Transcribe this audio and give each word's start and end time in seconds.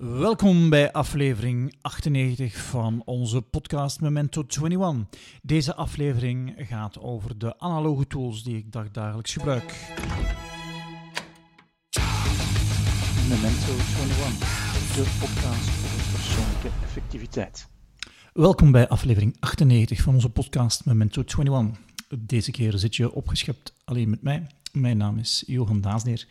Welkom 0.00 0.70
bij 0.70 0.92
aflevering 0.92 1.74
98 1.80 2.56
van 2.56 3.02
onze 3.04 3.42
podcast 3.42 4.00
Memento 4.00 4.44
21. 4.48 5.20
Deze 5.42 5.74
aflevering 5.74 6.54
gaat 6.56 6.98
over 6.98 7.38
de 7.38 7.58
analoge 7.58 8.06
tools 8.06 8.42
die 8.42 8.56
ik 8.56 8.72
dagdagelijks 8.72 9.32
gebruik. 9.32 9.94
Memento 13.28 13.72
21, 13.98 14.38
de 14.94 15.16
podcast 15.20 15.68
over 15.68 16.12
persoonlijke 16.12 16.68
effectiviteit. 16.82 17.68
Welkom 18.32 18.72
bij 18.72 18.88
aflevering 18.88 19.36
98 19.40 20.02
van 20.02 20.14
onze 20.14 20.30
podcast 20.30 20.84
Memento 20.84 21.22
21. 21.22 21.78
Deze 22.18 22.50
keer 22.50 22.78
zit 22.78 22.96
je 22.96 23.12
opgeschept 23.12 23.74
alleen 23.84 24.10
met 24.10 24.22
mij. 24.22 24.46
Mijn 24.72 24.96
naam 24.96 25.18
is 25.18 25.42
Johan 25.46 25.80
Daasneer. 25.80 26.26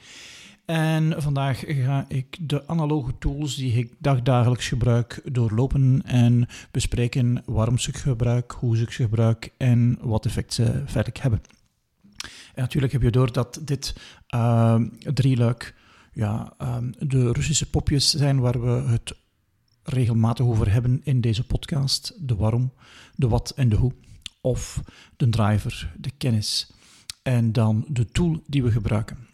En 0.70 1.22
vandaag 1.22 1.64
ga 1.68 2.06
ik 2.08 2.38
de 2.42 2.68
analoge 2.68 3.18
tools 3.20 3.56
die 3.56 3.74
ik 3.74 3.94
dagdagelijks 3.98 4.68
gebruik 4.68 5.22
doorlopen 5.32 6.02
en 6.06 6.48
bespreken 6.72 7.44
waarom 7.46 7.78
ze 7.78 7.90
ik 7.90 7.98
gebruik, 7.98 8.52
hoe 8.52 8.78
ze 8.78 8.84
ik 8.84 8.94
gebruik 8.94 9.54
en 9.58 9.98
wat 10.02 10.26
effect 10.26 10.54
ze 10.54 10.84
verder 10.86 11.14
hebben. 11.22 11.42
En 12.54 12.62
natuurlijk 12.62 12.94
heb 12.94 13.02
je 13.02 13.12
door 13.12 13.32
dat 13.32 13.60
dit 13.62 13.96
uh, 14.36 14.82
drieluik 15.14 15.76
ja, 16.14 16.54
uh, 16.62 16.78
de 17.00 17.32
Russische 17.32 17.70
popjes 17.70 18.10
zijn 18.10 18.40
waar 18.40 18.62
we 18.62 18.90
het 18.90 19.16
regelmatig 19.84 20.46
over 20.46 20.72
hebben 20.72 21.02
in 21.04 21.22
deze 21.22 21.44
podcast. 21.44 22.14
De 22.28 22.36
waarom, 22.36 22.74
de 23.16 23.28
wat 23.28 23.54
en 23.56 23.70
de 23.70 23.76
hoe. 23.76 23.94
Of 24.42 24.82
de 25.18 25.30
driver, 25.30 25.94
de 25.98 26.12
kennis 26.18 26.72
en 27.24 27.52
dan 27.52 27.86
de 27.88 28.06
tool 28.06 28.44
die 28.48 28.64
we 28.64 28.72
gebruiken. 28.72 29.29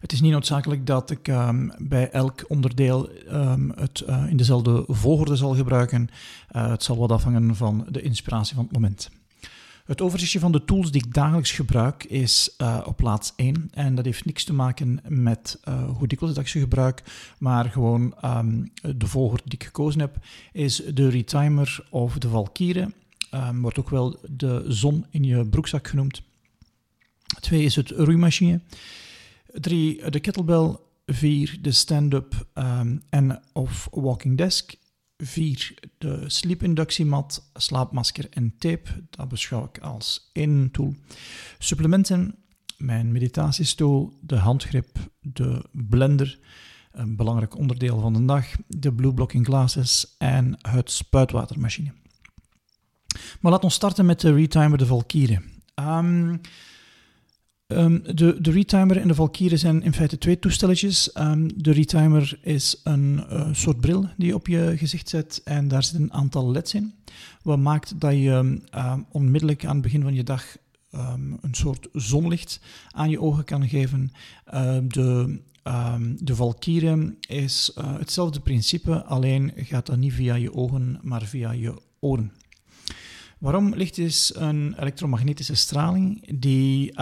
Het 0.00 0.12
is 0.12 0.20
niet 0.20 0.32
noodzakelijk 0.32 0.86
dat 0.86 1.10
ik 1.10 1.28
um, 1.28 1.72
bij 1.78 2.10
elk 2.10 2.44
onderdeel 2.48 3.08
um, 3.32 3.72
het 3.76 4.02
uh, 4.08 4.26
in 4.28 4.36
dezelfde 4.36 4.84
volgorde 4.86 5.36
zal 5.36 5.54
gebruiken. 5.54 6.08
Uh, 6.56 6.70
het 6.70 6.82
zal 6.82 6.96
wat 6.96 7.12
afhangen 7.12 7.56
van 7.56 7.86
de 7.88 8.02
inspiratie 8.02 8.54
van 8.54 8.64
het 8.64 8.72
moment. 8.72 9.10
Het 9.84 10.00
overzichtje 10.00 10.38
van 10.38 10.52
de 10.52 10.64
tools 10.64 10.90
die 10.90 11.04
ik 11.04 11.14
dagelijks 11.14 11.52
gebruik 11.52 12.04
is 12.04 12.54
uh, 12.58 12.80
op 12.84 12.96
plaats 12.96 13.32
1. 13.36 13.68
En 13.72 13.94
dat 13.94 14.04
heeft 14.04 14.24
niks 14.24 14.44
te 14.44 14.52
maken 14.52 15.00
met 15.08 15.60
hoe 15.96 16.08
dikwijls 16.08 16.36
ik 16.36 16.48
ze 16.48 16.58
gebruik, 16.58 17.02
maar 17.38 17.64
gewoon 17.64 18.14
um, 18.24 18.72
de 18.96 19.06
volgorde 19.06 19.42
die 19.44 19.58
ik 19.58 19.64
gekozen 19.64 20.00
heb 20.00 20.16
is 20.52 20.82
de 20.94 21.08
retimer 21.08 21.86
of 21.90 22.18
de 22.18 22.28
valkyrie. 22.28 22.86
wordt 23.60 23.78
ook 23.78 23.90
wel 23.90 24.18
de 24.30 24.64
zon 24.68 25.06
in 25.10 25.24
je 25.24 25.46
broekzak 25.46 25.88
genoemd. 25.88 26.22
Twee 27.40 27.64
is 27.64 27.76
het 27.76 27.90
roeimachine. 27.90 28.60
Drie, 29.52 30.10
de 30.10 30.20
kettlebell. 30.20 30.76
Vier, 31.06 31.58
de 31.60 31.72
stand-up 31.72 32.46
um, 32.54 33.02
en 33.08 33.42
of 33.52 33.88
walking 33.90 34.36
desk. 34.36 34.74
Vier, 35.16 35.74
de 35.98 36.24
sleepinductiemat, 36.26 37.50
slaapmasker 37.54 38.26
en 38.30 38.54
tape. 38.58 38.90
Dat 39.10 39.28
beschouw 39.28 39.64
ik 39.64 39.78
als 39.78 40.30
één 40.32 40.70
tool. 40.70 40.94
Supplementen, 41.58 42.34
mijn 42.76 43.12
meditatiestoel, 43.12 44.18
de 44.20 44.36
handgrip, 44.36 44.98
de 45.20 45.64
blender, 45.72 46.38
een 46.92 47.16
belangrijk 47.16 47.56
onderdeel 47.56 48.00
van 48.00 48.12
de 48.12 48.24
dag, 48.24 48.46
de 48.66 48.92
blue 48.92 49.14
blocking 49.14 49.46
glasses 49.46 50.14
en 50.18 50.58
het 50.68 50.90
spuitwatermachine. 50.90 51.92
Maar 53.40 53.52
laten 53.52 53.68
we 53.68 53.74
starten 53.74 54.06
met 54.06 54.20
de 54.20 54.34
retimer 54.34 54.78
de 54.78 54.86
Valkyrie. 54.86 55.38
Um, 55.74 56.40
Um, 57.72 58.02
de, 58.14 58.36
de 58.40 58.50
retimer 58.50 58.96
en 58.96 59.08
de 59.08 59.14
Valkyrie 59.14 59.56
zijn 59.56 59.82
in 59.82 59.92
feite 59.92 60.18
twee 60.18 60.38
toestelletjes. 60.38 61.10
Um, 61.18 61.62
de 61.62 61.72
retimer 61.72 62.38
is 62.42 62.80
een 62.84 63.24
uh, 63.32 63.48
soort 63.52 63.80
bril 63.80 64.08
die 64.16 64.26
je 64.26 64.34
op 64.34 64.46
je 64.46 64.74
gezicht 64.76 65.08
zet 65.08 65.40
en 65.44 65.68
daar 65.68 65.84
zit 65.84 65.94
een 65.94 66.12
aantal 66.12 66.50
leds 66.50 66.74
in. 66.74 66.94
Wat 67.42 67.58
maakt 67.58 68.00
dat 68.00 68.12
je 68.12 68.30
um, 68.30 69.06
onmiddellijk 69.10 69.64
aan 69.64 69.72
het 69.72 69.82
begin 69.82 70.02
van 70.02 70.14
je 70.14 70.22
dag 70.22 70.56
een 71.40 71.54
soort 71.54 71.88
zonlicht 71.92 72.60
aan 72.90 73.10
je 73.10 73.20
ogen 73.20 73.44
kan 73.44 73.68
geven. 73.68 74.12
de, 74.88 75.40
de 76.18 76.34
Valkyrie 76.34 77.16
is 77.28 77.72
uh, 77.78 77.98
hetzelfde 77.98 78.40
principe, 78.40 79.04
alleen 79.04 79.52
gaat 79.56 79.86
dat 79.86 79.96
niet 79.96 80.12
via 80.12 80.34
je 80.34 80.54
ogen, 80.54 80.98
maar 81.02 81.22
via 81.22 81.52
je 81.52 81.80
oren. 82.00 82.32
Waarom? 83.40 83.74
Licht 83.74 83.98
is 83.98 84.34
een 84.34 84.74
elektromagnetische 84.80 85.54
straling 85.54 86.38
die, 86.40 86.92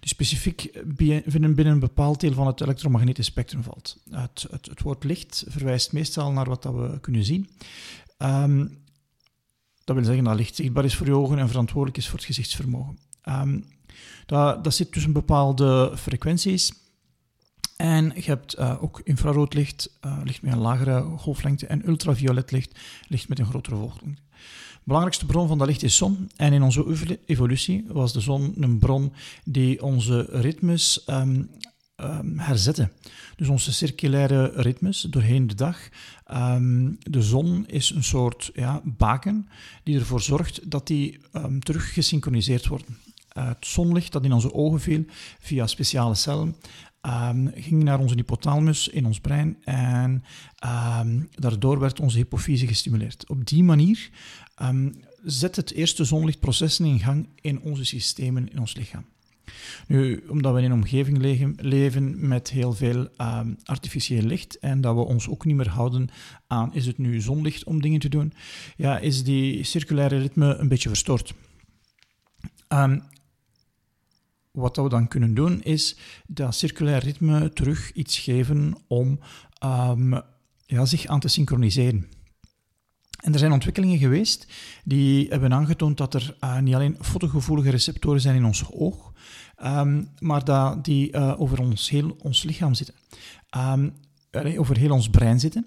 die 0.00 0.08
specifiek 0.08 0.70
binnen, 0.84 1.54
binnen 1.54 1.66
een 1.74 1.78
bepaald 1.78 2.20
deel 2.20 2.32
van 2.32 2.46
het 2.46 2.60
elektromagnetisch 2.60 3.26
spectrum 3.26 3.62
valt. 3.62 3.96
Het, 4.10 4.46
het, 4.50 4.66
het 4.66 4.82
woord 4.82 5.04
licht 5.04 5.44
verwijst 5.48 5.92
meestal 5.92 6.32
naar 6.32 6.48
wat 6.48 6.62
dat 6.62 6.74
we 6.74 7.00
kunnen 7.00 7.24
zien. 7.24 7.48
Um, 8.18 8.78
dat 9.84 9.96
wil 9.96 10.04
zeggen 10.04 10.24
dat 10.24 10.36
licht 10.36 10.54
zichtbaar 10.54 10.84
is 10.84 10.94
voor 10.94 11.06
je 11.06 11.16
ogen 11.16 11.38
en 11.38 11.48
verantwoordelijk 11.48 11.96
is 11.96 12.08
voor 12.08 12.18
het 12.18 12.26
gezichtsvermogen. 12.26 12.98
Um, 13.28 13.64
dat, 14.26 14.64
dat 14.64 14.74
zit 14.74 14.92
tussen 14.92 15.12
bepaalde 15.12 15.92
frequenties. 15.96 16.72
En 17.76 18.12
je 18.14 18.22
hebt 18.22 18.58
uh, 18.58 18.82
ook 18.82 19.00
infraroodlicht, 19.04 19.98
uh, 20.06 20.20
licht 20.24 20.42
met 20.42 20.52
een 20.52 20.58
lagere 20.58 21.00
golflengte, 21.02 21.66
en 21.66 21.88
ultraviolet 21.88 22.50
licht, 22.50 22.78
licht 23.08 23.28
met 23.28 23.38
een 23.38 23.46
grotere 23.46 23.76
golflengte 23.76 24.22
belangrijkste 24.88 25.26
bron 25.26 25.48
van 25.48 25.58
dat 25.58 25.66
licht 25.66 25.82
is 25.82 25.96
zon. 25.96 26.30
En 26.36 26.52
in 26.52 26.62
onze 26.62 27.18
evolutie 27.26 27.84
was 27.88 28.12
de 28.12 28.20
zon 28.20 28.54
een 28.60 28.78
bron 28.78 29.12
die 29.44 29.82
onze 29.82 30.26
ritmes 30.30 31.04
um, 31.06 31.50
um, 31.96 32.38
herzette. 32.38 32.90
Dus 33.36 33.48
onze 33.48 33.72
circulaire 33.72 34.52
ritmes 34.54 35.00
doorheen 35.00 35.46
de 35.46 35.54
dag. 35.54 35.88
Um, 36.32 36.98
de 37.00 37.22
zon 37.22 37.66
is 37.66 37.90
een 37.90 38.04
soort 38.04 38.50
ja, 38.54 38.80
baken 38.84 39.48
die 39.82 39.98
ervoor 39.98 40.20
zorgt 40.20 40.70
dat 40.70 40.86
die 40.86 41.20
terug 41.58 41.92
gesynchroniseerd 41.92 42.66
worden. 42.66 42.98
Het 43.28 43.66
zonlicht 43.66 44.12
dat 44.12 44.24
in 44.24 44.32
onze 44.32 44.54
ogen 44.54 44.80
viel 44.80 45.04
via 45.40 45.66
speciale 45.66 46.14
cellen 46.14 46.56
um, 47.02 47.50
ging 47.54 47.82
naar 47.82 47.98
onze 47.98 48.14
hypothalamus 48.14 48.88
in 48.88 49.06
ons 49.06 49.20
brein 49.20 49.56
en 49.64 50.24
um, 51.00 51.28
daardoor 51.34 51.78
werd 51.78 52.00
onze 52.00 52.16
hypofyse 52.16 52.66
gestimuleerd. 52.66 53.28
Op 53.28 53.46
die 53.46 53.62
manier 53.62 54.10
um, 54.62 54.94
zet 55.22 55.56
het 55.56 55.72
eerste 55.72 56.04
zonlichtprocessen 56.04 56.84
in 56.84 56.98
gang 56.98 57.28
in 57.40 57.60
onze 57.60 57.84
systemen, 57.84 58.50
in 58.50 58.60
ons 58.60 58.74
lichaam. 58.74 59.04
Nu, 59.86 60.24
omdat 60.28 60.52
we 60.54 60.58
in 60.58 60.64
een 60.64 60.72
omgeving 60.72 61.18
leven, 61.60 62.28
met 62.28 62.50
heel 62.50 62.72
veel 62.72 63.08
artificieel 63.64 64.22
licht 64.22 64.58
en 64.58 64.80
dat 64.80 64.94
we 64.94 65.00
ons 65.00 65.28
ook 65.28 65.44
niet 65.44 65.56
meer 65.56 65.68
houden 65.68 66.08
aan 66.46 66.74
is 66.74 66.86
het 66.86 66.98
nu 66.98 67.20
zonlicht 67.20 67.64
om 67.64 67.80
dingen 67.80 68.00
te 68.00 68.08
doen, 68.08 68.32
ja, 68.76 68.98
is 68.98 69.24
die 69.24 69.64
circulaire 69.64 70.18
ritme 70.18 70.54
een 70.54 70.68
beetje 70.68 70.88
verstoord. 70.88 71.34
Wat 74.58 74.76
we 74.76 74.88
dan 74.88 75.08
kunnen 75.08 75.34
doen, 75.34 75.62
is 75.62 75.96
dat 76.26 76.54
circulair 76.54 77.02
ritme 77.02 77.52
terug 77.52 77.92
iets 77.92 78.18
geven 78.18 78.74
om 78.86 79.18
um, 79.64 80.22
ja, 80.66 80.84
zich 80.84 81.06
aan 81.06 81.20
te 81.20 81.28
synchroniseren. 81.28 82.06
En 83.18 83.32
er 83.32 83.38
zijn 83.38 83.52
ontwikkelingen 83.52 83.98
geweest 83.98 84.46
die 84.84 85.28
hebben 85.28 85.52
aangetoond 85.52 85.96
dat 85.96 86.14
er 86.14 86.36
uh, 86.40 86.58
niet 86.58 86.74
alleen 86.74 86.96
fotogevoelige 87.00 87.70
receptoren 87.70 88.20
zijn 88.20 88.36
in 88.36 88.44
ons 88.44 88.70
oog, 88.72 89.12
um, 89.64 90.08
maar 90.18 90.44
dat 90.44 90.84
die 90.84 91.12
uh, 91.12 91.40
over 91.40 91.60
ons, 91.60 91.90
heel 91.90 92.16
ons 92.18 92.42
lichaam 92.42 92.74
zitten. 92.74 92.94
Um, 93.56 93.92
over 94.58 94.76
heel 94.76 94.92
ons 94.92 95.10
brein 95.10 95.40
zitten. 95.40 95.66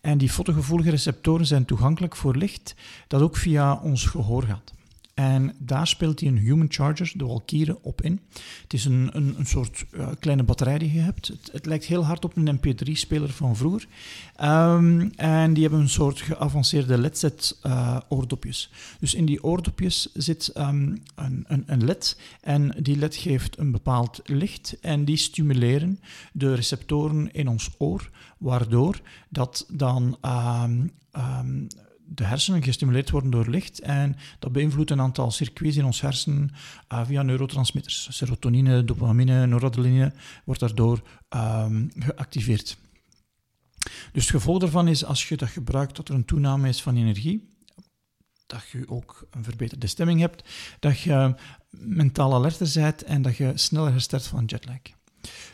En 0.00 0.18
die 0.18 0.30
fotogevoelige 0.30 0.90
receptoren 0.90 1.46
zijn 1.46 1.64
toegankelijk 1.64 2.16
voor 2.16 2.36
licht 2.36 2.74
dat 3.06 3.20
ook 3.20 3.36
via 3.36 3.74
ons 3.74 4.06
gehoor 4.06 4.42
gaat. 4.42 4.72
En 5.14 5.54
daar 5.58 5.86
speelt 5.86 6.20
hij 6.20 6.28
een 6.28 6.38
Human 6.38 6.66
Charger, 6.68 7.12
de 7.16 7.26
Valkyrie, 7.26 7.82
op 7.82 8.02
in. 8.02 8.20
Het 8.62 8.72
is 8.72 8.84
een, 8.84 9.10
een, 9.12 9.34
een 9.38 9.46
soort 9.46 9.84
uh, 9.92 10.08
kleine 10.18 10.42
batterij 10.42 10.78
die 10.78 10.92
je 10.92 11.00
hebt. 11.00 11.26
Het, 11.26 11.48
het, 11.52 11.66
lijkt 11.66 11.84
heel 11.84 12.04
hard 12.04 12.24
op 12.24 12.36
een 12.36 12.58
MP3-speler 12.58 13.30
van 13.30 13.56
vroeger. 13.56 13.86
Um, 14.42 15.10
en 15.16 15.54
die 15.54 15.62
hebben 15.62 15.80
een 15.80 15.88
soort 15.88 16.20
geavanceerde 16.20 16.98
LED-set 16.98 17.58
uh, 17.62 18.00
oordopjes. 18.08 18.70
Dus 19.00 19.14
in 19.14 19.24
die 19.24 19.44
oordopjes 19.44 20.12
zit 20.12 20.52
um, 20.56 21.02
een, 21.14 21.44
een, 21.46 21.62
een, 21.66 21.84
LED 21.84 22.18
en 22.40 22.74
die 22.78 22.96
LED 22.96 23.16
geeft 23.16 23.58
een 23.58 23.70
bepaald 23.70 24.20
licht 24.24 24.76
en 24.80 25.04
die 25.04 25.16
stimuleren 25.16 26.00
de 26.32 26.54
receptoren 26.54 27.32
in 27.32 27.48
ons 27.48 27.70
oor, 27.78 28.10
waardoor 28.38 29.00
dat 29.28 29.66
dan 29.68 30.18
um, 30.22 30.92
de 32.14 32.24
hersenen 32.24 32.62
gestimuleerd 32.62 33.10
worden 33.10 33.30
door 33.30 33.48
licht 33.48 33.80
en 33.80 34.16
dat 34.38 34.52
beïnvloedt 34.52 34.90
een 34.90 35.00
aantal 35.00 35.30
circuits 35.30 35.76
in 35.76 35.84
ons 35.84 36.00
hersenen 36.00 36.50
uh, 36.92 37.06
via 37.06 37.22
neurotransmitters. 37.22 38.16
Serotonine, 38.16 38.84
dopamine, 38.84 39.46
noradrenaline 39.46 40.12
wordt 40.44 40.60
daardoor 40.60 41.02
um, 41.28 41.90
geactiveerd. 41.98 42.76
Dus 44.12 44.22
het 44.22 44.30
gevolg 44.30 44.58
daarvan 44.58 44.88
is, 44.88 45.04
als 45.04 45.28
je 45.28 45.36
dat 45.36 45.48
gebruikt, 45.48 45.96
dat 45.96 46.08
er 46.08 46.14
een 46.14 46.24
toename 46.24 46.68
is 46.68 46.82
van 46.82 46.96
energie, 46.96 47.52
dat 48.46 48.68
je 48.68 48.88
ook 48.88 49.26
een 49.30 49.44
verbeterde 49.44 49.86
stemming 49.86 50.20
hebt, 50.20 50.48
dat 50.78 51.00
je 51.00 51.34
mentaal 51.70 52.34
alerter 52.34 52.70
bent 52.74 53.02
en 53.02 53.22
dat 53.22 53.36
je 53.36 53.52
sneller 53.54 53.90
herstelt 53.90 54.26
van 54.26 54.44
jetlag. 54.44 54.80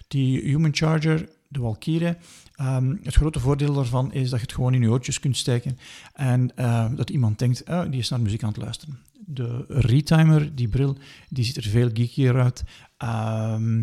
Die 0.09 0.41
Human 0.41 0.75
Charger, 0.75 1.29
de 1.51 1.61
Valkyrie, 1.61 2.15
ehm, 2.55 2.95
het 3.03 3.15
grote 3.15 3.41
voordeel 3.41 3.75
daarvan 3.75 4.13
is 4.13 4.31
dat 4.31 4.39
je 4.39 4.47
het 4.47 4.55
gewoon 4.55 4.75
in 4.75 4.83
je 4.83 4.91
oortjes 4.91 5.21
kunt 5.21 5.37
steken 5.37 5.79
en 6.13 6.53
dat 6.97 7.11
iemand 7.11 7.39
denkt, 7.39 7.69
oh, 7.69 7.83
die 7.91 8.01
is 8.01 8.09
naar 8.09 8.21
muziek 8.21 8.43
aan 8.43 8.53
het 8.53 8.63
luisteren. 8.63 8.99
De 9.27 9.65
retimer, 9.69 10.55
die 10.55 10.69
bril, 10.69 10.97
die 11.29 11.45
ziet 11.45 11.57
er 11.57 11.63
veel 11.63 11.91
geekier 11.93 12.41
uit. 12.41 12.63
Ehm, 12.97 13.83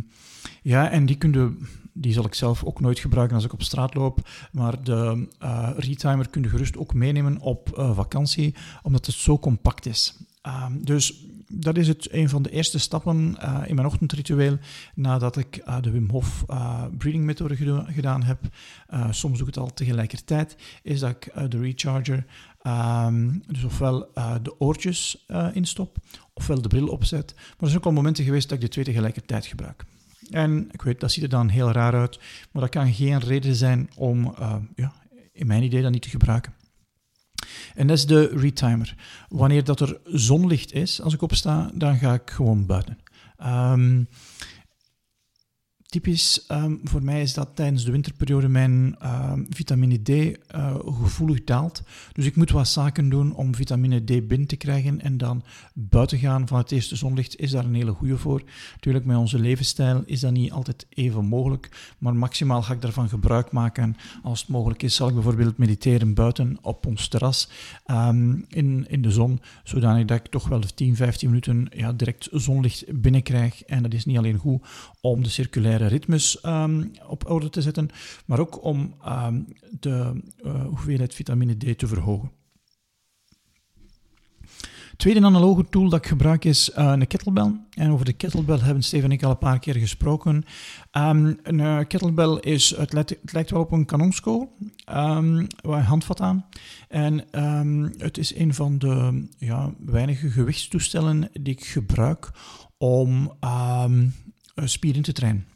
ja, 0.62 0.90
en 0.90 1.06
die 1.06 1.16
kun 1.16 1.34
je 1.34 1.56
die 2.02 2.14
zal 2.14 2.26
ik 2.26 2.34
zelf 2.34 2.64
ook 2.64 2.80
nooit 2.80 3.00
gebruiken 3.00 3.36
als 3.36 3.46
ik 3.46 3.54
op 3.54 3.64
straat 3.64 3.94
loop. 3.94 4.30
Maar 4.52 4.84
de 4.84 5.28
uh, 5.44 5.70
retimer 5.78 6.30
kun 6.30 6.42
je 6.42 6.50
gerust 6.50 6.78
ook 6.78 6.94
meenemen 6.94 7.40
op 7.40 7.78
uh, 7.78 7.96
vakantie, 7.96 8.56
omdat 8.84 9.06
het 9.06 9.16
zo 9.16 9.40
compact 9.40 9.86
is. 9.86 10.18
Uh, 10.48 10.66
dus 10.82 11.26
dat 11.48 11.78
is 11.78 11.88
het, 11.88 12.14
een 12.14 12.30
van 12.30 12.42
de 12.42 12.52
eerste 12.52 12.80
stappen 12.80 13.38
uh, 13.44 13.62
in 13.66 13.76
mijn 13.76 13.88
ochtendritueel 13.88 14.58
nadat 14.96 15.38
ik 15.38 15.64
de 15.82 15.92
Wim 15.92 16.10
Hof 16.10 16.46
breathing 16.98 17.24
methode 17.24 17.56
gedaan 17.88 18.24
heb. 18.24 18.40
soms 19.10 19.38
doe 19.38 19.48
ik 19.48 19.56
het 19.56 19.64
al 19.64 19.74
tegelijkertijd, 19.74 20.56
is 20.84 21.00
dat 21.00 21.10
ik 21.10 21.52
de 21.52 21.60
recharger, 21.60 22.26
um, 22.64 23.44
dus 23.48 23.64
ofwel 23.64 24.12
de 24.42 24.60
oortjes 24.60 25.26
instop, 25.54 25.98
ofwel 26.34 26.62
de 26.62 26.68
bril 26.68 26.88
opzet. 26.88 27.34
Maar 27.36 27.56
er 27.60 27.68
zijn 27.68 27.78
ook 27.78 27.86
al 27.86 27.92
momenten 27.92 28.24
geweest 28.24 28.50
dat 28.50 28.58
ik 28.58 28.64
de 28.64 28.70
twee 28.70 28.86
tegelijkertijd 28.86 29.46
gebruik. 29.46 29.84
En 30.30 30.70
ik 30.72 30.82
weet, 30.82 31.00
dat 31.00 31.12
ziet 31.12 31.24
er 31.24 31.30
dan 31.30 31.50
heel 31.50 31.72
raar 31.72 31.94
uit, 31.94 32.20
maar 32.52 32.62
dat 32.62 32.72
kan 32.72 32.94
geen 32.94 33.20
reden 33.20 33.56
zijn 33.56 33.90
om, 33.96 34.36
ja, 34.76 34.94
in 35.34 35.48
mijn 35.48 35.64
idee, 35.64 35.82
dat 35.82 35.92
niet 35.92 36.02
te 36.02 36.10
gebruiken. 36.10 36.54
En 37.76 37.88
dat 37.88 37.98
is 37.98 38.06
de 38.06 38.32
retimer. 38.36 38.96
Wanneer 39.30 39.64
dat 39.64 39.80
er 39.80 40.00
zonlicht 40.04 40.74
is, 40.74 41.02
als 41.02 41.14
ik 41.14 41.22
opsta, 41.22 41.72
dan 41.74 41.98
ga 41.98 42.14
ik 42.14 42.30
gewoon 42.32 42.66
buiten. 42.66 42.98
Um, 43.46 44.08
typisch 45.98 46.46
ehm, 46.48 46.76
voor 46.84 47.04
mij 47.04 47.22
is 47.22 47.34
dat 47.34 47.50
tijdens 47.54 47.86
de 47.86 47.92
winterperiode 47.92 48.48
mijn 48.48 48.96
ehm, 49.00 49.44
vitamine 49.50 50.02
D 50.02 50.10
uh, 50.10 50.36
gevoelig 51.02 51.44
daalt. 51.44 51.82
Dus 52.14 52.26
ik 52.26 52.36
moet 52.36 52.52
wat 52.52 52.68
zaken 52.68 53.10
doen 53.10 53.36
om 53.36 53.56
vitamine 53.56 54.04
D 54.04 54.28
binnen 54.28 54.48
te 54.48 54.56
krijgen 54.56 55.02
en 55.02 55.18
dan 55.18 55.44
buiten 55.74 56.18
gaan 56.18 56.48
van 56.48 56.58
het 56.58 56.72
eerste 56.72 56.96
zonlicht 56.96 57.40
is 57.40 57.52
daar 57.52 57.66
een 57.66 57.76
hele 57.76 57.92
goede 57.92 58.18
voor. 58.18 58.42
Natuurlijk, 58.74 59.06
met 59.06 59.18
onze 59.18 59.40
levensstijl 59.40 60.04
is 60.06 60.20
dat 60.20 60.32
niet 60.32 60.52
altijd 60.52 60.86
even 60.90 61.26
mogelijk, 61.26 61.94
maar 61.98 62.16
maximaal 62.16 62.62
ga 62.62 62.74
ik 62.74 62.82
daarvan 62.82 63.10
gebruik 63.10 63.52
maken. 63.52 63.96
Als 64.24 64.40
het 64.40 64.50
mogelijk 64.50 64.84
is, 64.84 64.96
zal 64.96 65.08
ik 65.08 65.14
bijvoorbeeld 65.14 65.58
mediteren 65.58 66.14
buiten 66.14 66.58
op 66.62 66.86
ons 66.86 67.08
terras 67.08 67.50
um, 67.88 68.46
in, 68.50 68.86
in 68.90 69.02
de 69.02 69.12
zon, 69.12 69.42
zodanig 69.64 70.06
dat 70.06 70.18
ik 70.18 70.32
toch 70.32 70.48
wel 70.48 70.62
10, 70.76 70.96
15 70.96 71.30
minuten 71.30 71.68
ja, 71.76 71.94
direct 71.94 72.28
zonlicht 72.32 73.02
binnenkrijg. 73.02 73.64
En 73.64 73.84
dat 73.84 73.94
is 73.94 74.06
niet 74.06 74.18
alleen 74.18 74.38
goed 74.38 74.62
om 75.02 75.24
de 75.24 75.30
circulaire 75.30 75.87
ritmes 75.88 76.46
um, 76.46 76.92
op 77.08 77.30
orde 77.30 77.50
te 77.50 77.62
zetten, 77.62 77.90
maar 78.26 78.40
ook 78.40 78.64
om 78.64 78.96
um, 79.08 79.48
de 79.80 80.22
uh, 80.46 80.66
hoeveelheid 80.66 81.14
vitamine 81.14 81.58
D 81.58 81.78
te 81.78 81.88
verhogen. 81.88 82.32
Tweede 84.98 85.26
analoge 85.26 85.66
tool 85.70 85.90
dat 85.90 86.00
ik 86.00 86.08
gebruik 86.08 86.46
is 86.46 86.70
uh, 86.70 86.76
een 86.76 87.08
kettlebell. 87.08 87.60
En 87.70 87.92
over 87.92 88.06
de 88.06 88.14
kettlebell 88.14 88.58
hebben 88.58 88.84
Steven 88.84 89.06
en 89.06 89.12
ik 89.12 89.24
al 89.24 89.30
een 89.30 89.38
paar 89.38 89.60
keer 89.60 89.76
gesproken. 89.76 90.36
Um, 90.92 91.40
een 91.44 91.60
uh, 91.60 91.80
kettlebell 91.88 92.36
is, 92.36 92.76
het 92.78 92.94
lijkt, 93.32 93.52
wel 93.52 93.62
op 93.62 93.72
een 93.72 93.86
kanonskool, 93.86 94.58
um, 94.90 95.48
waar 95.62 95.84
handvat 95.84 96.22
aan. 96.22 96.46
En 96.88 97.26
het 97.98 98.18
is 98.18 98.36
een 98.36 98.54
van 98.54 98.78
de 98.78 99.28
ja, 99.38 99.74
weinige 99.80 100.30
gewichtstoestellen 100.30 101.30
die 101.34 101.54
ik 101.54 101.66
gebruik 101.66 102.32
om 102.78 103.32
spieren 104.56 105.02
te 105.02 105.14
trainen. 105.14 105.48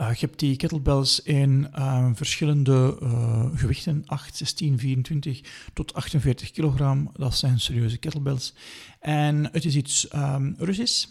Uh, 0.00 0.12
je 0.12 0.26
hebt 0.26 0.38
die 0.38 0.56
kettlebells 0.56 1.20
in 1.20 1.68
uh, 1.76 2.10
verschillende 2.14 2.98
uh, 3.02 3.46
gewichten, 3.54 4.02
8, 4.06 4.36
16, 4.36 4.78
24 4.78 5.40
tot 5.72 5.94
48 5.94 6.50
kilogram. 6.50 7.10
Dat 7.12 7.36
zijn 7.36 7.60
serieuze 7.60 7.98
kettlebells. 7.98 8.54
En 9.00 9.48
het 9.52 9.64
is 9.64 9.76
iets 9.76 10.14
um, 10.14 10.54
Russisch. 10.58 11.06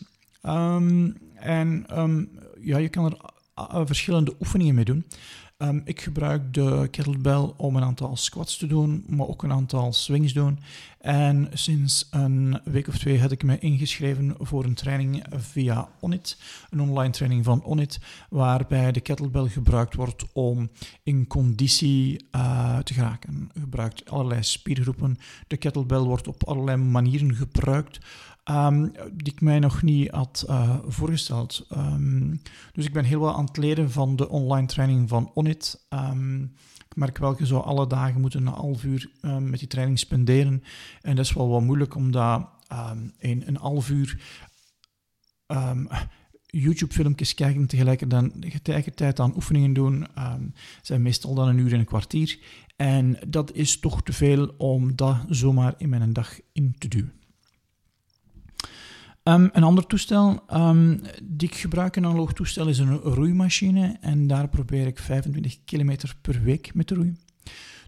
Um, 0.46 1.18
en 1.36 1.86
ja, 2.62 2.78
je 2.78 2.90
kan 2.90 3.20
er 3.56 3.86
verschillende 3.88 4.36
oefeningen 4.40 4.76
mee 4.76 4.86
doen. 4.86 5.06
Um, 5.58 5.82
ik 5.86 6.02
gebruik 6.02 6.54
de 6.54 6.88
kettlebell 6.92 7.54
om 7.58 7.76
een 7.76 7.84
aantal 7.84 8.16
squats 8.16 8.58
te 8.58 8.68
doen, 8.68 9.04
maar 9.08 9.28
ook 9.28 9.44
een 9.44 9.52
aantal 9.52 9.94
swings 9.94 10.34
doen. 10.34 10.60
En 11.00 11.50
sinds 11.54 12.08
een 12.12 12.60
week 12.64 12.88
of 12.88 12.98
twee 12.98 13.18
heb 13.18 13.32
ik 13.32 13.44
me 13.44 13.60
ingeschreven 13.60 14.36
voor 14.40 14.64
een 14.64 14.74
training 14.74 15.24
via 15.30 15.90
Onit, 16.00 16.38
een 16.70 16.82
online 16.82 17.12
training 17.12 17.44
van 17.44 17.64
Onit, 17.64 18.00
waarbij 18.30 18.92
de 18.92 19.02
kettlebell 19.02 19.48
gebruikt 19.48 19.96
wordt 19.96 20.26
om 20.34 20.70
in 21.04 21.28
conditie 21.28 22.28
uh, 22.32 22.78
te 22.78 22.94
geraken. 22.94 23.50
Gebruikt 23.60 24.10
allerlei 24.10 24.44
spiergroepen. 24.44 25.18
De 25.48 25.58
kettlebell 25.58 26.00
wordt 26.00 26.28
op 26.28 26.44
allerlei 26.44 26.78
manieren 26.78 27.36
gebruikt 27.36 28.00
Um, 28.52 28.92
die 28.92 29.34
ik 29.34 29.42
mij 29.42 29.60
nog 29.60 29.82
niet 29.82 30.10
had 30.10 30.46
uh, 30.50 30.78
voorgesteld. 30.86 31.66
Um, 31.72 32.42
dus 32.72 32.86
ik 32.86 32.94
ben 32.94 33.04
heel 33.04 33.20
wat 33.20 33.36
aan 33.36 33.46
het 33.46 33.58
leren 33.58 33.92
van 33.92 34.16
de 34.16 34.30
online 34.30 34.68
training 34.68 35.10
van 35.10 35.32
Onit. 35.34 35.86
Um, 35.90 36.54
ik 36.90 36.96
merk 36.96 37.18
wel, 37.18 37.36
je 37.38 37.46
zou 37.46 37.64
alle 37.64 37.88
dagen 37.88 38.22
moeten 38.22 38.48
een 38.48 38.54
half 38.54 38.84
uur 38.84 39.10
met 39.22 39.60
die 39.60 39.68
training 39.68 40.00
spenderen. 40.00 40.64
En 41.02 41.16
dat 41.16 41.26
is 41.26 41.34
wel 41.34 41.50
wat 41.50 41.62
moeilijk, 41.62 41.96
omdat 41.96 42.50
in 43.18 43.44
een 43.46 43.58
half 43.58 43.90
uur 43.90 44.22
YouTube-filmpjes 46.46 47.34
kijken 47.34 47.68
tegelijkertijd 47.68 49.20
aan 49.20 49.36
oefeningen 49.36 49.74
doen, 49.74 50.08
zijn 50.82 51.02
meestal 51.02 51.34
dan 51.34 51.48
een 51.48 51.58
uur 51.58 51.74
en 51.74 51.80
een 51.80 51.86
kwartier. 51.86 52.40
En 52.76 53.18
dat 53.28 53.54
is 53.54 53.80
toch 53.80 54.04
te 54.04 54.14
veel 54.14 54.48
om 54.58 54.96
dat 54.96 55.18
zomaar 55.30 55.74
in 55.78 55.90
mijn 55.90 56.14
dag 56.14 56.40
in 56.52 56.76
te 56.78 56.88
duwen. 56.88 57.22
Um, 59.24 59.50
een 59.54 59.64
ander 59.64 59.86
toestel 59.86 60.44
um, 60.54 61.02
die 61.24 61.48
ik 61.48 61.56
gebruik, 61.56 61.96
een 61.96 62.06
analoog 62.06 62.34
toestel, 62.34 62.68
is 62.68 62.80
een 62.80 62.98
roeimachine. 62.98 63.98
En 64.02 64.28
daar 64.28 64.48
probeer 64.48 64.88
ik 64.88 65.00
25 65.00 65.64
kilometer 65.66 66.16
per 66.22 66.44
week 66.44 66.74
met 66.74 66.88
te 66.88 66.96
roeien. 66.96 67.18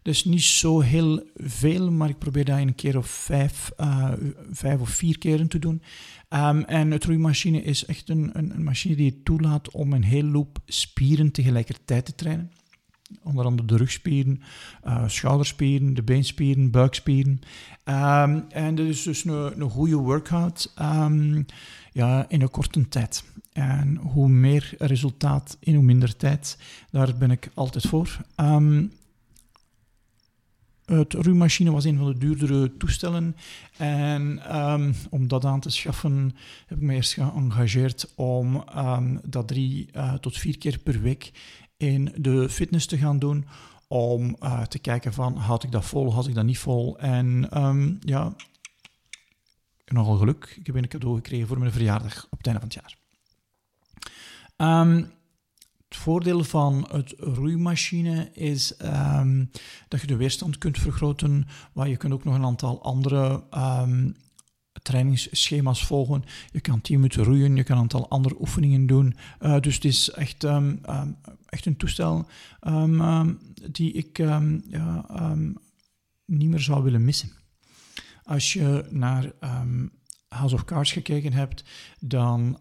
Dus 0.02 0.26
niet 0.26 0.44
zo 0.44 0.80
heel 0.80 1.24
veel, 1.36 1.92
maar 1.92 2.10
ik 2.10 2.18
probeer 2.18 2.46
dat 2.46 2.58
een 2.58 2.76
keer 2.76 2.98
of 2.98 3.08
vijf, 3.08 3.72
uh, 3.78 4.12
vijf 4.52 4.80
of 4.80 4.90
vier 4.90 5.18
keren 5.18 5.48
te 5.48 5.60
doen. 5.60 5.82
Um, 6.30 6.64
en 6.64 6.92
het 6.92 7.06
roeimachine 7.06 7.62
is 7.62 7.86
echt 7.86 8.10
een, 8.10 8.30
een, 8.34 8.56
een 8.56 8.64
machine 8.64 8.96
die 8.96 9.06
je 9.06 9.24
toelaat 9.24 9.72
om 9.72 9.94
een 9.94 10.04
hele 10.04 10.30
loop 10.30 10.60
spieren 10.66 11.32
tegelijkertijd 11.32 12.06
te 12.06 12.16
trainen. 12.16 12.52
Onder 13.24 13.46
andere 13.46 13.68
de 13.68 13.78
rugspieren, 13.78 14.42
uh, 14.86 15.08
schouderspieren, 15.08 15.94
de 15.94 16.04
beenspieren, 16.04 16.72
buikspieren. 16.72 17.42
Um, 17.86 18.46
en 18.50 18.76
dat 18.76 18.86
is 18.86 19.04
dus 19.04 19.26
een, 19.26 19.62
een 19.62 19.70
goede 19.70 19.96
workout 19.96 20.74
um, 20.82 21.46
ja, 21.92 22.26
in 22.30 22.42
een 22.42 22.50
korte 22.50 22.88
tijd. 22.88 23.24
En 23.54 23.96
hoe 23.96 24.30
meer 24.30 24.74
resultaat 24.78 25.58
in 25.60 25.76
hoe 25.76 25.84
minder 25.84 26.16
tijd, 26.16 26.58
daar 26.92 27.18
ben 27.18 27.32
ik 27.32 27.50
altijd 27.54 27.88
voor. 27.88 28.18
Um, 28.36 28.92
het 30.86 31.14
roeimachine 31.14 31.72
was 31.72 31.86
een 31.86 31.98
van 31.98 32.08
de 32.12 32.18
duurdere 32.18 32.78
toestellen. 32.78 33.36
En 33.78 34.42
om 35.10 35.28
dat 35.28 35.46
aan 35.46 35.60
te 35.60 35.70
schaffen, 35.70 36.36
heb 36.68 36.78
ik 36.78 36.84
me 36.84 36.94
eerst 36.94 37.14
geëngageerd 37.14 38.14
om 38.16 38.64
dat 39.24 39.48
drie 39.48 39.90
uh, 39.96 40.14
tot 40.14 40.38
vier 40.38 40.58
keer 40.58 40.80
per 40.80 41.02
week 41.02 41.32
in 41.78 42.14
de 42.18 42.50
fitness 42.50 42.86
te 42.86 42.98
gaan 42.98 43.20
doen. 43.20 43.46
Om 43.88 44.36
uh, 44.44 44.62
te 44.62 44.80
kijken 44.80 45.14
van, 45.14 45.38
had 45.38 45.64
ik 45.64 45.72
dat 45.72 45.86
vol, 45.86 46.14
had 46.14 46.28
ik 46.28 46.36
dat 46.36 46.46
niet 46.46 46.58
vol. 46.58 47.00
En 47.00 47.50
um, 47.64 47.98
ja, 48.00 48.36
nogal 49.86 50.18
geluk. 50.18 50.56
Ik 50.60 50.66
heb 50.66 50.76
een 50.76 50.88
cadeau 50.88 51.16
gekregen 51.16 51.48
voor 51.48 51.60
mijn 51.60 51.72
verjaardag 51.72 52.28
op 52.30 52.38
het 52.38 52.48
einde 52.48 52.62
van 52.62 52.70
het 52.70 52.80
jaar. 52.82 52.98
Um, 54.82 55.14
het 55.88 55.98
voordeel 55.98 56.44
van 56.44 56.88
het 56.92 57.14
roeimachine 57.18 58.30
is 58.34 58.74
um, 58.82 59.52
dat 59.88 60.02
je 60.02 60.08
de 60.08 60.16
weerstand 60.16 60.58
kunt 60.58 60.78
vergroten, 60.78 61.48
maar 61.74 61.90
je 61.90 61.98
kunt 61.98 62.14
ook 62.14 62.24
nog 62.24 62.36
een 62.36 62.46
aantal 62.46 62.84
andere 62.84 63.44
trainingsschema's 64.86 65.86
volgen. 65.86 66.24
Je 66.52 66.60
kan 66.60 66.82
10 66.82 66.96
minuten 66.96 67.24
roeien, 67.24 67.56
je 67.56 67.64
kan 67.64 67.76
een 67.76 67.82
aantal 67.82 68.10
andere 68.10 68.36
oefeningen 68.40 68.86
doen. 68.86 69.16
Uh, 69.42 69.60
dus 69.60 69.76
het 69.76 69.86
is 69.86 70.10
echt, 70.10 70.44
echt 71.56 71.66
een 71.66 71.78
toestel 71.78 72.28
um, 72.68 73.40
die 73.72 73.92
ik 73.92 74.18
ja, 74.18 75.36
niet 76.26 76.50
meer 76.50 76.60
zou 76.60 76.84
willen 76.84 77.06
missen. 77.06 77.32
Als 78.24 78.54
je 78.54 78.86
naar 78.90 79.32
House 80.28 80.56
of 80.56 80.66
Cards 80.66 80.92
gekeken 80.92 81.34
hebt, 81.34 81.64
dan 82.00 82.60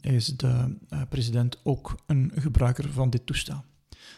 is 0.00 0.36
de 0.36 0.76
uh, 0.90 1.02
president 1.08 1.58
ook 1.64 2.02
een 2.06 2.32
gebruiker 2.34 2.92
van 2.92 3.10
dit 3.10 3.26
toestel. 3.26 3.64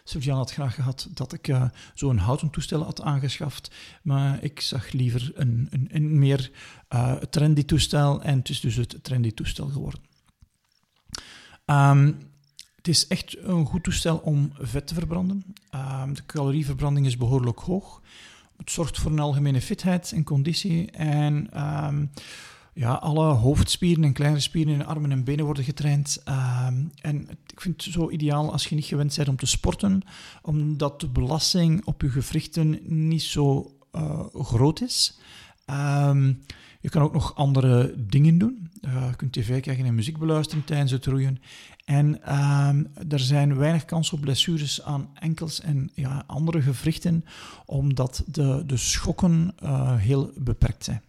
Sylvian 0.05 0.37
had 0.37 0.53
graag 0.53 0.75
gehad 0.75 1.09
dat 1.15 1.33
ik 1.33 1.49
uh, 1.49 1.65
zo'n 1.95 2.19
houten 2.19 2.51
toestel 2.51 2.83
had 2.83 3.03
aangeschaft, 3.03 3.75
maar 4.03 4.43
ik 4.43 4.61
zag 4.61 4.93
liever 4.93 5.33
een, 5.35 5.69
een, 5.71 5.89
een 5.93 6.19
meer 6.19 6.51
uh, 6.95 7.13
trendy 7.15 7.65
toestel 7.65 8.23
en 8.23 8.39
het 8.39 8.49
is 8.49 8.61
dus 8.61 8.75
het 8.77 9.05
trendy 9.05 9.31
toestel 9.31 9.69
geworden. 9.69 10.01
Um, 11.67 12.33
Het 12.85 12.95
is 12.95 13.07
echt 13.07 13.37
een 13.39 13.67
goed 13.67 13.83
toestel 13.83 14.17
om 14.17 14.53
vet 14.59 14.87
te 14.87 14.95
verbranden. 14.95 15.45
Ehm, 15.71 16.13
de 16.13 16.27
calorieverbranding 16.27 17.07
is 17.07 17.17
behoorlijk 17.17 17.59
hoog. 17.59 18.03
Het 18.57 18.71
zorgt 18.71 18.99
voor 18.99 19.11
een 19.11 19.19
algemene 19.19 19.61
fitheid 19.61 20.13
en 20.13 20.25
conditie. 20.25 20.91
En 20.91 21.49
ehm, 21.53 22.07
ja, 22.75 22.93
alle 22.93 23.25
hoofdspieren 23.25 24.05
en 24.05 24.13
kleine 24.13 24.41
spieren 24.41 24.73
in 24.73 24.79
de 24.79 24.85
armen 24.85 25.13
en 25.13 25.25
benen 25.25 25.45
worden 25.45 25.65
getraind. 25.65 26.21
Ehm, 26.25 26.75
en 27.01 27.29
ik 27.47 27.61
vind 27.61 27.85
het 27.85 27.95
zo 27.95 28.11
ideaal 28.11 28.53
als 28.53 28.67
je 28.67 28.75
niet 28.75 28.85
gewend 28.85 29.17
bent 29.17 29.29
om 29.29 29.37
te 29.37 29.47
sporten, 29.47 30.03
omdat 30.43 31.01
de 31.01 31.09
belasting 31.09 31.85
op 31.85 32.03
je 32.03 32.09
gewrichten 32.09 32.81
niet 33.09 33.23
zo 33.23 33.77
uh, 33.93 34.21
groot 34.35 34.81
is. 34.81 35.19
je 36.81 36.91
kan 36.91 37.03
ook 37.03 37.13
nog 37.13 37.35
andere 37.35 37.95
dingen 37.97 38.39
doen. 38.39 38.71
Uh, 38.83 39.07
je 39.09 39.17
kunt 39.17 39.33
tv 39.33 39.61
kijken 39.61 39.85
en 39.85 39.95
muziek 39.95 40.19
beluisteren 40.19 40.65
tijdens 40.65 40.91
het 40.91 41.07
roeien. 41.07 41.39
En 41.85 42.21
uh, 42.27 42.69
er 43.09 43.21
zijn 43.21 43.57
weinig 43.57 43.85
kans 43.85 44.13
op 44.13 44.21
blessures 44.21 44.83
aan 44.83 45.09
enkels 45.15 45.61
en 45.61 45.91
ja, 45.95 46.25
andere 46.27 46.63
gewrichten, 46.63 47.25
omdat 47.67 48.23
de, 48.27 48.63
de 48.67 48.77
schokken 48.77 49.55
uh, 49.63 49.97
heel 49.97 50.33
beperkt 50.37 50.85
zijn. 50.85 51.03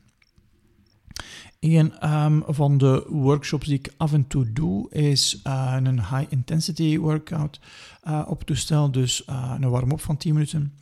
Een 1.59 2.13
um, 2.13 2.43
van 2.47 2.77
de 2.77 3.05
workshops 3.09 3.65
die 3.65 3.77
ik 3.77 3.93
af 3.97 4.13
en 4.13 4.27
toe 4.27 4.53
doe, 4.53 4.89
is 4.91 5.41
uh, 5.47 5.75
een 5.83 5.99
high-intensity 5.99 6.97
workout 6.97 7.59
uh, 8.07 8.25
op 8.27 8.43
toestel. 8.43 8.91
Dus 8.91 9.23
een 9.25 9.69
warm-op 9.69 10.01
van 10.01 10.17
10 10.17 10.33
minuten. 10.33 10.73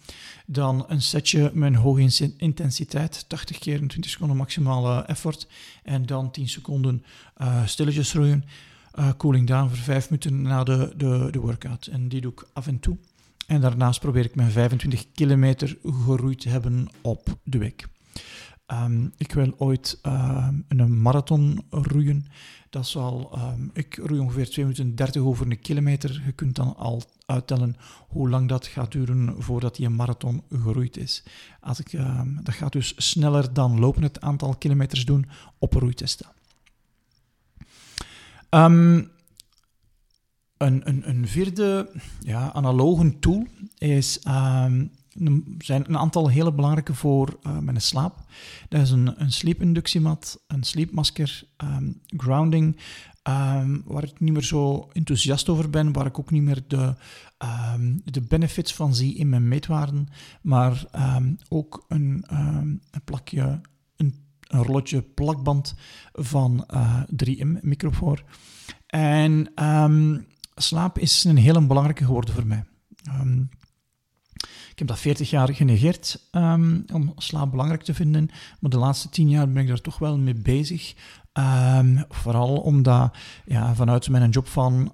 Dan 0.45 0.85
een 0.87 1.01
setje 1.01 1.51
met 1.53 1.75
hoge 1.75 2.33
intensiteit, 2.37 3.25
80 3.27 3.59
keer 3.59 3.81
in 3.81 3.87
20 3.87 4.11
seconden 4.11 4.37
maximale 4.37 5.01
effort. 5.01 5.47
En 5.83 6.05
dan 6.05 6.31
10 6.31 6.49
seconden 6.49 7.03
stilletjes 7.65 8.13
roeien 8.13 8.43
uh, 8.99 9.09
cooling 9.17 9.47
down 9.47 9.67
voor 9.67 9.77
5 9.77 10.09
minuten 10.09 10.41
na 10.41 10.63
de, 10.63 10.93
de, 10.97 11.27
de 11.31 11.39
workout. 11.39 11.85
En 11.85 12.07
die 12.07 12.21
doe 12.21 12.31
ik 12.31 12.47
af 12.53 12.67
en 12.67 12.79
toe. 12.79 12.97
En 13.47 13.61
daarnaast 13.61 13.99
probeer 13.99 14.25
ik 14.25 14.35
mijn 14.35 14.51
25 14.51 15.11
kilometer 15.11 15.77
geroeid 15.83 16.39
te 16.39 16.49
hebben 16.49 16.87
op 17.01 17.37
de 17.43 17.57
week. 17.57 17.87
Um, 18.67 19.13
ik 19.17 19.31
wil 19.31 19.53
ooit 19.57 19.99
uh, 20.03 20.47
een 20.67 21.01
marathon 21.01 21.65
roeien. 21.69 22.25
Dat 22.69 22.87
zal, 22.87 23.37
um, 23.37 23.69
ik 23.73 23.95
roei 23.95 24.19
ongeveer 24.19 24.49
2 24.49 24.65
minuten 24.65 24.95
30 24.95 25.21
over 25.21 25.51
een 25.51 25.59
kilometer. 25.59 26.21
Je 26.25 26.31
kunt 26.31 26.55
dan 26.55 26.75
al 26.75 27.01
uittellen 27.25 27.75
hoe 28.07 28.29
lang 28.29 28.49
dat 28.49 28.67
gaat 28.67 28.91
duren 28.91 29.35
voordat 29.37 29.75
die 29.75 29.89
marathon 29.89 30.43
geroeid 30.49 30.97
is. 30.97 31.23
Als 31.59 31.79
ik, 31.79 31.91
dat 32.43 32.55
gaat 32.55 32.71
dus 32.71 32.93
sneller 32.97 33.53
dan 33.53 33.79
lopen 33.79 34.03
het 34.03 34.21
aantal 34.21 34.55
kilometers 34.55 35.05
doen 35.05 35.25
op 35.57 35.73
roeitesten. 35.73 36.27
Um, 38.53 39.11
een, 40.57 40.89
een, 40.89 41.09
een, 41.09 41.27
vierde 41.27 41.91
ja, 42.19 42.51
analoge 42.51 43.19
tool 43.19 43.47
is, 43.77 44.21
um, 44.27 44.91
zijn 45.57 45.83
een 45.87 45.97
aantal 45.97 46.29
hele 46.29 46.53
belangrijke 46.53 46.93
voor 46.93 47.39
uh, 47.47 47.57
mijn 47.57 47.81
slaap. 47.81 48.15
Dat 48.69 48.81
is 48.81 48.91
een, 48.91 49.21
een 49.21 49.31
sleep-inductiemat, 49.31 50.43
een 50.47 50.63
sleepmasker, 50.63 51.43
um, 51.63 52.01
grounding, 52.07 52.79
waar 53.85 54.03
ik 54.03 54.19
niet 54.19 54.33
meer 54.33 54.43
zo 54.43 54.89
enthousiast 54.91 55.49
over 55.49 55.69
ben, 55.69 55.93
waar 55.93 56.05
ik 56.05 56.19
ook 56.19 56.31
niet 56.31 56.43
meer 56.43 56.63
de, 56.67 56.95
de 58.03 58.21
benefits 58.21 58.73
van 58.73 58.95
zie 58.95 59.15
in 59.15 59.29
mijn 59.29 59.47
meetwaarden, 59.47 60.07
maar 60.41 60.85
ook 61.49 61.85
een, 61.87 62.23
een 62.27 63.03
plakje 63.05 63.61
een 64.53 64.63
rolletje 64.63 65.01
plakband 65.01 65.75
van 66.13 66.67
uh, 66.73 67.03
eh, 67.07 67.37
3M 67.37 67.61
Microfoor. 67.61 68.23
En 68.87 69.51
ehm, 69.55 70.19
slaap 70.55 70.99
is 70.99 71.23
een 71.23 71.37
hele 71.37 71.65
belangrijke 71.65 72.05
geworden 72.05 72.33
voor 72.33 72.47
mij. 72.47 72.63
Um, 73.21 73.49
ik 74.71 74.79
heb 74.79 74.87
dat 74.87 74.99
40 74.99 75.29
jaar 75.29 75.53
genegeerd 75.53 76.27
um, 76.31 76.85
om 76.93 77.13
slaap 77.17 77.51
belangrijk 77.51 77.83
te 77.83 77.93
vinden, 77.93 78.29
maar 78.59 78.71
de 78.71 78.77
laatste 78.77 79.09
10 79.09 79.29
jaar 79.29 79.49
ben 79.49 79.61
ik 79.61 79.67
daar 79.67 79.81
toch 79.81 79.97
wel 79.97 80.17
mee 80.17 80.33
bezig. 80.35 80.93
Vooral 82.09 82.57
omdat 82.57 83.15
ja, 83.45 83.75
vanuit 83.75 84.09
mijn 84.09 84.29
job 84.29 84.47
van 84.47 84.93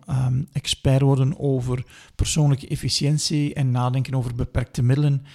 expert 0.52 1.02
worden 1.02 1.40
over 1.40 1.86
persoonlijke 2.16 2.68
efficiëntie 2.68 3.54
en 3.54 3.72
nadenken 3.72 4.16
over 4.16 4.36
beperkte 4.36 4.84
middelen, 4.84 5.26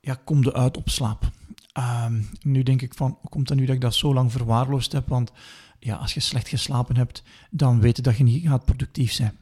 ja, 0.00 0.20
kom 0.24 0.42
je 0.42 0.52
uit 0.52 0.76
op 0.76 0.88
slaap. 0.88 1.30
Um, 2.06 2.28
nu 2.42 2.62
denk 2.62 2.82
ik 2.82 2.94
van, 2.94 3.18
hoe 3.20 3.30
komt 3.30 3.48
het 3.48 3.58
nu 3.58 3.64
dat 3.64 3.74
ik 3.74 3.80
dat 3.80 3.94
zo 3.94 4.14
lang 4.14 4.32
verwaarloosd 4.32 4.92
heb? 4.92 5.08
Want 5.08 5.32
ja, 5.78 5.96
als 5.96 6.14
je 6.14 6.20
slecht 6.20 6.48
geslapen 6.48 6.96
hebt, 6.96 7.22
dan 7.50 7.80
weet 7.80 7.96
je 7.96 8.02
dat 8.02 8.16
je 8.16 8.24
niet 8.24 8.46
gaat 8.46 8.64
productief 8.64 9.12
zijn. 9.12 9.38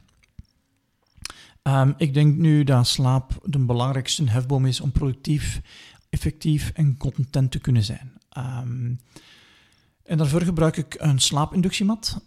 Um, 1.63 1.93
ik 1.97 2.13
denk 2.13 2.37
nu 2.37 2.63
dat 2.63 2.87
slaap 2.87 3.39
de 3.45 3.59
belangrijkste 3.59 4.29
hefboom 4.29 4.65
is 4.65 4.81
om 4.81 4.91
productief, 4.91 5.61
effectief 6.09 6.71
en 6.73 6.97
content 6.97 7.51
te 7.51 7.59
kunnen 7.59 7.83
zijn. 7.83 8.11
Um, 8.37 8.99
en 10.03 10.17
daarvoor 10.17 10.41
gebruik 10.41 10.77
ik 10.77 10.95
een 10.97 11.19
slaapinductiemat. 11.19 12.21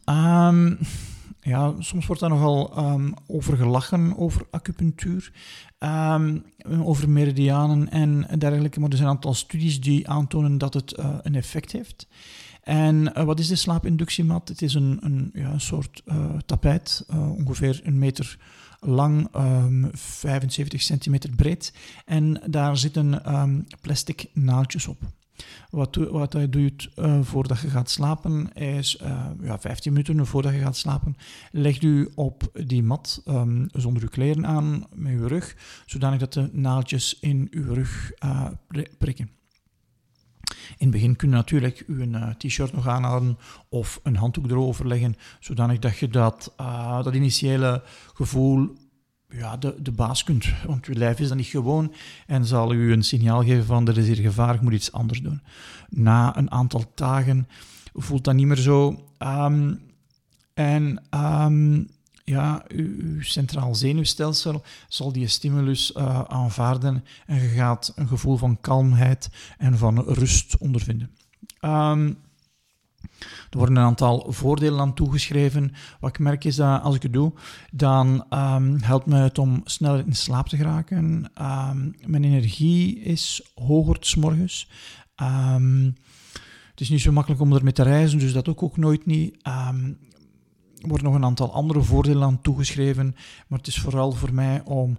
Ja, 1.45 1.75
soms 1.79 2.07
wordt 2.07 2.21
daar 2.21 2.31
nogal 2.31 2.79
um, 2.93 3.15
over 3.27 3.57
gelachen, 3.57 4.17
over 4.19 4.47
acupunctuur, 4.51 5.33
um, 5.79 6.45
over 6.83 7.09
meridianen 7.09 7.91
en 7.91 8.39
dergelijke. 8.39 8.81
Maar 8.81 8.91
er 8.91 8.97
zijn 8.97 9.09
een 9.09 9.15
aantal 9.15 9.35
studies 9.35 9.81
die 9.81 10.09
aantonen 10.09 10.59
dat 10.59 10.75
het 10.75 10.99
uh, 10.99 11.15
een 11.23 11.35
effect 11.35 11.73
heeft. 11.73 12.07
En 12.63 13.13
uh, 13.17 13.25
wat 13.25 13.39
is 13.39 13.49
de 13.49 13.57
slaapinductiemat? 13.57 14.49
Het 14.49 14.63
is 14.63 14.75
een, 14.75 14.99
een, 15.01 15.31
ja, 15.35 15.59
soort 15.59 16.03
uh, 16.07 16.25
tapijt, 16.47 17.07
ongeveer 17.37 17.81
een 17.85 17.99
meter 17.99 18.39
lang, 18.81 19.29
um, 19.37 19.91
75 19.93 20.83
centimeter 20.83 21.31
breed. 21.31 21.75
En 22.05 22.43
daar 22.47 22.77
zitten 22.77 23.23
plastic 23.81 24.27
naaldjes 24.33 24.87
op. 24.87 25.03
Wat, 25.71 25.97
wat 25.97 26.33
je 26.33 26.49
doet 26.49 26.91
uh, 26.97 27.19
voordat 27.23 27.61
je 27.61 27.69
gaat 27.69 27.91
slapen, 27.91 28.53
is 28.53 29.01
uh, 29.03 29.27
ja, 29.43 29.59
15 29.59 29.93
minuten 29.93 30.27
voordat 30.27 30.53
je 30.53 30.59
gaat 30.59 30.77
slapen, 30.77 31.17
leg 31.51 31.83
u 31.83 32.11
op 32.15 32.51
die 32.67 32.83
mat 32.83 33.23
um, 33.29 33.69
zonder 33.73 34.03
uw 34.03 34.09
kleren 34.09 34.47
aan, 34.47 34.87
met 34.95 35.13
uw 35.13 35.27
rug, 35.27 35.57
zodanig 35.87 36.19
dat 36.19 36.33
de 36.33 36.49
naaldjes 36.53 37.19
in 37.21 37.49
uw 37.51 37.75
rug 37.75 38.13
uh, 38.25 38.47
prikken. 38.99 39.31
In 40.79 40.89
het 40.89 40.91
begin 40.91 41.17
kun 41.17 41.29
je 41.29 41.35
natuurlijk 41.35 41.85
uw 41.87 42.07
t-shirt 42.39 42.73
nog 42.73 42.89
aanhouden 42.89 43.39
of 43.69 44.01
een 44.03 44.17
handdoek 44.17 44.51
erover 44.51 44.87
leggen, 44.87 45.17
zodanig 45.41 45.79
dat 45.79 45.99
je 45.99 46.09
dat, 46.09 46.55
dat 47.03 47.15
initiële 47.15 47.83
gevoel 48.15 48.77
ja, 49.33 49.57
de, 49.57 49.75
de 49.83 49.93
baas 49.93 50.25
kunt. 50.25 50.47
Want 50.67 50.87
uw 50.87 50.95
lijf 50.95 51.19
is 51.19 51.29
dan 51.29 51.37
niet 51.37 51.47
gewoon 51.47 51.95
en 52.27 52.45
zal 52.45 52.73
u 52.73 52.93
een 52.93 53.05
signaal 53.05 53.43
geven 53.43 53.65
van 53.65 53.89
er 53.89 53.99
is 53.99 54.07
hier 54.07 54.17
gevaar, 54.17 54.55
ik 54.55 54.61
moet 54.61 54.73
iets 54.73 54.93
anders 54.93 55.21
doen. 55.21 55.43
Na 55.89 56.37
een 56.37 56.51
aantal 56.51 56.85
dagen 56.95 57.49
voelt 57.95 58.25
dat 58.25 58.35
niet 58.35 58.47
meer 58.47 58.57
zo. 58.57 59.09
Um, 59.19 59.81
en 60.55 61.03
um, 61.11 61.89
ja, 62.25 62.65
uw, 62.69 63.23
centraal 63.23 63.75
zenuwstelsel 63.75 64.63
zal 64.89 65.13
die 65.13 65.27
stimulus 65.27 65.93
uh, 65.97 66.21
aanvaarden 66.21 67.05
en 67.27 67.43
je 67.43 67.49
gaat 67.49 67.93
een 67.97 68.09
gevoel 68.09 68.37
van 68.37 68.61
kalmheid 68.61 69.31
en 69.59 69.79
van 69.79 70.01
rust 70.01 70.57
ondervinden. 70.57 71.11
Um, 71.61 72.17
er 73.51 73.59
worden 73.59 73.77
een 73.77 73.83
aantal 73.83 74.27
voordelen 74.29 74.81
aan 74.81 74.95
toegeschreven. 74.95 75.73
Wat 76.01 76.11
ik 76.11 76.19
merk 76.19 76.45
is 76.45 76.57
dat 76.57 76.83
als 76.83 76.95
ik 76.95 77.03
het 77.03 77.13
doe, 77.13 77.33
dan 77.73 78.25
um, 78.31 78.83
helpt 78.83 79.07
me 79.07 79.17
het 79.17 79.39
om 79.39 79.61
sneller 79.65 80.07
in 80.07 80.15
slaap 80.15 80.49
te 80.49 80.57
geraken. 80.57 81.31
Um, 81.41 81.95
mijn 82.07 82.25
energie 82.25 83.01
is 83.01 83.51
hoger 83.55 83.97
s 84.01 84.15
morgens. 84.15 84.71
Um, 85.23 85.95
het 86.71 86.81
is 86.81 86.89
niet 86.89 87.01
zo 87.01 87.13
makkelijk 87.13 87.41
om 87.41 87.53
ermee 87.53 87.73
te 87.73 87.83
reizen, 87.83 88.19
dus 88.19 88.33
dat 88.33 88.49
ook, 88.49 88.63
ook 88.63 88.77
nooit 88.77 89.07
niet. 89.07 89.39
er 89.43 90.89
worden 90.89 91.07
nog 91.07 91.15
een 91.15 91.25
aantal 91.25 91.53
andere 91.53 91.83
voordelen 91.83 92.23
aan 92.23 92.41
toegeschreven, 92.41 93.15
maar 93.49 93.59
het 93.59 93.67
is 93.67 93.79
vooral 93.79 94.13
voor 94.13 94.35
mij 94.35 94.63
om 94.65 94.99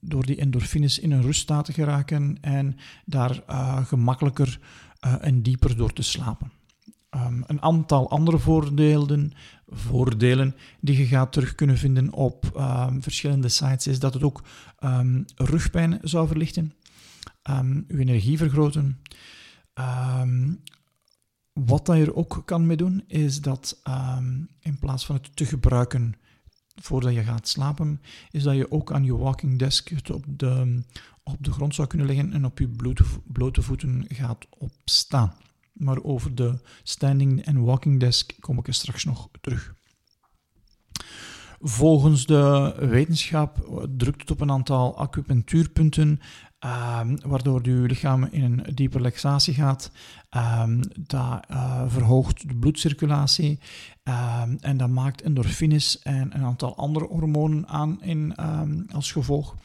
door 0.00 0.26
die 0.26 0.36
endorfines 0.36 0.98
in 0.98 1.10
een 1.10 1.22
ruststaat 1.22 1.64
te 1.64 1.72
geraken 1.72 2.38
en 2.40 2.76
daar 3.04 3.42
uh, 3.50 3.84
gemakkelijker 3.86 4.58
uh, 5.06 5.14
en 5.20 5.42
dieper 5.42 5.76
door 5.76 5.92
te 5.92 6.02
slapen. 6.02 6.50
Um, 7.16 7.44
een 7.46 7.62
aantal 7.62 8.10
andere 8.10 8.38
voordelen, 8.38 9.32
voordelen 9.68 10.54
die 10.80 10.98
je 10.98 11.06
gaat 11.06 11.32
terug 11.32 11.54
kunnen 11.54 11.78
vinden 11.78 12.12
op 12.12 12.52
um, 12.56 13.02
verschillende 13.02 13.48
sites 13.48 13.86
is 13.86 13.98
dat 13.98 14.14
het 14.14 14.22
ook 14.22 14.42
um, 14.80 15.24
rugpijn 15.34 15.98
zou 16.02 16.26
verlichten, 16.26 16.74
uw 17.88 17.98
energie 17.98 18.38
vergroten. 18.38 19.00
wat 21.52 21.86
dat 21.86 21.96
je 21.96 22.04
er 22.04 22.14
ook 22.14 22.42
kan 22.44 22.66
mee 22.66 22.76
doen, 22.76 23.04
is 23.06 23.40
dat 23.40 23.80
in 24.60 24.78
plaats 24.78 25.06
van 25.06 25.14
het 25.14 25.36
te 25.36 25.44
gebruiken 25.44 26.14
voordat 26.74 27.14
je 27.14 27.22
gaat 27.22 27.48
slapen, 27.48 28.00
is 28.30 28.42
dat 28.42 28.56
je 28.56 28.70
ook 28.70 28.92
aan 28.92 29.04
je 29.04 29.16
walking 29.16 29.58
desk 29.58 29.88
het 29.88 30.10
op 30.10 30.24
de, 30.26 30.82
op 31.22 31.44
de 31.44 31.52
grond 31.52 31.74
zou 31.74 31.88
kunnen 31.88 32.06
leggen 32.06 32.32
en 32.32 32.44
op 32.44 32.58
je 32.58 32.68
blote 33.26 33.62
voeten 33.62 34.04
gaat 34.08 34.46
opstaan. 34.58 35.34
Maar 35.74 36.02
over 36.02 36.34
de 36.34 36.58
standing 36.82 37.44
en 37.44 37.64
walking 37.64 38.00
desk 38.00 38.32
kom 38.40 38.58
ik 38.58 38.66
er 38.66 38.74
straks 38.74 39.04
nog 39.04 39.28
terug. 39.40 39.74
volgens 41.60 42.26
de 42.26 42.74
wetenschap 42.78 43.82
drukt 43.96 44.20
het 44.20 44.30
op 44.30 44.40
een 44.40 44.50
aantal 44.50 44.98
acupunctuurpunten, 44.98 46.20
ehm, 46.58 47.16
waardoor 47.26 47.68
je 47.68 47.70
lichaam 47.70 48.24
in 48.24 48.42
een 48.42 48.74
diepe 48.74 48.96
relaxatie 48.96 49.54
gaat. 49.54 49.90
Um, 50.60 50.80
dat 50.96 51.44
uh, 51.50 51.82
verhoogt 51.86 52.48
de 52.48 52.54
bloedcirculatie 52.54 53.58
um, 54.04 54.58
en 54.60 54.76
dat 54.76 54.88
maakt 54.88 55.22
endorfines 55.22 55.98
en 55.98 56.34
een 56.34 56.44
aantal 56.44 56.76
andere 56.76 57.06
hormonen 57.06 57.68
aan 57.68 58.02
in, 58.02 58.34
als 58.92 59.12
gevolg. 59.12 59.56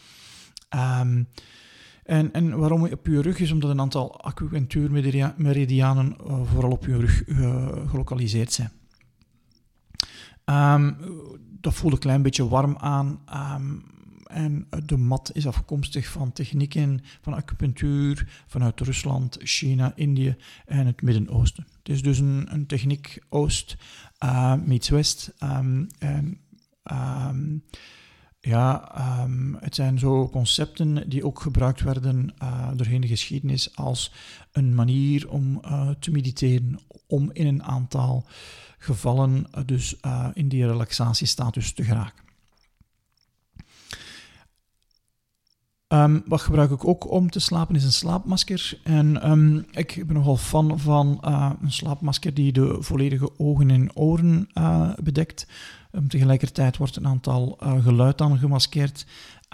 En, 2.10 2.34
en 2.34 2.58
waarom 2.58 2.84
op 2.84 3.06
je 3.06 3.22
rug 3.22 3.40
is 3.40 3.52
omdat 3.52 3.70
een 3.70 3.80
aantal 3.80 4.22
acupunctuurmeridianen 4.22 6.16
uh, 6.28 6.42
vooral 6.44 6.72
op 6.72 6.86
je 6.86 6.98
rug 6.98 7.28
uh, 7.28 7.68
gelokaliseerd 7.90 8.54
zijn. 8.54 8.72
Um, 10.46 10.98
dat 11.62 11.74
voelt 11.74 11.94
een 11.94 12.00
klein 12.00 12.22
beetje 12.22 12.48
warm 12.48 12.78
aan. 12.78 13.20
Um, 13.56 13.84
en 14.26 14.68
de 14.86 14.98
mat 14.98 15.32
is 15.34 15.48
afkomstig 15.48 16.08
van 16.08 16.32
technieken 16.32 17.00
van 17.22 17.34
acupunctuur 17.34 18.44
vanuit 18.48 18.80
Rusland, 18.80 19.38
China, 19.40 19.92
Indië 19.96 20.36
en 20.66 20.86
het 20.86 21.02
Midden-Oosten. 21.02 21.68
Het 21.78 21.90
is 21.90 22.02
dus 22.02 22.20
een, 22.20 22.48
een 22.50 22.66
techniek 22.66 23.24
Oost 23.30 23.78
uh, 24.24 24.54
meets 24.66 24.90
West. 24.90 25.34
Um, 25.44 25.88
en 26.00 26.42
ja, 28.42 28.92
um, 29.24 29.58
het 29.60 29.76
zijn 29.76 30.00
zo 30.00 30.30
concepten 30.30 31.10
die 31.10 31.26
ook 31.26 31.42
gebruikt 31.42 31.82
werden 31.82 32.34
uh, 32.44 32.70
doorheen 32.76 33.02
de 33.02 33.08
geschiedenis 33.08 33.76
als 33.76 34.12
een 34.52 34.76
manier 34.76 35.30
om 35.30 35.62
uh, 35.66 35.90
te 35.90 36.12
mediteren, 36.12 36.80
om 37.08 37.30
in 37.34 37.48
een 37.48 37.64
aantal 37.64 38.26
gevallen 38.78 39.48
uh, 39.56 39.62
dus 39.66 39.96
in 40.34 40.48
die 40.48 40.66
relaxatiestatus 40.66 41.74
te 41.74 41.84
geraken. 41.84 42.28
Um, 45.88 46.24
wat 46.26 46.42
gebruik 46.42 46.72
ik 46.72 46.86
ook 46.86 47.12
om 47.12 47.30
te 47.30 47.40
slapen 47.40 47.76
is 47.76 47.84
een 47.84 47.92
slaapmasker. 47.92 48.80
En 48.84 49.30
um, 49.32 49.66
ik 49.72 50.04
ben 50.08 50.16
nogal 50.16 50.38
fan 50.38 50.80
van 50.80 51.18
een 51.62 51.72
slaapmasker 51.72 52.34
die 52.34 52.52
de 52.52 52.78
volledige 52.80 53.40
ogen 53.40 53.70
en 53.70 53.96
oren 53.96 54.50
bedekt. 55.04 55.48
Um, 55.92 56.08
tegelijkertijd 56.08 56.78
wordt 56.78 56.96
een 56.96 57.08
aantal 57.08 57.58
uh, 57.64 57.84
geluid 57.84 58.18
dan 58.18 58.38
gemaskeerd. 58.38 59.06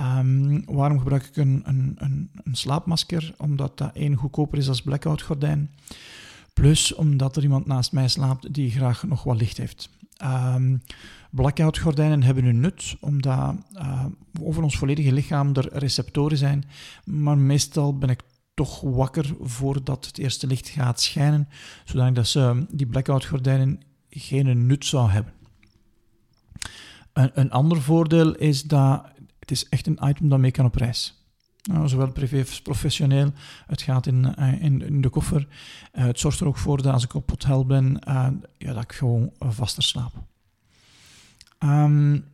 Um, 0.01 0.63
waarom 0.65 0.99
gebruik 0.99 1.25
ik 1.25 1.35
een, 1.35 1.61
een, 1.65 1.95
een, 1.97 2.29
een, 2.43 2.55
slaapmasker? 2.55 3.33
Omdat 3.37 3.77
dat 3.77 3.95
één 3.95 4.15
goedkoper 4.15 4.57
is 4.57 4.67
als 4.67 4.81
blackout 4.81 5.21
gordijn. 5.21 5.71
Plus 6.53 6.93
omdat 6.93 7.35
er 7.35 7.43
iemand 7.43 7.65
naast 7.65 7.91
mij 7.91 8.07
slaapt 8.07 8.53
die 8.53 8.71
graag 8.71 9.03
nog 9.03 9.23
wat 9.23 9.37
licht 9.37 9.57
heeft. 9.57 9.89
Um, 10.23 10.81
blackout 11.29 11.77
gordijnen 11.77 12.23
hebben 12.23 12.43
hun 12.43 12.59
nut, 12.59 12.95
omdat 12.99 13.55
uh, 13.73 14.05
over 14.41 14.63
ons 14.63 14.77
volledige 14.77 15.11
lichaam 15.11 15.53
er 15.53 15.69
receptoren 15.71 16.37
zijn. 16.37 16.63
Maar 17.03 17.37
meestal 17.37 17.97
ben 17.97 18.09
ik 18.09 18.21
toch 18.53 18.81
wakker 18.81 19.35
voordat 19.41 20.05
het 20.05 20.17
eerste 20.17 20.47
licht 20.47 20.67
gaat 20.67 21.01
schijnen, 21.01 21.47
zodat 21.85 22.27
ze 22.27 22.65
die 22.69 22.87
blackout 22.87 23.25
gordijnen 23.25 23.81
geen 24.09 24.65
nut 24.65 24.85
zou 24.85 25.09
hebben. 25.09 25.33
Een, 27.15 27.31
een 27.33 27.51
ander 27.51 27.81
voordeel 27.81 28.35
is 28.35 28.63
dat 28.63 29.05
het 29.39 29.51
is 29.51 29.69
echt 29.69 29.87
een 29.87 29.99
item 30.03 30.29
dat 30.29 30.39
mee 30.39 30.51
kan 30.51 30.65
op 30.65 30.75
reis. 30.75 31.23
Nou, 31.63 31.87
zowel 31.87 32.11
privé 32.11 32.39
als 32.39 32.61
professioneel. 32.61 33.31
Het 33.67 33.81
gaat 33.81 34.07
in, 34.07 34.35
eh, 34.35 34.63
in, 34.63 35.01
de 35.01 35.09
koffer. 35.09 35.47
Uh, 35.93 36.05
het 36.05 36.19
zorgt 36.19 36.39
er 36.39 36.47
ook 36.47 36.57
voor 36.57 36.81
dat 36.81 36.93
als 36.93 37.03
ik 37.03 37.13
op 37.13 37.29
hotel 37.29 37.65
ben, 37.65 37.99
uh, 38.07 38.27
ja, 38.57 38.73
dat 38.73 38.83
ik 38.83 38.91
gewoon 38.91 39.31
vaster 39.39 39.83
slaap. 39.83 40.13
Um, 41.59 42.25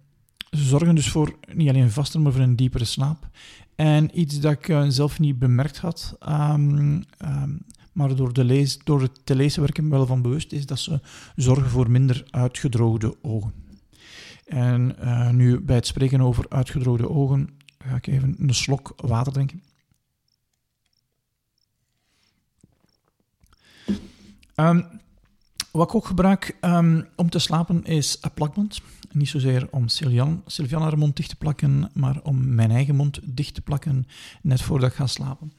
ze 0.49 0.63
zorgen 0.63 0.95
dus 0.95 1.09
voor 1.09 1.35
niet 1.53 1.69
alleen 1.69 1.91
vaster, 1.91 2.21
maar 2.21 2.31
voor 2.31 2.41
een 2.41 2.55
diepere 2.55 2.85
slaap. 2.85 3.29
En 3.75 4.19
iets 4.19 4.39
dat 4.39 4.51
ik 4.51 4.85
zelf 4.87 5.19
niet 5.19 5.39
bemerkt 5.39 5.77
had, 5.77 6.17
um, 6.29 7.03
um, 7.25 7.65
maar 7.91 8.15
door, 8.15 8.33
de 8.33 8.43
lees, 8.43 8.77
door 8.77 9.01
het 9.01 9.25
te 9.25 9.35
lezen 9.35 9.63
me 9.81 9.89
wel 9.89 10.05
van 10.05 10.21
bewust 10.21 10.51
is, 10.51 10.65
dat 10.65 10.79
ze 10.79 10.99
zorgen 11.35 11.69
voor 11.69 11.91
minder 11.91 12.23
uitgedroogde 12.29 13.15
ogen. 13.21 13.53
En 14.51 14.95
uh, 14.99 15.29
nu 15.29 15.59
bij 15.59 15.75
het 15.75 15.87
spreken 15.87 16.21
over 16.21 16.45
uitgedroogde 16.49 17.09
ogen 17.09 17.49
ga 17.77 17.95
ik 17.95 18.07
even 18.07 18.35
een 18.39 18.53
slok 18.53 18.93
water 18.95 19.33
drinken. 19.33 19.63
Um, 24.55 24.85
wat 25.71 25.87
ik 25.87 25.95
ook 25.95 26.05
gebruik 26.05 26.57
um, 26.61 27.07
om 27.15 27.29
te 27.29 27.39
slapen 27.39 27.83
is 27.83 28.17
een 28.21 28.33
plakband. 28.33 28.81
Niet 29.11 29.29
zozeer 29.29 29.67
om 29.71 29.87
Sylvian, 29.87 30.43
Sylvian 30.45 30.81
haar 30.81 30.97
mond 30.97 31.15
dicht 31.15 31.29
te 31.29 31.35
plakken, 31.35 31.89
maar 31.93 32.21
om 32.21 32.55
mijn 32.55 32.71
eigen 32.71 32.95
mond 32.95 33.19
dicht 33.23 33.53
te 33.53 33.61
plakken 33.61 34.07
net 34.41 34.61
voordat 34.61 34.89
ik 34.89 34.95
ga 34.95 35.07
slapen. 35.07 35.53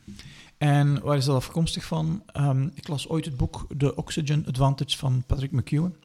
En 0.58 1.02
waar 1.02 1.16
is 1.16 1.24
dat 1.24 1.36
afkomstig 1.36 1.84
van? 1.84 2.22
Um, 2.36 2.70
ik 2.74 2.88
las 2.88 3.08
ooit 3.08 3.24
het 3.24 3.36
boek 3.36 3.66
The 3.78 3.96
Oxygen 3.96 4.46
Advantage 4.46 4.98
van 4.98 5.22
Patrick 5.26 5.52
McEwen. 5.52 5.96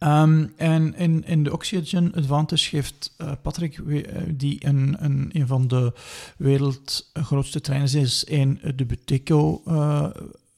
Um, 0.00 0.52
en 0.56 0.94
in, 0.94 1.24
in 1.26 1.42
de 1.42 1.52
Oxygen 1.52 2.14
Advantage 2.14 2.68
geeft 2.68 3.14
uh, 3.18 3.32
Patrick, 3.42 3.78
uh, 3.78 4.06
die 4.28 4.66
een, 4.66 4.96
een, 4.98 5.30
een 5.32 5.46
van 5.46 5.68
de 5.68 5.92
wereldgrootste 6.36 7.60
trainers 7.60 7.94
is 7.94 8.24
in 8.24 8.60
de 8.76 8.84
Buteco 8.84 9.62
uh, 9.66 10.06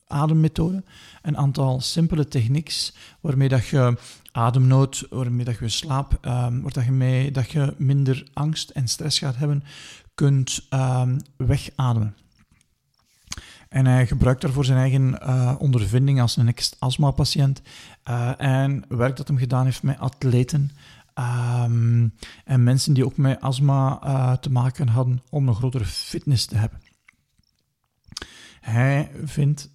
ademmethode, 0.07 0.83
een 1.22 1.37
aantal 1.37 1.81
simpele 1.81 2.29
techniques 2.29 2.94
waarmee 3.20 3.48
dat 3.48 3.66
je 3.66 3.96
ademnood, 4.33 5.07
waarmee 5.11 5.44
dat 5.44 5.59
je 5.59 5.68
slaap, 5.68 6.18
um, 6.26 6.62
dat 6.72 6.85
je, 6.85 6.92
mee, 6.92 7.31
dat 7.31 7.50
je 7.50 7.74
minder 7.76 8.26
angst 8.33 8.70
en 8.70 8.88
stress 8.88 9.18
gaat 9.18 9.37
hebben, 9.37 9.64
kunt 10.14 10.66
um, 10.70 11.16
wegademen. 11.37 12.14
En 13.70 13.87
hij 13.87 14.06
gebruikt 14.06 14.40
daarvoor 14.40 14.64
zijn 14.64 14.78
eigen 14.78 15.18
uh, 15.22 15.54
ondervinding 15.59 16.20
als 16.20 16.37
een 16.37 16.54
astma-patiënt. 16.78 17.62
Uh, 18.09 18.40
en 18.40 18.85
werk 18.88 19.16
dat 19.16 19.28
hem 19.28 19.38
gedaan 19.38 19.64
heeft 19.64 19.83
met 19.83 19.98
atleten. 19.98 20.70
Um, 21.14 22.14
en 22.44 22.62
mensen 22.62 22.94
die 22.94 23.04
ook 23.04 23.16
met 23.16 23.40
astma 23.40 24.00
uh, 24.04 24.33
te 24.33 24.50
maken 24.50 24.88
hadden 24.88 25.22
om 25.28 25.48
een 25.48 25.54
grotere 25.54 25.85
fitness 25.85 26.46
te 26.46 26.56
hebben. 26.56 26.80
Hij 28.61 29.11
vindt, 29.24 29.70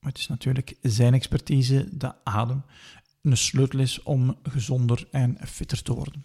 maar 0.00 0.10
het 0.10 0.20
is 0.20 0.28
natuurlijk 0.28 0.76
zijn 0.82 1.14
expertise, 1.14 1.88
dat 1.90 2.16
adem 2.22 2.62
een 3.22 3.36
sleutel 3.36 3.78
is 3.78 4.02
om 4.02 4.36
gezonder 4.42 5.08
en 5.10 5.38
fitter 5.46 5.82
te 5.82 5.94
worden. 5.94 6.24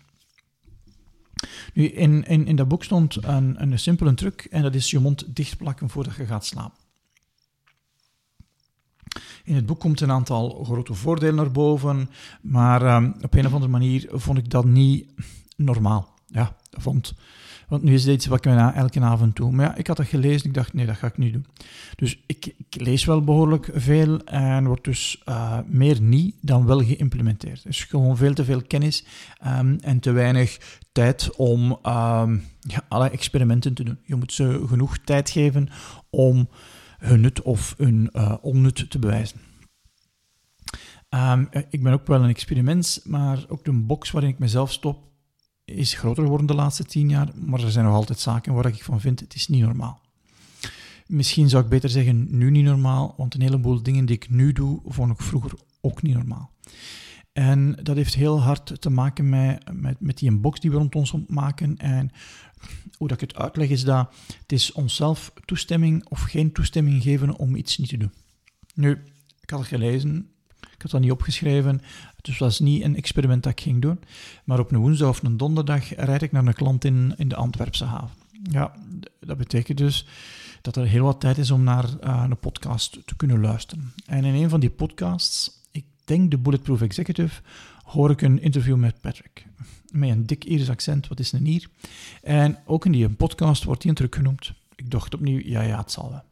Nu, 1.74 1.86
in, 1.86 2.24
in, 2.24 2.46
in 2.46 2.56
dat 2.56 2.68
boek 2.68 2.84
stond 2.84 3.24
een, 3.24 3.62
een 3.62 3.80
simpele 3.80 4.14
truc 4.14 4.42
en 4.42 4.62
dat 4.62 4.76
is 4.76 4.92
je 4.92 5.00
mond 5.00 5.36
dichtplakken 5.36 5.90
voordat 5.90 6.16
je 6.16 6.26
gaat 6.26 6.46
slapen. 6.46 6.88
In 9.44 9.56
het 9.56 9.66
boek 9.66 9.80
komt 9.80 10.02
een 10.02 10.12
aantal 10.12 10.64
grote 10.64 10.94
voordelen 10.94 11.36
naar 11.36 11.52
boven, 11.52 12.10
maar 12.42 12.96
um, 12.96 13.16
op 13.22 13.34
een 13.34 13.46
of 13.46 13.54
andere 13.54 13.72
manier 13.72 14.08
vond 14.12 14.38
ik 14.38 14.50
dat 14.50 14.66
niet 14.66 15.06
normaal. 15.56 16.14
Ja, 16.28 16.56
vond. 16.72 17.14
Want 17.70 17.84
nu 17.84 17.94
is 17.94 18.04
dit 18.04 18.16
iets 18.16 18.26
wat 18.26 18.46
ik 18.46 18.52
na 18.52 18.74
elke 18.74 19.00
avond 19.00 19.36
doe. 19.36 19.52
Maar 19.52 19.66
ja, 19.66 19.76
ik 19.76 19.88
had 19.88 19.98
dat 19.98 20.08
gelezen 20.08 20.48
ik 20.48 20.54
dacht, 20.54 20.74
nee, 20.74 20.86
dat 20.86 20.96
ga 20.96 21.08
ik 21.08 21.18
niet 21.18 21.34
doen. 21.34 21.46
Dus 21.96 22.20
ik, 22.26 22.54
lees 22.70 23.06
wel 23.06 23.24
behoorlijk 23.24 23.70
veel 23.74 24.24
en 24.24 24.68
wordt 24.68 24.84
dus 24.84 25.22
uh, 25.30 25.60
meer 25.68 26.02
niet 26.02 26.36
dan 26.42 26.66
wel 26.66 26.80
geïmplementeerd. 26.80 27.64
Dus 27.64 27.84
gewoon 27.84 28.18
veel 28.18 28.34
te 28.34 28.44
veel 28.44 28.62
kennis 28.62 29.06
um, 29.48 29.78
en 29.82 30.00
te 30.00 30.12
weinig 30.12 30.58
tijd 30.92 31.36
om 31.36 31.72
um, 31.72 32.44
ja, 32.60 32.86
alle 32.88 33.10
experimenten 33.10 33.74
te 33.74 33.84
doen. 33.84 33.98
Je 34.04 34.16
moet 34.16 34.34
ze 34.34 34.64
genoeg 34.68 34.98
tijd 34.98 35.30
geven 35.30 35.70
om 36.10 36.50
hun 37.00 37.22
nut 37.22 37.42
of 37.42 37.74
hun 37.78 38.10
uh, 38.14 38.36
onnut 38.42 38.90
te 38.90 39.00
bewijzen. 39.00 39.40
Um, 41.10 41.50
ik 41.70 41.84
ben 41.84 41.94
ook 41.94 42.08
wel 42.08 42.24
een 42.24 42.30
experiment, 42.30 43.02
maar 43.04 43.46
ook 43.48 43.66
de 43.66 43.72
box 43.72 44.12
waarin 44.12 44.32
ik 44.32 44.40
mezelf 44.40 44.72
stop 44.72 45.08
is 45.66 45.94
groter 45.94 46.24
geworden 46.24 46.48
de 46.48 46.54
laatste 46.54 46.84
tien 46.84 47.10
jaar. 47.10 47.30
Maar 47.36 47.64
er 47.64 47.72
zijn 47.72 47.86
nog 47.86 47.94
altijd 47.94 48.20
zaken 48.20 48.54
waar 48.54 48.66
ik 48.66 48.84
van 48.84 49.02
vind, 49.02 49.20
het 49.20 49.36
is 49.36 49.48
niet 49.48 49.62
normaal. 49.62 50.02
Misschien 51.08 51.50
zou 51.50 51.64
ik 51.64 51.70
beter 51.70 51.90
zeggen, 51.90 52.28
nu 52.30 52.52
niet 52.52 52.64
normaal, 52.64 53.14
want 53.18 53.34
een 53.34 53.42
heleboel 53.42 53.84
dingen 53.84 54.06
die 54.06 54.16
ik 54.16 54.30
nu 54.30 54.52
doe, 54.52 54.82
vond 54.86 55.12
ik 55.12 55.22
vroeger 55.22 55.52
ook 55.82 56.02
niet 56.02 56.14
normaal. 56.14 56.52
En 57.34 57.80
dat 57.84 57.96
heeft 57.96 58.16
heel 58.16 58.42
hard 58.42 58.82
te 58.82 58.90
maken 58.90 59.30
met, 59.30 59.64
met, 59.74 60.00
met 60.00 60.18
die 60.18 60.32
box 60.32 60.60
die 60.60 60.72
we 60.72 60.78
rond 60.78 60.96
ons 60.96 61.16
maken. 61.28 61.78
En 61.78 62.12
hoe 62.98 63.08
dat 63.08 63.22
ik 63.22 63.30
het 63.30 63.40
uitleg 63.40 63.70
is 63.70 63.84
dat 63.84 64.14
het 64.42 64.52
is 64.52 64.72
onszelf 64.72 65.34
toestemming 65.46 66.06
of 66.08 66.22
geen 66.22 66.52
toestemming 66.52 67.04
geven 67.04 67.36
om 67.36 67.56
iets 67.56 67.78
niet 67.78 67.90
te 67.90 67.98
doen. 67.98 68.14
Nu, 68.74 69.04
ik 69.42 69.50
had 69.50 69.60
het 69.60 69.68
gelezen, 69.68 70.30
ik 70.60 70.82
had 70.82 70.92
dat 70.92 71.02
niet 71.02 71.12
opgeschreven, 71.12 71.82
dus 72.22 72.34
het 72.34 72.40
was 72.40 72.60
niet 72.60 72.84
een 72.84 72.96
experiment 72.96 73.44
dat 73.44 73.52
ik 73.52 73.62
ging 73.62 73.82
doen. 73.82 74.00
Maar 74.44 74.60
op 74.60 74.72
een 74.72 74.80
woensdag 74.80 75.10
of 75.10 75.24
een 75.24 75.38
donderdag 75.38 75.96
rijd 75.96 76.22
ik 76.22 76.32
naar 76.32 76.48
een 76.48 76.54
klant 76.54 76.86
in, 76.86 77.14
in 77.18 77.28
de 77.28 77.36
Antwerpse 77.36 77.86
haven. 77.86 78.18
Ja, 78.44 78.74
dat 79.20 79.38
betekent 79.38 79.78
dus 79.78 80.08
dat 80.62 80.76
er 80.76 80.86
heel 80.86 81.04
wat 81.04 81.20
tijd 81.20 81.38
is 81.38 81.52
om 81.52 81.64
naar 81.64 81.86
uh, 82.04 82.26
een 82.30 82.40
podcast 82.40 83.00
te 83.06 83.16
kunnen 83.16 83.42
luisteren. 83.42 83.94
En 84.06 84.24
in 84.24 84.34
een 84.34 84.50
van 84.50 84.60
die 84.60 84.70
podcasts, 84.70 85.52
ik 85.72 85.86
denk 86.04 86.32
de 86.32 86.38
Bulletproof 86.38 86.82
Executive, 86.82 87.42
hoor 87.84 88.12
ik 88.12 88.22
een 88.22 88.42
interview 88.42 88.76
met 88.76 89.02
Patrick. 89.02 89.46
Met 89.92 90.10
een 90.10 90.26
dik 90.26 90.46
Iers 90.46 90.70
accent, 90.70 91.08
wat 91.08 91.20
is 91.20 91.32
een 91.32 91.46
Ier? 91.46 91.68
En 92.22 92.58
ook 92.66 92.86
in 92.86 92.92
die 92.92 93.10
podcast 93.10 93.64
wordt 93.64 93.84
hij 93.84 93.94
teruggenoemd. 93.94 94.54
Ik 94.76 94.92
dacht 94.92 95.14
opnieuw, 95.14 95.42
ja, 95.44 95.62
ja, 95.62 95.78
het 95.78 95.92
zal 95.92 96.10
wel. 96.10 96.24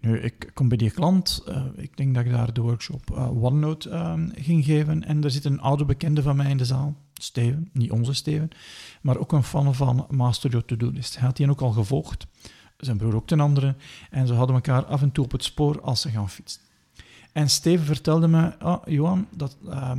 Nu, 0.00 0.18
ik 0.18 0.50
kom 0.54 0.68
bij 0.68 0.76
die 0.76 0.90
klant. 0.90 1.44
Uh, 1.48 1.64
ik 1.76 1.96
denk 1.96 2.14
dat 2.14 2.24
ik 2.24 2.30
daar 2.30 2.52
de 2.52 2.60
workshop 2.60 3.10
uh, 3.12 3.42
OneNote 3.42 3.88
uh, 3.88 4.14
ging 4.34 4.64
geven. 4.64 5.04
En 5.04 5.24
er 5.24 5.30
zit 5.30 5.44
een 5.44 5.60
oude 5.60 5.84
bekende 5.84 6.22
van 6.22 6.36
mij 6.36 6.50
in 6.50 6.56
de 6.56 6.64
zaal. 6.64 6.96
Steven, 7.14 7.70
niet 7.72 7.90
onze 7.90 8.12
Steven, 8.12 8.48
maar 9.02 9.18
ook 9.18 9.32
een 9.32 9.42
fan 9.42 9.74
van 9.74 10.06
Master 10.10 10.50
Your 10.50 10.66
To-Do 10.66 10.90
List. 10.90 11.14
Hij 11.16 11.26
had 11.26 11.36
die 11.36 11.50
ook 11.50 11.60
al 11.60 11.70
gevolgd. 11.70 12.26
Zijn 12.76 12.96
broer 12.96 13.14
ook 13.14 13.26
ten 13.26 13.40
andere. 13.40 13.76
En 14.10 14.26
ze 14.26 14.32
hadden 14.32 14.54
elkaar 14.54 14.84
af 14.84 15.02
en 15.02 15.12
toe 15.12 15.24
op 15.24 15.32
het 15.32 15.44
spoor 15.44 15.80
als 15.80 16.00
ze 16.00 16.10
gaan 16.10 16.30
fietsen. 16.30 16.60
En 17.32 17.50
Steven 17.50 17.86
vertelde 17.86 18.28
me, 18.28 18.52
oh, 18.62 18.82
Johan, 18.84 19.26
dat, 19.30 19.56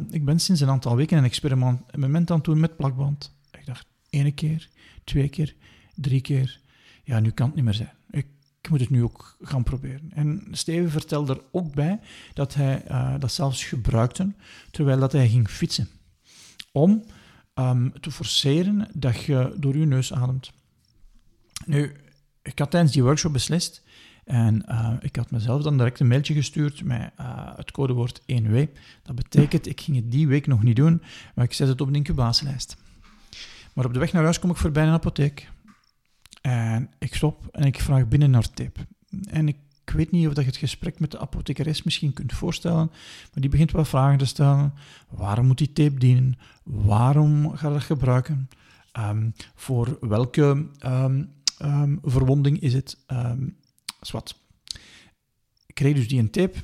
ik 0.10 0.26
ben 0.26 0.40
sinds 0.40 0.62
een 0.62 0.70
aantal 0.70 0.96
weken 0.96 1.18
een 1.18 1.24
experiment 1.24 2.32
aan 2.32 2.38
het 2.38 2.44
doen 2.44 2.60
met 2.60 2.76
plakband. 2.76 3.36
Ik 3.52 3.66
dacht, 3.66 3.86
ene 4.10 4.32
keer, 4.32 4.70
twee 5.04 5.30
keer, 5.30 5.56
drie 5.96 6.22
keer. 6.22 6.60
Ja, 7.04 7.20
nu 7.20 7.32
kan 7.32 7.46
het 7.46 7.56
niet 7.56 7.66
meer 7.66 7.74
zijn. 7.74 7.94
Ik 8.10 8.70
moet 8.70 8.80
het 8.80 8.90
nu 8.90 9.04
ook 9.04 9.38
gaan 9.42 9.64
proberen. 9.64 10.12
En 10.14 10.48
Steven 10.52 10.92
vertelde 10.92 11.34
er 11.34 11.42
ook 11.52 11.74
bij 11.74 12.00
dat 12.34 12.54
hij 12.54 12.84
uh, 12.88 13.14
dat 13.20 13.32
zelfs 13.32 13.64
gebruikte 13.64 14.34
terwijl 14.72 15.00
dat 15.00 15.12
hij 15.12 15.30
ging 15.30 15.50
fietsen. 15.50 15.90
Om 16.72 17.04
um, 17.56 17.94
te 18.00 18.12
forceren 18.12 18.88
dat 18.94 19.24
je 19.24 19.56
door 19.58 19.78
je 19.78 19.86
neus 19.86 20.14
ademt. 20.14 20.52
Nu, 21.66 21.96
ik 22.42 22.60
had 22.60 22.72
tijdens 22.72 22.94
die 22.94 23.04
workshop 23.04 23.34
beslist 23.34 23.84
en 24.32 24.64
uh, 24.70 24.94
ik 25.00 25.16
had 25.16 25.32
mezelf 25.32 25.62
dan 25.62 25.78
direct 25.78 26.00
een 26.00 26.08
mailtje 26.08 26.34
gestuurd 26.34 26.84
met 26.84 27.12
uh, 27.20 27.56
het 27.56 27.72
codewoord 27.72 28.22
1W. 28.22 28.68
Dat 29.04 29.16
betekent, 29.16 29.68
ik 29.68 29.82
ging 29.82 29.98
het 29.98 30.12
die 30.12 30.28
week 30.28 30.48
nog 30.48 30.64
niet 30.64 30.76
doen, 30.76 31.02
maar 31.36 31.46
ik 31.46 31.54
zet 31.54 31.68
het 31.68 31.82
op 31.82 31.88
een 31.88 31.96
incubatielijst. 31.96 32.78
Maar 33.74 33.86
op 33.86 33.94
de 33.94 34.00
weg 34.00 34.14
naar 34.14 34.24
huis 34.24 34.40
kom 34.40 34.50
ik 34.50 34.58
voorbij 34.58 34.84
een 34.84 34.94
apotheek. 34.94 35.50
En 36.42 36.90
ik 37.00 37.16
stop 37.16 37.48
en 37.52 37.64
ik 37.64 37.80
vraag 37.80 38.08
binnen 38.08 38.30
naar 38.30 38.54
tip. 38.54 38.78
En 39.30 39.48
ik 39.48 39.58
weet 39.86 40.12
niet 40.12 40.28
of 40.28 40.36
je 40.36 40.42
het 40.42 40.58
gesprek 40.58 41.00
met 41.00 41.12
de 41.12 41.20
apothecares 41.20 41.84
misschien 41.84 42.14
kunt 42.14 42.34
voorstellen, 42.34 42.88
maar 42.88 43.42
die 43.42 43.50
begint 43.50 43.72
wel 43.72 43.86
vragen 43.86 44.18
te 44.18 44.26
stellen. 44.26 44.74
Waarom 45.10 45.48
moet 45.48 45.58
die 45.58 45.74
tape 45.74 46.00
dienen? 46.00 46.38
Waarom 46.64 47.56
ga 47.56 47.68
je 47.68 47.74
dat 47.74 47.84
gebruiken? 47.84 48.50
Um, 49.00 49.34
voor 49.56 49.98
welke 50.02 50.68
um, 50.86 51.30
um, 51.62 52.00
verwonding 52.04 52.60
is 52.60 52.74
het? 52.74 52.98
Zwart. 54.02 54.40
Ik 55.66 55.76
kreeg 55.76 55.96
dus 55.96 56.08
die 56.08 56.20
een 56.20 56.30
tape. 56.30 56.58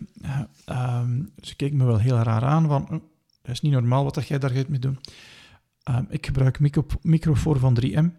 Uh, 0.69 1.03
ze 1.41 1.55
keek 1.55 1.73
me 1.73 1.85
wel 1.85 1.99
heel 1.99 2.17
raar 2.17 2.43
aan, 2.43 2.67
van, 2.67 2.83
oh, 2.83 3.01
dat 3.41 3.51
is 3.51 3.61
niet 3.61 3.71
normaal 3.71 4.03
wat 4.03 4.27
jij 4.27 4.39
daar 4.39 4.49
gaat 4.49 4.67
mee 4.67 4.79
doen. 4.79 4.99
ik 6.09 6.25
gebruik 6.25 6.59
micro, 6.59 6.85
microfoor 7.01 7.59
van 7.59 7.77
3M 7.81 8.09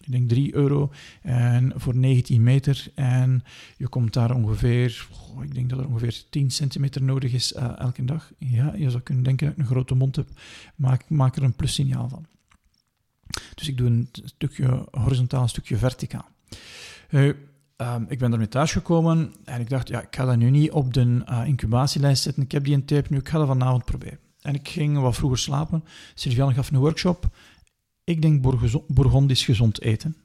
ik 0.00 0.12
denk 0.12 0.28
3 0.28 0.54
euro 0.54 0.92
en 1.22 1.72
voor 1.76 1.96
19 1.96 2.42
meter. 2.42 2.86
En 2.94 3.42
je 3.76 3.88
komt 3.88 4.12
daar 4.12 4.34
ongeveer, 4.34 5.06
ik 5.42 5.54
denk 5.54 5.70
dat 5.70 5.78
er 5.78 5.86
ongeveer 5.86 6.22
10 6.30 6.50
centimeter 6.50 7.02
nodig 7.02 7.32
is 7.32 7.52
uh, 7.52 7.78
elke 7.78 8.04
dag. 8.04 8.32
Ja, 8.38 8.74
je 8.74 8.90
zou 8.90 9.02
kunnen 9.02 9.24
denken 9.24 9.46
dat 9.46 9.54
ik 9.54 9.60
een 9.60 9.70
grote 9.70 9.94
mond 9.94 10.16
heb, 10.16 10.28
maar 10.76 11.00
maak 11.08 11.36
er 11.36 11.42
een 11.42 11.56
plussignaal 11.56 12.08
van. 12.08 12.26
Dus 13.54 13.68
ik 13.68 13.76
doe 13.76 13.86
een 13.86 14.08
stukje 14.12 14.86
horizontaal, 14.90 15.42
een 15.42 15.48
stukje 15.48 15.76
verticaal. 15.76 16.28
Uh, 17.10 17.34
um, 17.80 18.06
ik 18.08 18.18
ben 18.18 18.32
ermee 18.32 18.48
thuisgekomen 18.48 19.34
en 19.44 19.60
ik 19.60 19.68
dacht, 19.68 19.88
ja, 19.88 20.02
ik 20.02 20.16
ga 20.16 20.24
dat 20.24 20.36
nu 20.36 20.50
niet 20.50 20.70
op 20.70 20.94
de 20.94 21.24
uh, 21.28 21.42
incubatielijst 21.46 22.22
zetten. 22.22 22.42
Ik 22.42 22.52
heb 22.52 22.64
die 22.64 22.74
een 22.74 22.84
tape 22.84 23.06
nu, 23.10 23.18
ik 23.18 23.28
ga 23.28 23.38
dat 23.38 23.46
vanavond 23.46 23.84
proberen. 23.84 24.18
En 24.40 24.54
ik 24.54 24.68
ging 24.68 24.98
wat 24.98 25.16
vroeger 25.16 25.38
slapen. 25.38 25.84
Sylviane 26.14 26.54
gaf 26.54 26.70
een 26.70 26.78
workshop. 26.78 27.28
Ik 28.04 28.22
denk 28.22 28.42
Bourgondisch 28.86 29.44
gezond 29.44 29.80
eten. 29.80 30.16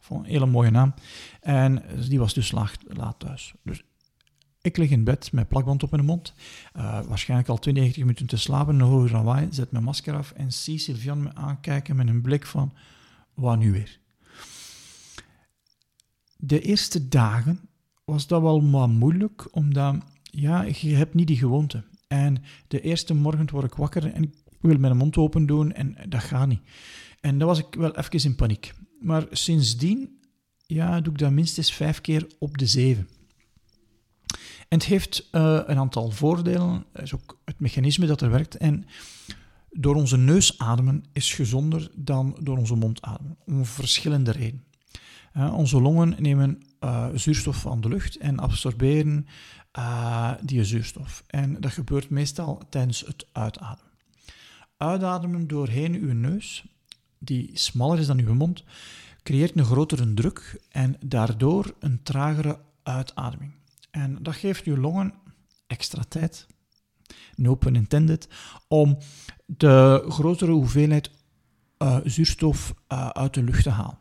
Van 0.00 0.16
een 0.16 0.24
hele 0.24 0.46
mooie 0.46 0.70
naam. 0.70 0.94
En 1.40 1.82
die 2.08 2.18
was 2.18 2.34
dus 2.34 2.52
laat, 2.52 2.78
laat 2.86 3.18
thuis. 3.18 3.54
Dus 3.62 3.82
ik 4.60 4.76
lig 4.76 4.90
in 4.90 5.04
bed 5.04 5.32
met 5.32 5.48
plakband 5.48 5.82
op 5.82 5.90
mijn 5.90 6.04
mond. 6.04 6.34
Uh, 6.76 7.00
waarschijnlijk 7.00 7.48
al 7.48 7.58
92 7.58 8.02
minuten 8.02 8.26
te 8.26 8.36
slapen. 8.36 8.74
Een 8.74 8.80
hoge 8.80 9.12
lawaai. 9.12 9.48
Zet 9.50 9.70
mijn 9.70 9.84
masker 9.84 10.14
af. 10.14 10.30
En 10.30 10.52
zie 10.52 10.78
Sylvian 10.78 11.22
me 11.22 11.34
aankijken 11.34 11.96
met 11.96 12.08
een 12.08 12.22
blik 12.22 12.46
van... 12.46 12.72
Wat 13.34 13.58
nu 13.58 13.72
weer? 13.72 13.98
De 16.46 16.60
eerste 16.60 17.08
dagen 17.08 17.60
was 18.04 18.26
dat 18.26 18.42
wel 18.42 18.60
maar 18.60 18.88
moeilijk. 18.88 19.48
Omdat, 19.50 19.96
ja, 20.22 20.62
je 20.62 20.94
hebt 20.94 21.14
niet 21.14 21.26
die 21.26 21.36
gewoonte. 21.36 21.84
En 22.08 22.42
de 22.68 22.80
eerste 22.80 23.14
morgen 23.14 23.50
word 23.50 23.64
ik 23.64 23.74
wakker 23.74 24.12
en 24.12 24.22
ik 24.22 24.34
wil 24.60 24.78
mijn 24.78 24.96
mond 24.96 25.16
open 25.16 25.46
doen 25.46 25.72
en 25.72 25.96
dat 26.08 26.22
gaat 26.22 26.48
niet. 26.48 26.60
En 27.20 27.38
dan 27.38 27.48
was 27.48 27.58
ik 27.58 27.74
wel 27.74 27.96
even 27.96 28.24
in 28.24 28.34
paniek. 28.34 28.74
Maar 29.00 29.26
sindsdien 29.30 30.18
ja, 30.66 31.00
doe 31.00 31.12
ik 31.12 31.18
dat 31.18 31.30
minstens 31.30 31.72
vijf 31.72 32.00
keer 32.00 32.26
op 32.38 32.58
de 32.58 32.66
zeven. 32.66 33.08
En 34.68 34.78
het 34.78 34.84
heeft 34.84 35.28
uh, 35.32 35.60
een 35.66 35.78
aantal 35.78 36.10
voordelen. 36.10 36.84
Dat 36.92 37.02
is 37.02 37.14
ook 37.14 37.38
het 37.44 37.60
mechanisme 37.60 38.06
dat 38.06 38.20
er 38.20 38.30
werkt. 38.30 38.56
En 38.56 38.86
door 39.70 39.94
onze 39.94 40.16
neus 40.16 40.58
ademen 40.58 41.04
is 41.12 41.34
gezonder 41.34 41.90
dan 41.94 42.38
door 42.40 42.58
onze 42.58 42.74
mond 42.74 43.02
ademen. 43.02 43.36
Om 43.46 43.64
verschillende 43.64 44.30
redenen. 44.30 44.73
Onze 45.34 45.80
longen 45.80 46.14
nemen 46.18 46.62
uh, 46.80 47.08
zuurstof 47.14 47.56
van 47.56 47.80
de 47.80 47.88
lucht 47.88 48.16
en 48.16 48.38
absorberen 48.38 49.26
die 50.40 50.64
zuurstof. 50.64 51.24
En 51.26 51.60
dat 51.60 51.72
gebeurt 51.72 52.10
meestal 52.10 52.62
tijdens 52.68 53.00
het 53.00 53.26
uitademen. 53.32 53.92
Uitademen 54.76 55.46
doorheen 55.46 55.94
uw 55.94 56.12
neus 56.12 56.64
die 57.18 57.50
smaller 57.52 57.98
is 57.98 58.06
dan 58.06 58.18
uw 58.18 58.34
mond, 58.34 58.64
creëert 59.22 59.58
een 59.58 59.64
grotere 59.64 60.14
druk 60.14 60.60
en 60.70 60.96
daardoor 61.00 61.74
een 61.78 62.02
tragere 62.02 62.60
uitademing. 62.82 63.52
En 63.90 64.18
dat 64.22 64.34
geeft 64.34 64.64
uw 64.64 64.76
longen 64.76 65.14
extra 65.66 66.02
tijd, 66.08 66.46
no 67.34 67.54
pun 67.54 67.76
intended, 67.76 68.28
om 68.68 68.98
de 69.46 70.04
grotere 70.08 70.52
hoeveelheid 70.52 71.10
uh, 71.78 71.98
zuurstof 72.04 72.74
uit 73.12 73.34
de 73.34 73.42
lucht 73.42 73.62
te 73.62 73.70
halen. 73.70 73.98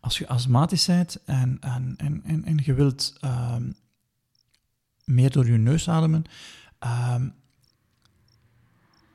Als 0.00 0.18
je 0.18 0.28
astmatisch 0.28 0.86
bent 0.86 1.24
en, 1.24 1.56
en, 1.60 1.94
en, 1.96 2.22
en, 2.24 2.44
en 2.44 2.58
je 2.62 2.74
wilt 2.74 3.18
uh, 3.24 3.56
meer 5.04 5.30
door 5.30 5.46
je 5.46 5.56
neus 5.56 5.88
ademen, 5.88 6.24
ehm, 6.78 7.28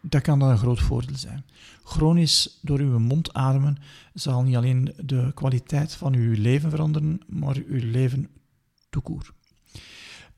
dat 0.02 0.22
kan 0.22 0.42
een 0.42 0.58
groot 0.58 0.80
voordeel 0.80 1.18
zijn. 1.18 1.46
Chronisch 1.84 2.60
door 2.62 2.80
uw 2.80 3.00
mond 3.00 3.34
ademen 3.34 3.78
zal 4.14 4.44
niet 4.44 4.56
alleen 4.56 4.94
de 5.04 5.32
kwaliteit 5.34 5.94
van 5.94 6.14
uw 6.14 6.42
leven 6.42 6.70
veranderen, 6.70 7.20
maar 7.28 7.56
uw 7.56 7.92
leven 7.92 8.30
toekoer. 8.90 9.34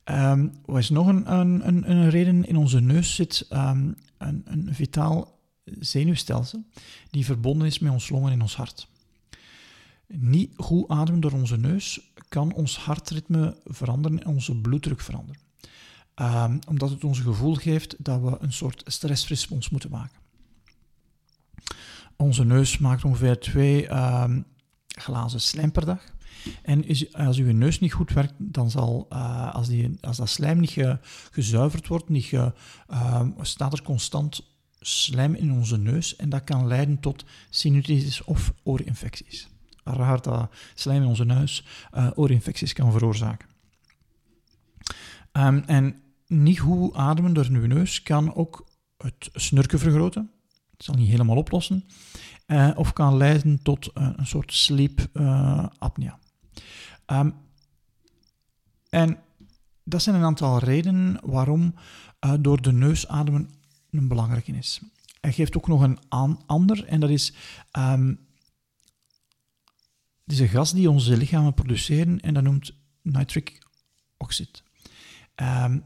Um, 0.04 0.52
wat 0.64 0.78
is 0.78 0.90
nog 0.90 1.06
een, 1.06 1.32
een, 1.32 1.90
een, 1.90 2.10
reden? 2.10 2.44
In 2.44 2.56
onze 2.56 2.80
neus 2.80 3.14
zit 3.14 3.46
um, 3.50 3.96
een, 4.18 4.42
een 4.44 4.74
vitaal 4.74 5.38
zenuwstelsel 5.64 6.64
die 7.10 7.24
verbonden 7.24 7.66
is 7.66 7.78
met 7.78 7.92
ons 7.92 8.08
longen 8.08 8.32
en 8.32 8.40
ons 8.40 8.56
hart. 8.56 8.88
Niet 10.08 10.52
goed 10.56 10.88
ademen 10.88 11.20
door 11.20 11.32
onze 11.32 11.56
neus 11.56 12.12
kan 12.28 12.52
ons 12.52 12.78
hartritme 12.78 13.56
veranderen 13.64 14.22
en 14.22 14.26
onze 14.26 14.56
bloeddruk 14.56 15.00
veranderen. 15.00 15.42
Um, 16.14 16.58
omdat 16.68 16.90
het 16.90 17.04
ons 17.04 17.20
gevoel 17.20 17.54
geeft 17.54 18.04
dat 18.04 18.20
we 18.20 18.36
een 18.40 18.52
soort 18.52 18.82
stressrespons 18.86 19.68
moeten 19.68 19.90
maken. 19.90 20.18
Onze 22.16 22.44
neus 22.44 22.78
maakt 22.78 23.04
ongeveer 23.04 23.40
twee 23.40 23.90
um, 23.92 24.44
glazen 24.88 25.40
slijm 25.40 25.72
per 25.72 25.84
dag. 25.84 26.04
En 26.62 26.84
als 27.12 27.36
uw 27.38 27.52
neus 27.52 27.80
niet 27.80 27.92
goed 27.92 28.12
werkt, 28.12 28.34
dan 28.38 28.70
zal, 28.70 29.06
uh, 29.12 29.54
als, 29.54 29.68
die, 29.68 29.98
als 30.00 30.16
dat 30.16 30.28
slijm 30.28 30.60
niet 30.60 30.70
ge, 30.70 30.98
gezuiverd 31.30 31.86
wordt, 31.86 32.08
niet 32.08 32.32
uh, 32.32 32.50
staat 33.40 33.72
er 33.72 33.82
constant 33.82 34.40
slijm 34.80 35.34
in 35.34 35.52
onze 35.52 35.76
neus 35.76 36.16
en 36.16 36.28
dat 36.28 36.44
kan 36.44 36.66
leiden 36.66 37.00
tot 37.00 37.24
sinusitis 37.50 38.24
of 38.24 38.52
oorinfecties. 38.62 39.48
Raar 39.96 40.22
dat 40.22 40.50
slijm 40.74 41.02
in 41.02 41.08
onze 41.08 41.24
neus 41.24 41.66
uh, 41.94 42.10
oorinfecties 42.14 42.72
kan 42.72 42.92
veroorzaken. 42.92 43.48
Um, 45.32 45.62
en 45.66 46.02
niet 46.26 46.60
goed 46.60 46.94
ademen 46.94 47.32
door 47.32 47.46
uw 47.50 47.66
neus 47.66 48.02
kan 48.02 48.34
ook 48.34 48.68
het 48.96 49.28
snurken 49.32 49.78
vergroten. 49.78 50.30
Het 50.70 50.84
zal 50.84 50.94
niet 50.94 51.08
helemaal 51.08 51.36
oplossen. 51.36 51.84
Uh, 52.46 52.70
of 52.74 52.92
kan 52.92 53.16
leiden 53.16 53.62
tot 53.62 53.90
uh, 53.94 54.10
een 54.16 54.26
soort 54.26 54.52
sleep 54.52 55.08
uh, 55.12 55.66
apnea. 55.78 56.18
Um, 57.06 57.34
en 58.88 59.18
dat 59.84 60.02
zijn 60.02 60.16
een 60.16 60.24
aantal 60.24 60.58
redenen 60.58 61.20
waarom 61.22 61.74
door 62.40 62.62
de 62.62 62.72
neus 62.72 63.08
ademen 63.08 63.50
een 63.90 64.08
belangrijke 64.08 64.52
is. 64.52 64.80
Hij 65.20 65.32
geeft 65.32 65.56
ook 65.56 65.68
nog 65.68 65.80
een 65.80 65.98
ander, 66.46 66.84
en 66.84 67.00
dat 67.00 67.10
is 67.10 67.32
um, 67.78 68.18
deze 70.28 70.48
gas 70.48 70.72
die 70.72 70.90
onze 70.90 71.16
lichamen 71.16 71.54
produceren, 71.54 72.20
en 72.20 72.34
dat 72.34 72.42
noemt 72.42 72.72
nitric 73.02 73.58
oxide. 74.16 74.58
Um, 75.36 75.84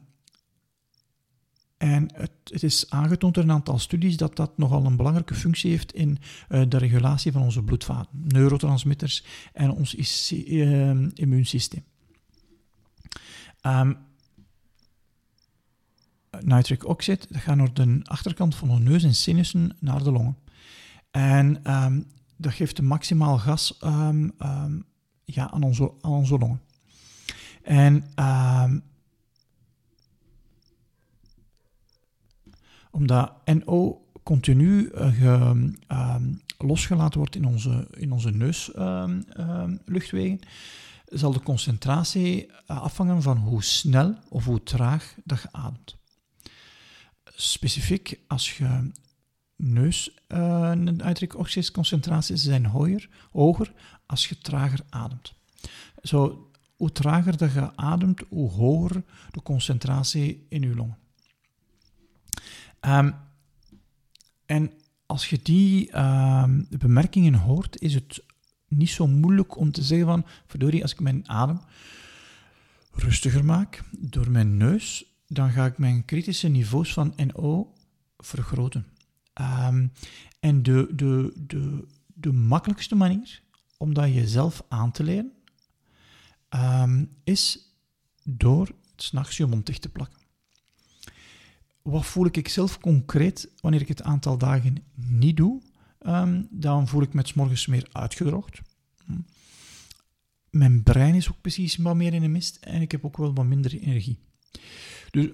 en 1.77 2.11
het, 2.15 2.31
het, 2.45 2.63
is 2.63 2.91
aangetoond 2.91 3.35
door 3.35 3.45
een 3.45 3.51
aantal 3.51 3.79
studies 3.79 4.17
dat 4.17 4.37
dat 4.37 4.59
nogal 4.59 4.85
een 4.85 4.97
belangrijke 4.97 5.35
functie 5.35 5.71
heeft 5.71 5.95
in 5.95 6.19
uh, 6.49 6.63
de 6.69 6.79
regulatie 6.79 7.33
van 7.33 7.43
onze 7.43 7.63
bloedvaten, 7.63 8.21
neurotransmitters 8.25 9.25
en 9.53 9.71
ons 9.71 9.95
uh, 10.33 10.91
immuunsysteem. 11.15 11.85
Um, 13.63 13.97
nitric 16.41 16.89
oxide 16.89 17.27
dat 17.31 17.41
gaat 17.41 17.57
naar 17.57 17.75
de 17.75 18.01
achterkant 18.03 18.55
van 18.55 18.69
de 18.69 18.79
neus 18.79 19.03
en 19.03 19.15
sinussen 19.15 19.77
naar 19.81 20.03
de 20.03 20.13
longen. 20.13 20.37
En 21.11 21.63
dat 22.43 22.53
geeft 22.53 22.81
maximaal 22.81 23.39
gas 23.39 23.79
um, 23.85 24.35
ja, 25.25 25.51
aan, 25.51 25.63
onze, 25.63 25.93
aan 26.01 26.11
onze 26.11 26.39
longen. 26.39 26.61
En 27.63 28.05
omdat 32.91 33.33
NO 33.45 34.07
continu 34.23 34.91
uh, 34.95 35.45
losgelaten 36.59 37.19
wordt 37.19 37.37
in 37.37 37.45
onze, 37.45 37.87
in 37.91 38.13
onze 38.13 38.31
neusluchtwegen, 38.31 40.41
zal 41.13 41.33
de 41.33 41.43
concentratie 41.43 42.47
eh, 42.47 42.83
afhangen 42.83 43.23
van 43.23 43.37
hoe 43.37 43.63
snel 43.63 44.15
of 44.29 44.45
hoe 44.45 44.63
traag 44.63 45.15
dat 45.25 45.43
je 45.43 45.49
ademt. 45.53 45.97
Specifiek 47.25 48.19
als 48.27 48.57
je 48.57 48.91
neus 49.63 50.11
uh, 50.29 51.71
concentraties 51.73 52.43
zijn 52.43 52.67
hoger, 52.67 53.09
hoger 53.31 53.73
als 54.07 54.29
je 54.29 54.39
trager 54.39 54.81
ademt. 54.89 55.35
Zo, 56.03 56.51
hoe 56.77 56.93
trager 56.93 57.37
dat 57.37 57.53
je 57.53 57.77
ademt, 57.77 58.23
hoe 58.29 58.51
hoger 58.51 59.03
de 59.31 59.43
concentratie 59.43 60.47
in 60.49 60.63
je 60.63 60.75
longen. 60.75 60.99
Um, 62.81 63.15
en 64.47 64.73
als 65.07 65.31
je 65.31 65.41
die 65.43 65.99
um, 65.99 66.67
bemerkingen 66.79 67.35
hoort, 67.35 67.81
is 67.81 67.95
het 67.95 68.25
niet 68.69 68.91
zo 68.91 69.07
moeilijk 69.07 69.57
om 69.57 69.73
te 69.73 69.83
zeggen 69.83 70.07
van, 70.07 70.27
verdorie, 70.47 70.83
als 70.83 70.93
ik 70.93 71.01
mijn 71.01 71.29
adem 71.29 71.61
rustiger 72.93 73.45
maak 73.45 73.83
door 73.99 74.31
mijn 74.31 74.57
neus, 74.57 75.05
dan 75.27 75.51
ga 75.51 75.67
ik 75.67 75.79
mijn 75.79 76.05
kritische 76.05 76.49
niveaus 76.49 76.93
van 76.93 77.15
NO 77.17 77.73
vergroten. 78.19 78.87
Um, 79.41 79.93
en 80.41 80.63
de, 80.63 80.89
de, 80.95 81.33
de, 81.47 81.87
de 82.07 82.33
makkelijkste 82.33 82.95
manier 82.95 83.43
om 83.77 83.95
dat 83.95 84.15
jezelf 84.15 84.63
aan 84.69 84.93
te 84.93 85.03
leren, 85.03 85.33
um, 86.51 87.17
is 87.25 87.59
door 88.25 88.69
s'nachts 88.97 89.37
je 89.37 89.47
mond 89.47 89.67
dicht 89.67 89.83
te 89.83 89.89
plakken 89.89 90.23
wat 91.83 92.07
voel 92.07 92.27
ik 92.27 92.49
zelf 92.49 92.79
concreet 92.79 93.51
wanneer 93.61 93.81
ik 93.81 93.89
het 93.89 94.03
aantal 94.03 94.39
dagen 94.39 94.77
niet 94.95 95.37
doe? 95.37 95.61
Um, 96.07 96.49
dan 96.51 96.89
voel 96.89 97.03
ik 97.03 97.15
me 97.15 97.27
s 97.27 97.35
morgens 97.35 97.67
meer 97.67 97.89
uitgedroogd. 97.93 98.61
Mijn 100.51 100.83
brein 100.83 101.15
is 101.15 101.31
ook 101.31 101.41
precies 101.41 101.77
wat 101.77 101.97
meer 101.97 102.15
in 102.15 102.21
de 102.21 102.29
mist 102.29 102.57
en 102.57 102.81
ik 102.81 102.93
heb 102.93 103.05
ook 103.05 103.17
wel 103.17 103.35
wat 103.35 103.45
minder 103.45 103.73
energie. 103.73 104.19
Dus 105.11 105.29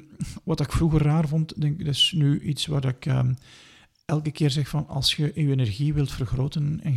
wat 0.44 0.60
ik 0.60 0.72
vroeger 0.72 1.02
raar 1.02 1.28
vond, 1.28 1.60
denk 1.60 1.78
dat 1.78 1.94
is 1.94 2.12
nu 2.16 2.40
iets 2.40 2.66
waar 2.66 2.84
ik 2.84 3.06
elke 4.08 4.30
keer 4.30 4.50
zeg 4.50 4.68
van 4.68 4.86
als 4.86 5.14
je 5.14 5.22
je 5.22 5.32
energie 5.32 5.94
wilt 5.94 6.12
vergroten 6.12 6.80
en 6.82 6.92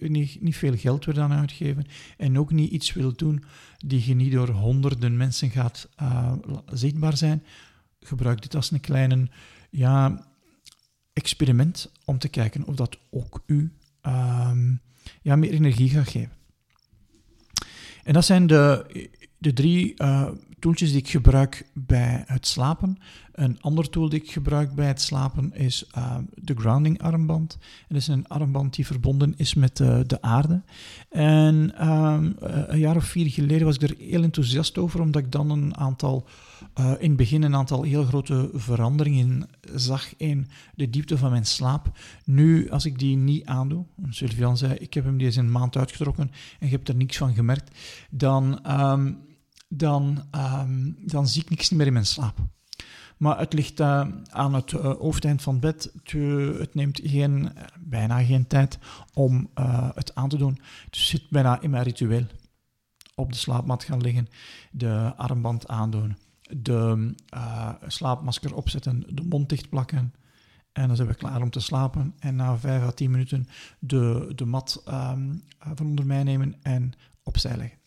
niet, 0.00 0.40
niet, 0.40 0.56
veel 0.56 0.76
geld 0.76 1.04
wil 1.04 1.20
aan 1.20 1.32
uitgeven 1.32 1.86
en 2.16 2.38
ook 2.38 2.52
niet 2.52 2.70
iets 2.70 2.92
wilt 2.92 3.18
doen 3.18 3.44
die 3.78 4.06
je 4.06 4.14
niet 4.14 4.32
door 4.32 4.48
honderden 4.48 5.16
mensen 5.16 5.50
gaat 5.50 5.88
uh, 6.02 6.32
zichtbaar 6.72 7.16
zijn, 7.16 7.42
gebruik 8.00 8.42
dit 8.42 8.54
als 8.54 8.70
een 8.70 8.80
kleine 8.80 9.28
ja, 9.70 10.26
experiment 11.12 11.92
om 12.04 12.18
te 12.18 12.28
kijken 12.28 12.64
of 12.64 12.74
dat 12.74 12.98
ook 13.10 13.42
u 13.46 13.72
um, 14.02 14.80
ja, 15.22 15.36
meer 15.36 15.52
energie 15.52 15.90
gaat 15.90 16.08
geven. 16.08 16.32
En 18.04 18.12
dat 18.12 18.24
zijn 18.24 18.46
de, 18.46 18.86
de 19.38 19.52
drie 19.52 19.94
uh, 19.96 20.30
tooltjes 20.64 20.90
die 20.90 21.00
ik 21.00 21.08
gebruik 21.08 21.66
bij 21.72 22.24
het 22.26 22.46
slapen. 22.46 22.96
Een 23.32 23.60
ander 23.60 23.90
tool 23.90 24.08
die 24.08 24.22
ik 24.22 24.30
gebruik 24.30 24.74
bij 24.74 24.86
het 24.86 25.00
slapen 25.00 25.54
is 25.54 25.90
uh, 25.96 26.16
de 26.34 26.54
grounding 26.54 27.02
armband. 27.02 27.58
Dat 27.88 27.96
is 27.96 28.06
een 28.06 28.28
armband 28.28 28.74
die 28.74 28.86
verbonden 28.86 29.34
is 29.36 29.54
met 29.54 29.80
uh, 29.80 30.00
de 30.06 30.22
aarde. 30.22 30.62
En 31.10 31.88
um, 31.88 32.36
een 32.40 32.78
jaar 32.78 32.96
of 32.96 33.04
vier 33.04 33.30
geleden 33.30 33.64
was 33.64 33.74
ik 33.74 33.82
er 33.82 33.94
heel 33.98 34.22
enthousiast 34.22 34.78
over, 34.78 35.00
omdat 35.00 35.22
ik 35.22 35.32
dan 35.32 35.50
een 35.50 35.76
aantal 35.76 36.28
uh, 36.80 36.92
in 36.98 37.08
het 37.08 37.16
begin 37.16 37.42
een 37.42 37.54
aantal 37.54 37.82
heel 37.82 38.04
grote 38.04 38.50
veranderingen 38.52 39.48
zag 39.74 40.16
in 40.16 40.48
de 40.74 40.90
diepte 40.90 41.18
van 41.18 41.30
mijn 41.30 41.46
slaap. 41.46 41.98
Nu, 42.24 42.70
als 42.70 42.84
ik 42.84 42.98
die 42.98 43.16
niet 43.16 43.44
aandoe, 43.44 43.84
Sylvian 44.10 44.56
zei, 44.56 44.74
ik 44.74 44.94
heb 44.94 45.04
hem 45.04 45.18
deze 45.18 45.42
maand 45.42 45.76
uitgetrokken 45.76 46.30
en 46.58 46.66
je 46.66 46.74
hebt 46.74 46.88
er 46.88 46.96
niks 46.96 47.16
van 47.16 47.34
gemerkt, 47.34 47.78
dan, 48.10 48.70
um, 48.80 49.32
dan, 49.76 50.24
um, 50.34 50.96
dan 51.00 51.28
zie 51.28 51.42
ik 51.42 51.50
niks 51.50 51.70
meer 51.70 51.86
in 51.86 51.92
mijn 51.92 52.06
slaap. 52.06 52.36
Maar 53.16 53.38
het 53.38 53.52
ligt 53.52 53.80
uh, 53.80 54.08
aan 54.30 54.54
het 54.54 54.72
uh, 54.72 55.36
van 55.36 55.52
het 55.52 55.60
bed. 55.60 55.92
Het, 56.02 56.12
het 56.58 56.74
neemt 56.74 57.00
geen, 57.04 57.52
bijna 57.80 58.22
geen 58.22 58.46
tijd 58.46 58.78
om 59.12 59.50
het 59.94 60.14
aan 60.14 60.28
te 60.28 60.36
doen. 60.36 60.58
Het 60.84 60.96
zit 60.96 61.30
bijna 61.30 61.60
in 61.60 61.70
mijn 61.70 61.82
ritueel. 61.82 62.26
Op 63.14 63.32
de 63.32 63.38
slaapmat 63.38 63.84
gaan 63.84 64.00
liggen, 64.00 64.28
de 64.70 65.12
armband 65.16 65.68
aandoen, 65.68 66.16
de 66.42 67.14
slaapmasker 67.86 68.54
opzetten, 68.54 69.04
de 69.08 69.22
mond 69.22 69.48
dicht 69.48 69.68
plakken. 69.68 70.14
En 70.72 70.86
dan 70.86 70.96
zijn 70.96 71.08
we 71.08 71.14
klaar 71.14 71.42
om 71.42 71.50
te 71.50 71.60
slapen. 71.60 72.14
En 72.18 72.36
na 72.36 72.58
5 72.58 72.82
à 72.82 72.90
10 72.90 73.10
minuten 73.10 73.48
de, 73.78 74.32
de 74.34 74.44
mat 74.44 74.82
um, 74.88 75.42
van 75.74 75.86
onder 75.86 76.06
mij 76.06 76.22
nemen 76.22 76.54
en 76.62 76.92
opzij 77.22 77.56
leggen. 77.56 77.78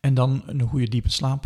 En 0.00 0.14
dan 0.14 0.42
een 0.46 0.60
goede 0.60 0.88
diepe 0.88 1.10
slaap. 1.10 1.44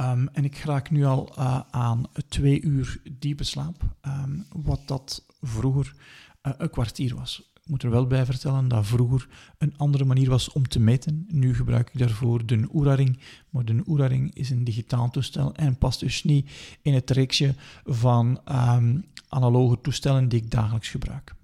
Um, 0.00 0.28
en 0.28 0.44
ik 0.44 0.58
raak 0.58 0.90
nu 0.90 1.04
al 1.04 1.32
uh, 1.38 1.60
aan 1.70 2.04
twee 2.28 2.62
uur 2.62 3.00
diepe 3.18 3.44
slaap, 3.44 3.82
um, 4.06 4.46
wat 4.52 4.80
dat 4.86 5.24
vroeger 5.40 5.94
uh, 6.42 6.52
een 6.56 6.70
kwartier 6.70 7.14
was 7.14 7.48
moet 7.68 7.82
er 7.82 7.90
wel 7.90 8.06
bij 8.06 8.24
vertellen 8.24 8.68
dat 8.68 8.86
vroeger 8.86 9.28
een 9.58 9.74
andere 9.76 10.04
manier 10.04 10.28
was 10.28 10.52
om 10.52 10.68
te 10.68 10.80
meten. 10.80 11.26
Nu 11.28 11.54
gebruik 11.54 11.90
ik 11.92 11.98
daarvoor 11.98 12.46
de 12.46 12.68
Oura-ring, 12.72 13.18
maar 13.50 13.64
de 13.64 13.82
Oura-ring 13.86 14.34
is 14.34 14.50
een 14.50 14.64
digitaal 14.64 15.10
toestel 15.10 15.54
en 15.54 15.78
past 15.78 16.00
dus 16.00 16.24
niet 16.24 16.50
in 16.82 16.94
het 16.94 17.10
reeksje 17.10 17.54
van 17.84 18.40
um, 18.52 19.04
analoge 19.28 19.80
toestellen 19.80 20.28
die 20.28 20.42
ik 20.42 20.50
dagelijks 20.50 20.88
gebruik. 20.88 21.34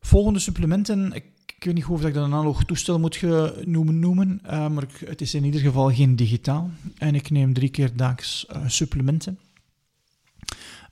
Volgende 0.00 0.38
supplementen. 0.38 1.12
Ik, 1.56 1.64
weet 1.64 1.74
niet 1.74 1.84
of 1.86 2.04
ik 2.04 2.14
dat 2.14 2.24
een 2.24 2.32
analoog 2.32 2.64
toestel 2.64 2.98
moet 2.98 3.22
noemen, 3.64 3.98
noemen 3.98 4.40
uh, 4.44 4.68
maar 4.68 4.86
het 5.04 5.20
is 5.20 5.34
in 5.34 5.44
ieder 5.44 5.60
geval 5.60 5.90
geen 5.90 6.16
digitaal. 6.16 6.70
En 6.98 7.14
ik 7.14 7.30
neem 7.30 7.52
drie 7.52 7.68
keer 7.68 7.96
daags 7.96 8.46
uh, 8.50 8.62
supplementen. 8.66 9.38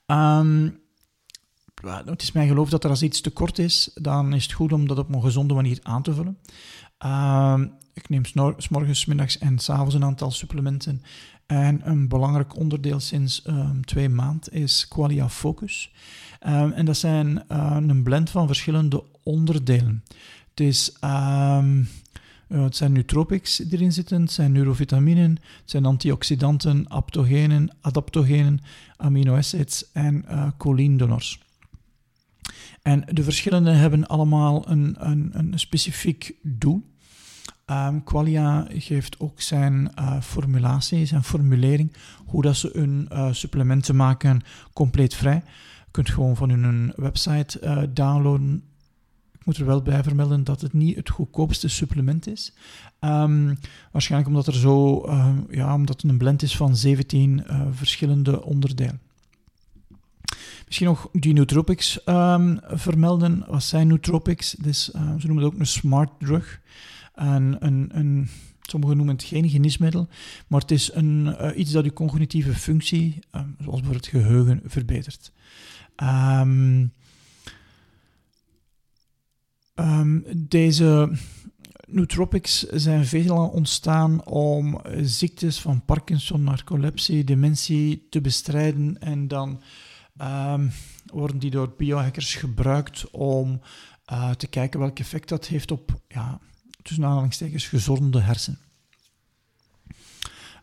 Um, 0.06 0.82
het 1.84 2.22
is 2.22 2.32
mijn 2.32 2.48
geloof 2.48 2.70
dat 2.70 2.84
er 2.84 2.90
als 2.90 3.02
iets 3.02 3.20
te 3.20 3.30
kort 3.30 3.58
is, 3.58 3.90
dan 3.94 4.34
is 4.34 4.42
het 4.42 4.52
goed 4.52 4.72
om 4.72 4.88
dat 4.88 4.98
op 4.98 5.14
een 5.14 5.22
gezonde 5.22 5.54
manier 5.54 5.78
aan 5.82 6.02
te 6.02 6.14
vullen. 6.14 6.38
Uh, 7.04 7.60
ik 7.94 8.08
neem 8.08 8.24
s 8.56 8.68
morgens, 8.68 9.04
middags 9.04 9.38
en 9.38 9.58
s 9.58 9.70
avonds 9.70 9.94
een 9.94 10.04
aantal 10.04 10.30
supplementen. 10.30 11.02
En 11.46 11.88
een 11.88 12.08
belangrijk 12.08 12.56
onderdeel 12.56 13.00
sinds 13.00 13.46
um, 13.46 13.84
twee 13.84 14.08
maanden 14.08 14.52
is 14.52 14.88
Qualia 14.88 15.28
Focus. 15.28 15.92
En 16.40 16.84
dat 16.84 16.96
zijn 16.96 17.44
uh, 17.52 17.76
een 17.80 18.02
blend 18.02 18.30
van 18.30 18.46
verschillende 18.46 19.04
onderdelen. 19.22 20.04
Uh, 20.60 21.64
het 22.62 22.76
zijn 22.76 22.92
nootropics 22.92 23.56
die 23.56 23.72
erin 23.72 23.92
zitten, 23.92 24.20
het 24.20 24.32
zijn 24.32 24.52
neurovitaminen, 24.52 25.30
het 25.30 25.70
zijn 25.70 25.84
antioxidanten, 25.84 26.88
aptogenen, 26.88 27.76
adaptogenen, 27.80 28.60
aminoacids 28.96 29.92
en 29.92 30.24
uh, 30.28 30.48
choliindonors. 30.58 31.42
En 32.82 33.04
de 33.12 33.22
verschillende 33.22 33.70
hebben 33.70 34.06
allemaal 34.06 34.70
een, 34.70 34.96
een, 34.98 35.30
een 35.32 35.58
specifiek 35.58 36.34
doel. 36.42 36.92
Um, 37.66 38.04
Qualia 38.04 38.66
geeft 38.70 39.20
ook 39.20 39.40
zijn 39.40 39.90
uh, 39.98 40.20
formulatie, 40.20 41.06
zijn 41.06 41.24
formulering, 41.24 41.92
hoe 42.24 42.42
dat 42.42 42.56
ze 42.56 42.70
hun 42.72 43.08
uh, 43.12 43.32
supplementen 43.32 43.96
maken, 43.96 44.42
compleet 44.72 45.14
vrij. 45.14 45.42
Je 45.84 45.90
kunt 45.90 46.10
gewoon 46.10 46.36
van 46.36 46.50
hun 46.50 46.92
website 46.96 47.90
downloaden. 47.92 48.62
Ik 49.44 49.50
moet 49.50 49.58
er 49.58 49.66
wel 49.66 49.82
bij 49.82 50.02
vermelden 50.02 50.44
dat 50.44 50.60
het 50.60 50.72
niet 50.72 50.96
het 50.96 51.10
goedkoopste 51.10 51.68
supplement 51.68 52.26
is. 52.26 52.52
Um, 53.00 53.58
waarschijnlijk 53.92 54.30
omdat 54.30 54.46
er 54.46 54.54
zo, 54.54 55.06
ja, 55.50 55.74
omdat 55.74 56.02
het 56.02 56.10
een 56.10 56.18
blend 56.18 56.42
is 56.42 56.56
van 56.56 56.76
17 56.76 57.44
verschillende 57.72 58.44
onderdelen. 58.44 59.00
Misschien 60.66 60.86
nog 60.86 61.08
die 61.12 61.32
nootropics 61.32 62.00
um, 62.06 62.60
vermelden. 62.62 63.44
Wat 63.48 63.62
zijn 63.62 63.86
nootropics? 63.86 64.50
Dus, 64.50 64.84
ze 64.84 65.26
noemen 65.26 65.44
het 65.44 65.52
ook 65.52 65.60
een 65.60 65.66
smart 65.66 66.10
drug. 66.18 66.60
En 67.14 67.56
een, 67.58 67.90
een, 67.92 68.28
Sommigen 68.60 68.96
noemen 68.96 69.14
het 69.14 69.24
geen 69.24 69.48
geneesmiddel, 69.48 70.08
maar 70.46 70.60
het 70.60 70.70
is 70.70 70.90
een, 70.92 71.36
iets 71.60 71.70
dat 71.70 71.84
je 71.84 71.92
cognitieve 71.92 72.54
functie, 72.54 73.18
um, 73.32 73.54
zoals 73.58 73.80
bijvoorbeeld 73.80 73.94
het 74.12 74.22
geheugen, 74.22 74.60
verbetert. 74.64 75.32
Um, 76.02 76.92
deze 80.36 81.18
nootropics 81.86 82.62
zijn 82.62 83.06
veelal 83.06 83.48
ontstaan 83.48 84.24
om 84.24 84.80
ziektes 85.02 85.60
van 85.60 85.84
Parkinson, 85.84 86.44
narcolepsie, 86.44 87.24
dementie 87.24 88.06
te 88.10 88.20
bestrijden 88.20 88.98
en 89.00 89.28
dan 89.28 89.62
worden 91.12 91.38
die 91.38 91.50
door 91.50 91.74
biohackers 91.76 92.34
gebruikt 92.34 93.10
om 93.10 93.60
uh, 94.12 94.30
te 94.30 94.46
kijken 94.46 94.80
welk 94.80 94.98
effect 94.98 95.28
dat 95.28 95.46
heeft 95.46 95.70
op, 95.70 96.00
ja, 96.08 96.40
tussen 96.82 97.04
aanhalingstekens, 97.04 97.68
gezonde 97.68 98.20
hersenen. 98.20 98.58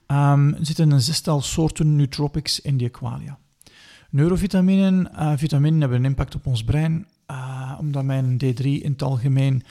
Um, 0.08 0.54
er 0.54 0.65
zitten 0.65 0.91
een 0.91 1.02
zestal 1.02 1.41
soorten 1.41 1.95
nootropics 1.95 2.60
in 2.60 2.78
die 2.78 2.89
qualia. 2.89 3.39
Neurovitaminen, 4.10 5.10
uh, 5.13 5.34
vitaminen 5.36 5.80
hebben 5.80 5.97
een 5.97 6.06
impact 6.06 6.36
op 6.36 6.45
ons 6.45 6.63
brein, 6.63 7.08
omdat 7.82 8.04
mijn 8.04 8.34
D3 8.44 8.63
in 8.63 8.91
het 8.91 9.02
algemeen, 9.02 9.63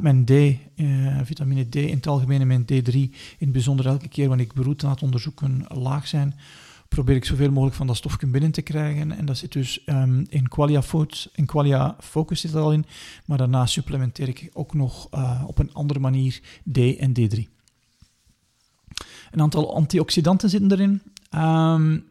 mijn 0.00 0.24
D, 0.24 0.32
vitamine 1.24 1.68
D 1.68 1.74
in 1.74 1.96
het 1.96 2.06
algemeen 2.06 2.40
en 2.40 2.46
mijn 2.46 2.62
D3 2.62 2.94
in 2.94 3.12
het 3.38 3.52
bijzonder 3.52 3.86
elke 3.86 4.08
keer 4.08 4.28
wanneer 4.28 4.46
ik 4.46 4.52
beroerte 4.52 4.86
laat 4.86 5.02
onderzoeken 5.02 5.64
laag 5.68 6.06
zijn, 6.06 6.34
probeer 6.88 7.16
ik 7.16 7.24
zoveel 7.24 7.50
mogelijk 7.50 7.76
van 7.76 7.86
dat 7.86 7.96
stofje 7.96 8.26
binnen 8.26 8.50
te 8.50 8.62
krijgen. 8.62 9.12
En 9.12 9.26
dat 9.26 9.36
zit 9.36 9.52
dus 9.52 9.82
um, 9.86 10.26
in 10.28 10.48
Qualia 10.48 10.82
Foods. 10.82 11.28
In 11.34 11.46
Qualia 11.46 11.96
Focus 12.00 12.40
zit 12.40 12.52
dat 12.52 12.62
al 12.62 12.72
in. 12.72 12.86
Maar 13.26 13.38
daarna 13.38 13.66
supplementeer 13.66 14.28
ik 14.28 14.50
ook 14.52 14.74
nog 14.74 15.08
uh, 15.14 15.42
op 15.46 15.58
een 15.58 15.74
andere 15.74 16.00
manier 16.00 16.40
D 16.72 16.78
en 16.78 17.12
D3. 17.20 17.38
Een 19.30 19.40
aantal 19.40 19.74
antioxidanten 19.74 20.50
zitten 20.50 20.72
erin. 20.72 21.02
Um, 21.34 22.04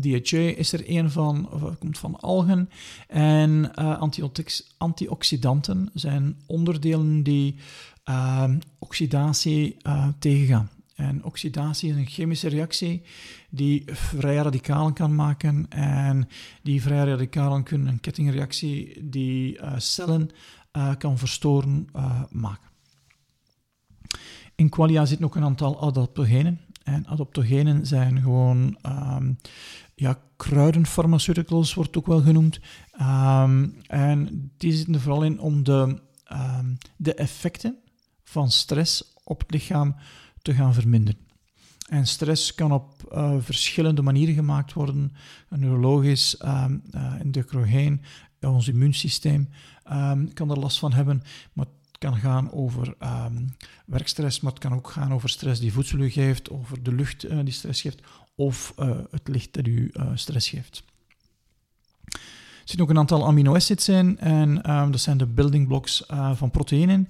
DHA 0.00 0.38
is 0.38 0.72
er 0.72 0.90
een 0.90 1.10
van, 1.10 1.50
of 1.50 1.78
komt 1.78 1.98
van 1.98 2.20
algen. 2.20 2.70
En 3.08 3.70
uh, 3.78 4.02
antioxidanten 4.78 5.90
zijn 5.94 6.36
onderdelen 6.46 7.22
die 7.22 7.54
uh, 8.04 8.44
oxidatie 8.78 9.76
uh, 9.86 10.08
tegengaan. 10.18 10.70
En 10.94 11.24
oxidatie 11.24 11.90
is 11.90 11.96
een 11.96 12.06
chemische 12.06 12.48
reactie 12.48 13.02
die 13.50 13.82
vrije 13.86 14.42
radicalen 14.42 14.92
kan 14.92 15.14
maken. 15.14 15.66
En 15.68 16.28
die 16.62 16.82
vrije 16.82 17.04
radicalen 17.04 17.62
kunnen 17.62 17.88
een 17.88 18.00
kettingreactie 18.00 19.08
die 19.10 19.58
cellen 19.76 20.30
kan 20.98 21.18
verstoren 21.18 21.88
maken. 22.30 22.68
In 24.54 24.68
qualia 24.68 25.04
zitten 25.04 25.26
ook 25.26 25.36
een 25.36 25.44
aantal 25.44 25.80
adaptogenen. 25.80 26.60
En 26.82 27.06
adaptogenen 27.06 27.86
zijn 27.86 28.20
gewoon 28.20 28.78
um, 28.86 29.38
ja, 29.98 30.20
kruidenpharmaceuticals, 30.36 31.74
wordt 31.74 31.96
ook 31.96 32.06
wel 32.06 32.22
genoemd. 32.22 32.60
Um, 33.00 33.76
en 33.86 34.50
die 34.56 34.72
zitten 34.72 34.94
er 34.94 35.00
vooral 35.00 35.22
in 35.22 35.40
om 35.40 35.62
de, 35.62 36.00
um, 36.32 36.78
de 36.96 37.14
effecten 37.14 37.76
van 38.24 38.50
stress 38.50 39.14
op 39.24 39.40
het 39.40 39.50
lichaam 39.50 39.96
te 40.42 40.54
gaan 40.54 40.74
verminderen. 40.74 41.20
En 41.88 42.06
stress 42.06 42.54
kan 42.54 42.72
op 42.72 43.12
uh, 43.12 43.34
verschillende 43.38 44.02
manieren 44.02 44.34
gemaakt 44.34 44.72
worden. 44.72 45.12
Neurologisch, 45.48 46.42
um, 46.44 46.82
uh, 46.94 47.20
endocrogeen, 47.20 48.02
ons 48.40 48.68
immuunsysteem 48.68 49.48
kan 50.34 50.50
er 50.50 50.58
last 50.58 50.78
van 50.78 50.92
hebben. 50.92 51.22
Maar 51.52 51.66
het 51.66 51.98
kan 51.98 52.16
gaan 52.16 52.52
over 52.52 52.94
um, 53.00 53.56
werkstress, 53.86 54.40
maar 54.40 54.52
het 54.52 54.60
kan 54.60 54.74
ook 54.74 54.90
gaan 54.90 55.12
over 55.12 55.28
stress 55.28 55.60
die 55.60 55.72
voedsel 55.72 55.98
u 55.98 56.08
geeft, 56.08 56.50
over 56.50 56.82
de 56.82 56.92
lucht 56.92 57.24
uh, 57.24 57.38
die 57.44 57.52
stress 57.52 57.80
geeft, 57.80 58.02
of 58.36 58.72
het 59.10 59.28
licht 59.28 59.54
dat 59.54 59.66
u 59.66 59.92
stress 60.14 60.48
geeft. 60.48 60.84
Er 62.66 62.72
zitten 62.72 62.86
ook 62.86 62.92
een 62.92 63.10
aantal 63.10 63.26
amino-acids 63.26 63.88
in 63.88 64.18
en 64.18 64.70
um, 64.70 64.90
dat 64.90 65.00
zijn 65.00 65.18
de 65.18 65.26
building 65.26 65.68
blocks 65.68 66.04
uh, 66.10 66.30
van 66.34 66.50
proteïnen. 66.50 67.08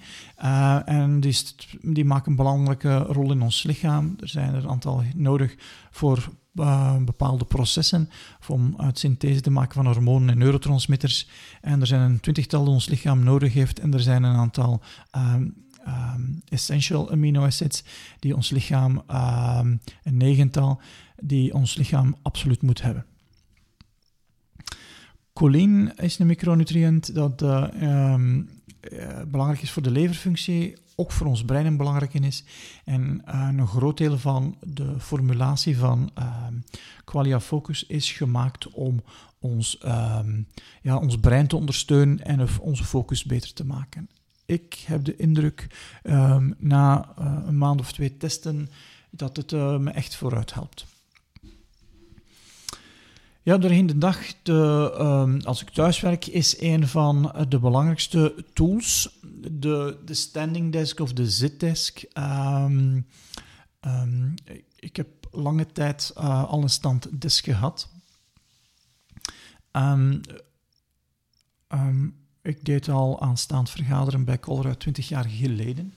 En 0.84 1.20
die, 1.20 1.36
die, 1.82 2.04
maken 2.04 2.30
een 2.30 2.36
belangrijke 2.36 2.96
rol 2.98 3.32
in 3.32 3.42
ons 3.42 3.62
lichaam. 3.62 4.16
Er 4.20 4.28
zijn 4.28 4.54
er 4.54 4.62
een 4.62 4.68
aantal 4.68 5.02
nodig 5.14 5.54
voor 5.90 6.30
bepaalde 7.04 7.44
processen, 7.44 8.10
om 8.48 8.74
uit 8.76 8.98
synthese 8.98 9.40
te 9.40 9.50
maken 9.50 9.74
van 9.74 9.86
hormonen 9.86 10.30
en 10.30 10.38
neurotransmitters. 10.38 11.28
En 11.60 11.80
er 11.80 11.86
zijn 11.86 12.00
een 12.00 12.20
twintigtal 12.20 12.64
die 12.64 12.72
ons 12.72 12.88
lichaam 12.88 13.24
nodig 13.24 13.52
heeft 13.52 13.78
en 13.78 13.94
er 13.94 14.00
zijn 14.00 14.22
een 14.22 14.36
aantal... 14.36 14.82
Um, 15.16 15.64
um, 15.86 16.42
essential 16.48 17.10
amino 17.10 17.44
acids 17.44 17.84
die 18.18 18.36
ons 18.36 18.50
lichaam, 18.50 19.02
een 20.02 20.16
negental, 20.16 20.80
die 21.22 21.54
ons 21.54 21.76
lichaam 21.76 22.16
absoluut 22.22 22.62
moet 22.62 22.82
hebben. 22.82 23.04
Choline 25.38 25.94
is 25.96 26.18
een 26.18 26.26
micronutriënt 26.26 27.14
dat 27.14 27.42
uh, 27.42 27.66
um, 28.12 28.48
uh, 28.92 29.22
belangrijk 29.28 29.62
is 29.62 29.70
voor 29.70 29.82
de 29.82 29.90
leverfunctie, 29.90 30.76
ook 30.94 31.12
voor 31.12 31.26
ons 31.26 31.44
brein 31.44 31.66
een 31.66 31.76
belangrijke 31.76 32.18
is. 32.18 32.44
En 32.84 33.22
uh, 33.28 33.48
een 33.56 33.66
groot 33.66 33.98
deel 33.98 34.18
van 34.18 34.56
de 34.60 35.00
formulatie 35.00 35.78
van 35.78 36.10
ehm, 36.14 36.54
Qualia 37.04 37.40
Focus 37.40 37.86
is 37.86 38.12
gemaakt 38.12 38.70
om 38.70 39.02
ons, 39.38 39.80
um, 39.84 40.48
ja, 40.82 40.96
ons 40.96 41.18
brein 41.18 41.46
te 41.46 41.56
ondersteunen 41.56 42.24
en 42.24 42.48
onze 42.60 42.84
focus 42.84 43.24
beter 43.24 43.52
te 43.52 43.64
maken. 43.64 44.08
Ik 44.46 44.74
heb 44.86 45.04
de 45.04 45.16
indruk 45.16 45.66
na 46.58 47.12
een 47.16 47.58
maand 47.58 47.80
of 47.80 47.92
twee 47.92 48.16
testen 48.16 48.68
dat 49.10 49.36
het 49.36 49.50
me 49.52 49.90
echt 49.90 50.16
vooruit 50.16 50.54
helpt. 50.54 50.95
Ja, 53.46 53.58
doorheen 53.58 53.86
de 53.86 53.98
dag, 53.98 54.42
de, 54.42 54.96
um, 55.00 55.40
als 55.40 55.62
ik 55.62 55.70
thuiswerk, 55.70 56.26
is 56.26 56.60
een 56.60 56.88
van 56.88 57.34
de 57.48 57.58
belangrijkste 57.58 58.44
tools 58.52 59.18
de, 59.50 59.98
de 60.04 60.14
standing 60.14 60.72
desk 60.72 61.00
of 61.00 61.12
de 61.12 61.30
zitdesk. 61.30 62.04
Um, 62.18 63.06
ik 64.76 64.96
heb 64.96 65.08
lange 65.30 65.66
tijd 65.66 66.12
uh, 66.18 66.44
al 66.44 66.62
een 66.62 66.70
standdesk 66.70 67.44
gehad. 67.44 67.88
ik 72.42 72.64
deed 72.64 72.88
al 72.88 73.20
aanstaand 73.20 73.70
vergaderen 73.70 74.24
bij 74.24 74.40
Colruyt 74.40 74.80
20 74.80 75.08
jaar 75.08 75.28
geleden. 75.28 75.94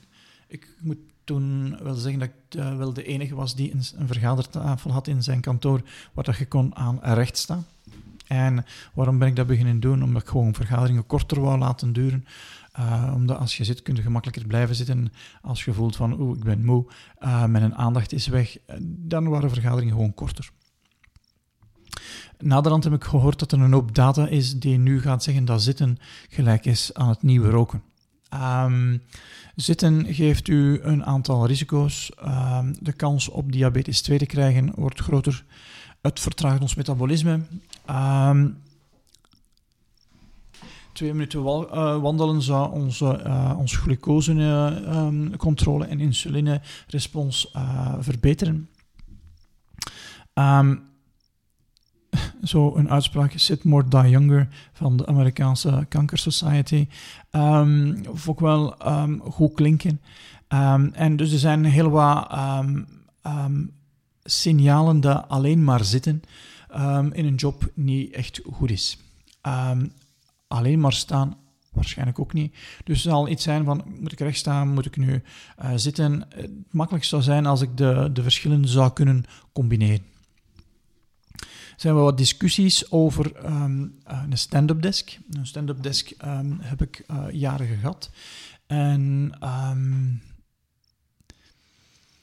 Ik 0.48 0.76
moet 0.80 0.98
toen 1.30 1.76
wil 1.82 1.94
zeggen 1.94 2.20
dat 2.20 2.28
ik 2.28 2.60
uh, 2.60 2.76
wel 2.76 2.92
de 2.92 3.04
enige 3.04 3.34
was 3.34 3.54
die 3.54 3.72
een, 3.72 3.82
een, 3.96 4.06
vergadertafel 4.06 4.92
had 4.92 5.06
in 5.06 5.22
zijn 5.22 5.40
kantoor 5.40 5.80
waar 6.12 6.24
dat 6.24 6.36
je 6.36 6.46
kon 6.46 6.76
aan 6.76 6.98
recht 7.02 7.36
staan. 7.36 7.66
En 8.26 8.64
waarom 8.94 9.18
ben 9.18 9.28
ik 9.28 9.36
dat 9.36 9.46
beginnen 9.46 9.80
doen? 9.80 10.02
Omdat 10.02 10.22
ik 10.22 10.28
gewoon 10.28 10.54
vergaderingen 10.54 11.06
korter 11.06 11.40
wou 11.40 11.58
laten 11.58 11.92
duren. 11.92 12.24
Uh, 12.78 13.12
omdat 13.14 13.38
als 13.38 13.56
je 13.56 13.64
zit, 13.64 13.82
kun 13.82 13.94
je 13.94 14.02
gemakkelijker 14.02 14.46
blijven 14.46 14.74
zitten. 14.74 15.12
Als 15.42 15.64
je 15.64 15.72
voelt 15.72 15.96
van, 15.96 16.20
oeh, 16.20 16.36
ik 16.36 16.44
ben 16.44 16.64
moe, 16.64 16.84
uh, 17.20 17.44
mijn 17.44 17.74
aandacht 17.74 18.12
is 18.12 18.26
weg, 18.26 18.56
dan 18.82 19.28
waren 19.28 19.50
vergaderingen 19.50 19.94
gewoon 19.94 20.14
korter. 20.14 20.50
Naderhand 22.38 22.84
heb 22.84 22.92
ik 22.92 23.04
gehoord 23.04 23.38
dat 23.38 23.52
er 23.52 23.60
een 23.60 23.72
hoop 23.72 23.94
data 23.94 24.26
is 24.28 24.58
die 24.58 24.78
nu 24.78 25.00
gaat 25.00 25.22
zeggen 25.22 25.44
dat 25.44 25.62
zitten 25.62 25.98
gelijk 26.28 26.64
is 26.64 26.94
aan 26.94 27.08
het 27.08 27.22
nieuwe 27.22 27.50
roken. 27.50 27.82
Um, 28.34 29.02
zitten 29.54 30.14
geeft 30.14 30.48
u 30.48 30.80
een 30.82 31.04
aantal 31.04 31.46
risico's. 31.46 32.12
Um, 32.24 32.74
de 32.80 32.92
kans 32.92 33.28
op 33.28 33.52
diabetes 33.52 34.02
2 34.02 34.18
te 34.18 34.26
krijgen 34.26 34.72
wordt 34.74 35.00
groter. 35.00 35.44
Het 36.00 36.20
vertraagt 36.20 36.60
ons 36.60 36.74
metabolisme. 36.74 37.40
Um, 37.90 38.58
twee 40.92 41.12
minuten 41.12 41.40
uh, 41.40 42.00
wandelen 42.00 42.42
zou 42.42 42.72
onze, 42.72 43.22
uh, 43.26 43.54
onze 43.58 43.76
glucosecontrole 43.76 45.84
uh, 45.84 45.90
en 45.90 46.00
insulinerespons 46.00 47.52
verbeteren. 48.00 48.68
Zo 52.42 52.76
een 52.76 52.90
uitspraak, 52.90 53.32
Sit 53.34 53.64
More 53.64 53.88
Die 53.88 54.10
Younger 54.10 54.48
van 54.72 54.96
de 54.96 55.06
Amerikaanse 55.06 55.86
Cancer 55.88 56.18
Society. 56.18 56.88
Um, 57.30 58.02
vond 58.12 58.36
ik 58.36 58.44
wel 58.44 58.86
um, 58.86 59.20
goed 59.20 59.54
klinken. 59.54 60.00
Um, 60.48 60.92
en 60.92 61.16
dus 61.16 61.32
er 61.32 61.38
zijn 61.38 61.64
heel 61.64 61.90
wat 61.90 62.28
signalen 64.22 65.00
dat 65.00 65.24
alleen 65.28 65.64
maar 65.64 65.84
zitten 65.84 66.22
in 67.12 67.26
een 67.26 67.34
job 67.34 67.70
niet 67.74 68.12
echt 68.12 68.40
goed 68.52 68.70
is. 68.70 68.98
alleen 70.48 70.80
maar 70.80 70.92
staan 70.92 71.36
waarschijnlijk 71.72 72.18
ook 72.18 72.32
niet. 72.32 72.54
Dus 72.84 73.02
het 73.02 73.12
zal 73.12 73.28
iets 73.28 73.42
zijn 73.42 73.64
van, 73.64 73.84
moet 74.00 74.12
ik 74.12 74.20
recht 74.20 74.38
staan, 74.38 74.68
moet 74.68 74.86
ik 74.86 74.96
nu 74.96 75.22
uh, 75.62 75.70
zitten? 75.76 76.24
Het 76.34 76.50
makkelijkst 76.70 77.10
zou 77.10 77.22
zijn 77.22 77.46
als 77.46 77.60
ik 77.60 77.76
de, 77.76 78.10
de 78.12 78.22
verschillen 78.22 78.68
zou 78.68 78.92
kunnen 78.92 79.24
combineren 79.52 80.04
zijn 81.80 81.94
wel 81.94 82.04
wat 82.04 82.18
discussies 82.18 82.90
over 82.90 83.44
um, 83.44 83.98
een 84.04 84.38
stand-up 84.38 84.82
desk. 84.82 85.18
Een 85.30 85.46
stand-up 85.46 85.82
desk 85.82 86.10
um, 86.24 86.58
heb 86.60 86.82
ik 86.82 87.04
uh, 87.10 87.24
jaren 87.32 87.66
gehad. 87.66 88.10
En 88.66 89.32
um, 89.42 90.22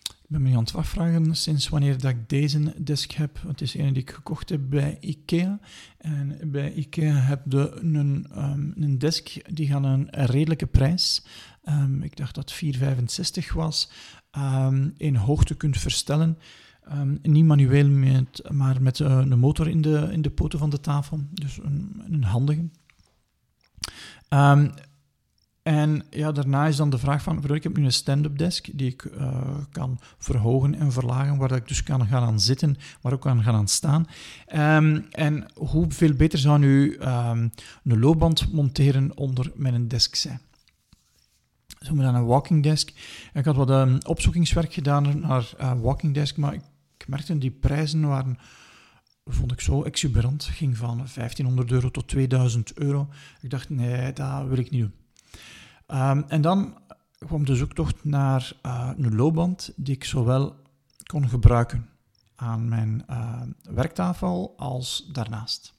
Ik 0.08 0.28
ben 0.28 0.42
me 0.42 0.56
aan 0.56 0.64
het 0.64 0.76
afvragen 0.76 1.36
sinds 1.36 1.70
wanneer 1.70 1.98
dat 1.98 2.12
ik 2.12 2.30
deze 2.30 2.84
desk 2.84 3.12
heb. 3.12 3.42
Het 3.48 3.62
is 3.62 3.74
een 3.74 3.94
die 3.94 4.02
ik 4.02 4.12
gekocht 4.12 4.50
heb 4.50 4.62
bij 4.70 4.98
IKEA. 5.00 5.60
En 5.98 6.40
bij 6.52 6.74
IKEA 6.74 7.14
heb 7.14 7.42
je 7.50 7.80
een, 7.82 8.28
een 8.76 8.98
desk 9.00 9.56
die 9.56 9.68
gaat 9.68 9.84
een 9.84 10.08
redelijke 10.10 10.68
prijs. 10.68 11.24
Ik 12.02 12.18
dacht 12.18 12.36
dat 12.36 12.54
4,65 12.54 13.54
was. 13.54 13.90
In 14.98 15.16
hoogte 15.16 15.56
kunt 15.56 15.78
verstellen. 15.78 16.38
Um, 16.94 17.20
niet 17.22 17.46
manueel, 17.46 17.90
met, 17.90 18.42
maar 18.52 18.82
met 18.82 19.00
uh, 19.00 19.08
een 19.08 19.40
motor 19.40 19.68
in 19.68 19.82
de, 19.82 20.10
in 20.12 20.22
de 20.22 20.30
poten 20.30 20.60
van 20.60 20.70
de 20.70 20.80
tafel. 20.80 21.20
Dus 21.32 21.58
een, 21.64 22.04
een 22.10 22.24
handige. 22.24 22.70
Um, 24.30 24.72
en 25.64 26.04
ja, 26.10 26.32
daarna 26.32 26.68
is 26.68 26.76
dan 26.76 26.90
de 26.90 26.98
vraag 26.98 27.24
van, 27.24 27.56
ik 27.56 27.64
heb 27.64 27.78
nu 27.78 27.86
een 27.86 27.92
stand-up 27.94 28.38
desk 28.38 28.68
die 28.74 28.88
ik 28.88 29.04
uh, 29.04 29.58
kan 29.72 30.00
verhogen 30.18 30.76
en 30.76 30.92
verlagen, 30.92 31.38
waar 31.38 31.52
ik 31.52 31.68
dus 31.68 31.84
kan 31.84 32.08
gaan 32.08 32.24
aan 32.24 32.40
zitten, 32.40 32.78
maar 33.02 33.14
ook 33.14 33.22
kan 33.22 33.44
gaan 33.44 33.56
aan 33.56 33.68
staan. 33.68 34.08
Um, 34.56 35.06
en 35.12 35.46
hoeveel 35.56 36.14
beter 36.14 36.40
zou 36.40 36.60
nu 36.60 36.98
een 37.00 37.52
loopband 37.84 38.52
monteren 38.52 39.18
onder 39.18 39.52
mijn 39.56 39.88
desk 39.88 40.16
zijn? 40.16 40.40
Zo 41.80 41.94
met 41.94 42.06
een 42.06 42.26
walking 42.26 42.64
desk. 42.64 42.94
Ik 43.34 43.46
had 43.46 43.56
wat 43.56 43.70
um, 43.70 43.98
opzoekingswerk 44.06 44.74
gedaan 44.74 45.20
naar 45.20 45.54
uh, 45.62 45.72
walking 45.82 46.14
desk, 46.14 46.38
maar 46.38 46.54
ik, 46.54 46.62
ik 46.98 47.08
merkte 47.08 47.38
die 47.38 47.52
prijzen 47.52 48.08
waren 48.08 48.38
vond 49.28 49.52
ik 49.52 49.62
zo 49.62 49.84
exuberant. 49.84 50.44
ging 50.44 50.78
van 50.78 50.98
1500 50.98 51.72
euro 51.72 51.92
tot 51.92 52.08
2000 52.08 52.74
euro. 52.74 53.10
Ik 53.42 53.50
dacht, 53.50 53.70
nee, 53.70 54.14
dat 54.14 54.48
wil 54.48 54.58
ik 54.58 54.70
niet 54.70 54.82
doen. 54.82 54.94
Um, 56.00 56.26
en 56.28 56.42
dan 56.42 56.78
kwam 57.18 57.46
de 57.46 57.56
zoektocht 57.56 58.04
naar 58.04 58.52
uh, 58.66 58.90
een 58.98 59.16
loopband 59.16 59.74
die 59.76 59.96
ik 59.96 60.04
zowel 60.04 60.56
kon 61.06 61.30
gebruiken 61.30 61.90
aan 62.36 62.68
mijn 62.68 63.04
uh, 63.10 63.42
werktafel 63.62 64.54
als 64.58 65.10
daarnaast. 65.12 65.74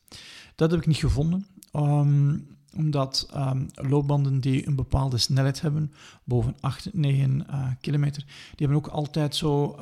Dat 0.54 0.70
heb 0.70 0.80
ik 0.80 0.86
niet 0.86 0.96
gevonden, 0.96 1.46
um, 1.72 2.46
omdat 2.76 3.30
um, 3.36 3.66
loopbanden 3.74 4.40
die 4.40 4.66
een 4.66 4.74
bepaalde 4.74 5.18
snelheid 5.18 5.60
hebben, 5.60 5.92
boven 6.24 6.56
8, 6.60 6.88
9 6.92 7.46
uh, 7.50 7.66
kilometer, 7.80 8.24
die 8.24 8.66
hebben 8.66 8.76
ook 8.76 8.86
altijd 8.86 9.36
zo 9.36 9.76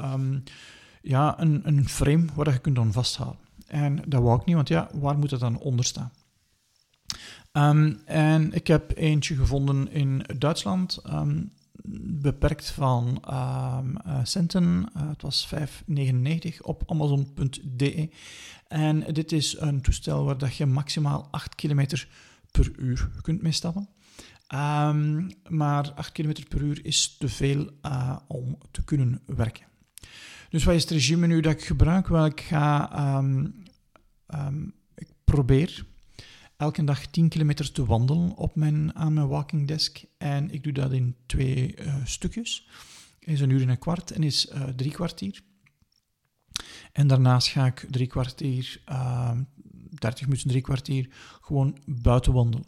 ja, 1.07 1.41
een, 1.41 1.61
een 1.65 1.89
frame 1.89 2.25
waar 2.35 2.53
je 2.53 2.59
kunt 2.59 2.77
dan 2.77 2.93
vasthouden. 2.93 3.41
En 3.67 4.03
dat 4.07 4.23
wou 4.23 4.41
ik 4.41 4.47
niet, 4.47 4.55
want 4.55 4.69
ja, 4.69 4.89
waar 4.93 5.19
moet 5.19 5.31
het 5.31 5.41
dan 5.41 5.59
onder 5.59 5.85
staan? 5.85 6.13
Um, 7.53 8.01
en 8.05 8.53
ik 8.53 8.67
heb 8.67 8.97
eentje 8.97 9.35
gevonden 9.35 9.91
in 9.91 10.25
Duitsland, 10.39 11.03
um, 11.09 11.53
beperkt 11.99 12.71
van 12.71 13.07
um, 13.09 13.97
uh, 14.07 14.21
centen. 14.23 14.87
Uh, 14.97 15.09
het 15.09 15.23
was 15.23 15.49
5,99 15.55 16.61
op 16.61 16.83
amazon.de. 16.87 18.11
En 18.69 19.13
dit 19.13 19.33
is 19.33 19.61
een 19.61 19.81
toestel 19.81 20.25
waar 20.25 20.39
dat 20.39 20.57
je 20.57 20.67
maximaal 20.67 21.29
8 21.31 21.55
km 21.55 21.87
per 22.51 22.73
uur 22.77 23.11
kunt 23.23 23.43
mee 23.43 23.53
stappen. 23.53 23.89
maar 25.49 25.93
8 25.95 26.13
km 26.13 26.33
per 26.49 26.61
uur 26.61 26.85
is 26.85 27.17
te 27.19 27.29
veel 27.29 27.71
uh, 27.83 28.17
om 28.29 28.59
te 28.71 28.85
kunnen 28.85 29.21
werken. 29.27 29.67
Dus 30.51 30.65
wat 30.65 30.75
is 30.75 30.83
het 30.83 30.91
regime 30.91 31.27
nu 31.27 31.41
dat 31.41 31.53
ik 31.53 31.65
gebruik? 31.65 32.09
Wel, 32.09 32.25
ik 32.25 32.41
ga... 32.41 33.23
ik 34.95 35.09
probeer 35.25 35.87
elke 36.57 36.85
dag 36.85 37.07
10 37.07 37.29
kilometer 37.29 37.73
te 37.73 37.85
wandelen 37.85 38.37
op 38.37 38.57
mijn, 38.57 38.95
aan 38.95 39.15
mijn 39.15 39.29
walking 39.29 39.69
desk. 39.69 40.03
En 40.19 40.51
ik 40.51 40.63
doe 40.63 40.73
dat 40.73 40.93
in 40.93 41.17
twee 41.27 41.75
uh, 41.81 41.95
stukjes. 42.05 42.69
Is 43.19 43.41
een 43.41 43.51
uur 43.51 43.63
en 43.63 43.69
een 43.69 43.79
kwart 43.79 44.11
en 44.11 44.23
is 44.23 44.51
uh, 44.55 44.63
drie 44.65 44.91
kwartier. 44.91 45.43
En 46.93 47.07
daarnaast 47.07 47.49
ga 47.49 47.67
ik 47.67 47.87
drie 47.91 48.07
kwartier, 48.07 48.81
uh, 48.89 48.97
ehm, 48.97 49.43
30 49.89 50.27
minuten, 50.27 50.49
drie 50.49 50.63
kwartier, 50.63 51.09
gewoon 51.41 51.79
buiten 51.85 52.33
wandelen. 52.33 52.67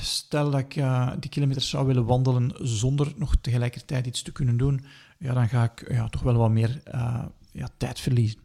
Stel 0.00 0.50
dat 0.50 0.60
ik 0.60 0.76
uh, 0.76 1.12
die 1.18 1.30
kilometers 1.30 1.68
zou 1.68 1.86
willen 1.86 2.04
wandelen 2.04 2.52
zonder 2.58 3.12
nog 3.16 3.36
tegelijkertijd 3.40 4.06
iets 4.06 4.22
te 4.22 4.32
kunnen 4.32 4.56
doen, 4.56 4.84
ja, 5.20 5.34
dan 5.34 5.48
ga 5.48 5.64
ik 5.64 5.92
ja, 5.92 6.08
toch 6.08 6.22
wel 6.22 6.36
wat 6.36 6.50
meer 6.50 6.82
uh, 6.94 7.24
ja, 7.52 7.68
tijd 7.76 8.00
verliezen. 8.00 8.38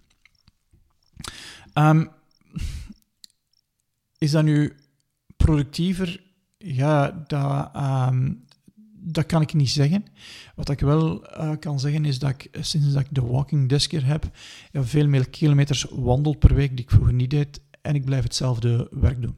Um, 1.74 2.10
is 4.18 4.32
dat 4.32 4.44
nu 4.44 4.76
productiever? 5.38 6.24
Ja, 6.58 7.24
dat, 7.28 7.76
um, 7.76 8.46
dat 8.94 9.26
kan 9.26 9.42
ik 9.42 9.54
niet 9.54 9.70
zeggen. 9.70 10.06
Wat 10.56 10.70
ik 10.70 10.80
wel 10.80 11.38
uh, 11.38 11.52
kan 11.60 11.80
zeggen 11.80 12.06
is 12.06 12.20
dat 12.20 12.30
ik 12.30 12.48
sinds 12.60 12.94
dat 12.94 13.02
ik 13.02 13.08
de 13.12 13.26
walking 13.26 13.70
desk 13.70 13.92
heb, 13.92 14.30
veel 14.72 15.08
meer 15.08 15.30
kilometers 15.30 15.86
wandel 15.90 16.38
per 16.38 16.54
week 16.54 16.70
die 16.70 16.86
ik 16.86 16.92
vroeger 16.92 17.14
niet 17.14 17.30
deed. 17.30 17.62
En 17.82 17.96
ik 17.96 18.06
blijf 18.06 18.24
hetzelfde 18.24 18.88
werk 18.92 19.22
doen. 19.22 19.38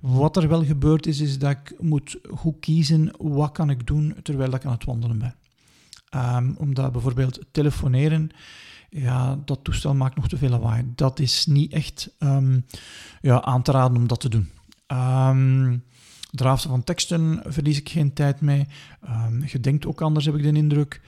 Wat 0.00 0.36
er 0.36 0.48
wel 0.48 0.64
gebeurd 0.64 1.06
is, 1.06 1.20
is 1.20 1.38
dat 1.38 1.50
ik 1.50 1.80
moet 1.80 2.18
goed 2.30 2.60
kiezen 2.60 3.14
wat 3.18 3.52
kan 3.52 3.70
ik 3.70 3.86
doen 3.86 4.14
terwijl 4.22 4.54
ik 4.54 4.64
aan 4.64 4.72
het 4.72 4.84
wandelen 4.84 5.18
ben. 5.18 5.34
Um, 6.14 6.54
omdat 6.58 6.92
bijvoorbeeld 6.92 7.40
telefoneren 7.50 8.30
ja, 8.88 9.38
dat 9.44 9.64
toestel 9.64 9.94
maakt 9.94 10.16
nog 10.16 10.28
te 10.28 10.36
veel 10.36 10.48
lawaai. 10.48 10.92
Dat 10.94 11.18
is 11.18 11.46
niet 11.46 11.72
echt 11.72 12.14
um, 12.18 12.66
ja, 13.20 13.42
aan 13.42 13.62
te 13.62 13.72
raden 13.72 13.96
om 13.96 14.06
dat 14.06 14.20
te 14.20 14.28
doen. 14.28 14.50
Um, 14.86 15.82
van 16.56 16.84
teksten 16.84 17.42
verlies 17.44 17.78
ik 17.78 17.88
geen 17.88 18.12
tijd 18.12 18.40
mee. 18.40 18.66
Je 19.46 19.60
denkt 19.60 19.86
ook 19.86 20.00
anders, 20.00 20.24
heb 20.24 20.34
ik 20.34 20.42
de 20.42 20.52
indruk. 20.52 21.00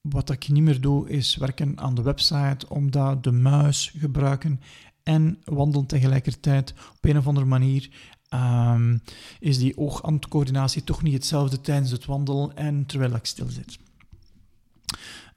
Wat 0.00 0.30
ik 0.30 0.48
niet 0.48 0.62
meer 0.62 0.80
doe, 0.80 1.08
is 1.08 1.36
werken 1.36 1.80
aan 1.80 1.94
de 1.94 2.02
website, 2.02 2.68
omdat 2.68 3.24
de 3.24 3.32
muis 3.32 3.94
gebruiken 3.98 4.60
en 5.02 5.38
wandelen 5.44 5.86
tegelijkertijd 5.86 6.74
op 6.96 7.04
een 7.04 7.18
of 7.18 7.26
andere 7.26 7.46
manier. 7.46 7.90
Um, 8.34 9.02
is 9.40 9.58
die 9.58 9.78
oog-handcoördinatie 9.78 10.84
toch 10.84 11.02
niet 11.02 11.12
hetzelfde 11.12 11.60
tijdens 11.60 11.90
het 11.90 12.04
wandelen 12.04 12.56
en 12.56 12.86
terwijl 12.86 13.14
ik 13.14 13.24
stil 13.24 13.48
zit. 13.48 13.78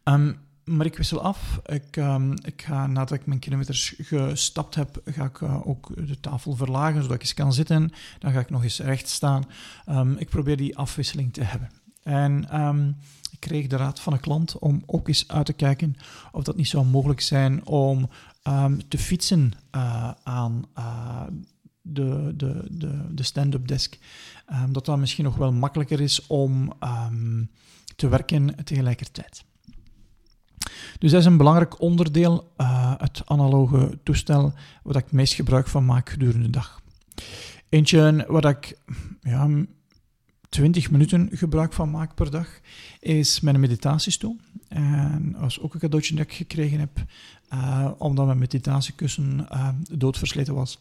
Um, 0.03 0.37
maar 0.63 0.85
ik 0.85 0.97
wissel 0.97 1.21
af. 1.21 1.59
Ik, 1.65 1.95
um, 1.95 2.33
ik 2.43 2.61
ga, 2.61 2.87
nadat 2.87 3.19
ik 3.19 3.25
mijn 3.25 3.39
kilometers 3.39 3.93
gestapt 3.97 4.75
heb, 4.75 5.01
ga 5.05 5.25
ik 5.25 5.39
uh, 5.39 5.67
ook 5.67 6.07
de 6.07 6.19
tafel 6.19 6.55
verlagen, 6.55 7.01
zodat 7.01 7.15
ik 7.15 7.21
eens 7.21 7.33
kan 7.33 7.53
zitten. 7.53 7.91
Dan 8.19 8.31
ga 8.31 8.39
ik 8.39 8.49
nog 8.49 8.63
eens 8.63 8.79
recht 8.79 9.09
staan. 9.09 9.43
Ik 10.17 10.29
probeer 10.29 10.57
die 10.57 10.77
afwisseling 10.77 11.33
te 11.33 11.43
hebben. 11.43 11.71
En 12.03 12.43
ik 13.31 13.39
kreeg 13.39 13.67
de 13.67 13.75
raad 13.75 13.99
van 13.99 14.13
een 14.13 14.19
klant 14.19 14.59
om 14.59 14.83
ook 14.85 15.07
eens 15.07 15.27
uit 15.27 15.45
te 15.45 15.53
kijken 15.53 15.95
of 16.31 16.43
dat 16.43 16.55
niet 16.55 16.67
zou 16.67 16.85
mogelijk 16.85 17.21
zijn 17.21 17.65
om 17.65 18.09
te 18.87 18.97
fietsen 18.97 19.53
uh, 19.75 20.11
aan 20.23 20.65
uh, 20.77 21.21
de, 21.93 22.33
de, 22.35 22.65
de, 22.69 23.13
de 23.13 23.23
stand-up 23.23 23.67
desk. 23.67 23.97
dat 24.69 24.85
dat 24.85 24.97
misschien 24.97 25.23
nog 25.23 25.35
wel 25.35 25.51
makkelijker 25.51 26.01
is 26.01 26.27
om 26.27 26.73
te 27.95 28.07
werken 28.07 28.65
tegelijkertijd. 28.65 29.45
Dus 30.99 31.11
dat 31.11 31.19
is 31.19 31.25
een 31.25 31.38
belangrijk 31.38 31.81
onderdeel, 31.81 32.53
uh, 32.57 32.93
het 32.97 33.21
analoge 33.25 33.99
toestel, 34.03 34.53
waar 34.83 34.95
ik 34.95 35.03
het 35.03 35.11
meest 35.11 35.33
gebruik 35.33 35.67
van 35.67 35.85
maak 35.85 36.09
gedurende 36.09 36.45
de 36.45 36.49
dag. 36.49 36.81
Eentje 37.69 38.25
waar 38.27 38.45
ik 38.45 38.77
ja, 39.21 39.49
20 40.49 40.91
minuten 40.91 41.29
gebruik 41.31 41.73
van 41.73 41.91
maak 41.91 42.15
per 42.15 42.31
dag, 42.31 42.47
is 42.99 43.39
mijn 43.39 43.59
meditatiestoel. 43.59 44.38
En 44.67 45.35
dat 45.39 45.49
is 45.49 45.59
ook 45.59 45.73
een 45.73 45.79
cadeautje 45.79 46.15
dat 46.15 46.25
ik 46.25 46.33
gekregen 46.33 46.79
heb, 46.79 47.03
uh, 47.53 47.91
omdat 47.97 48.25
mijn 48.25 48.38
meditatiekussen 48.38 49.47
uh, 49.51 49.69
doodversleten 49.91 50.53
was. 50.53 50.79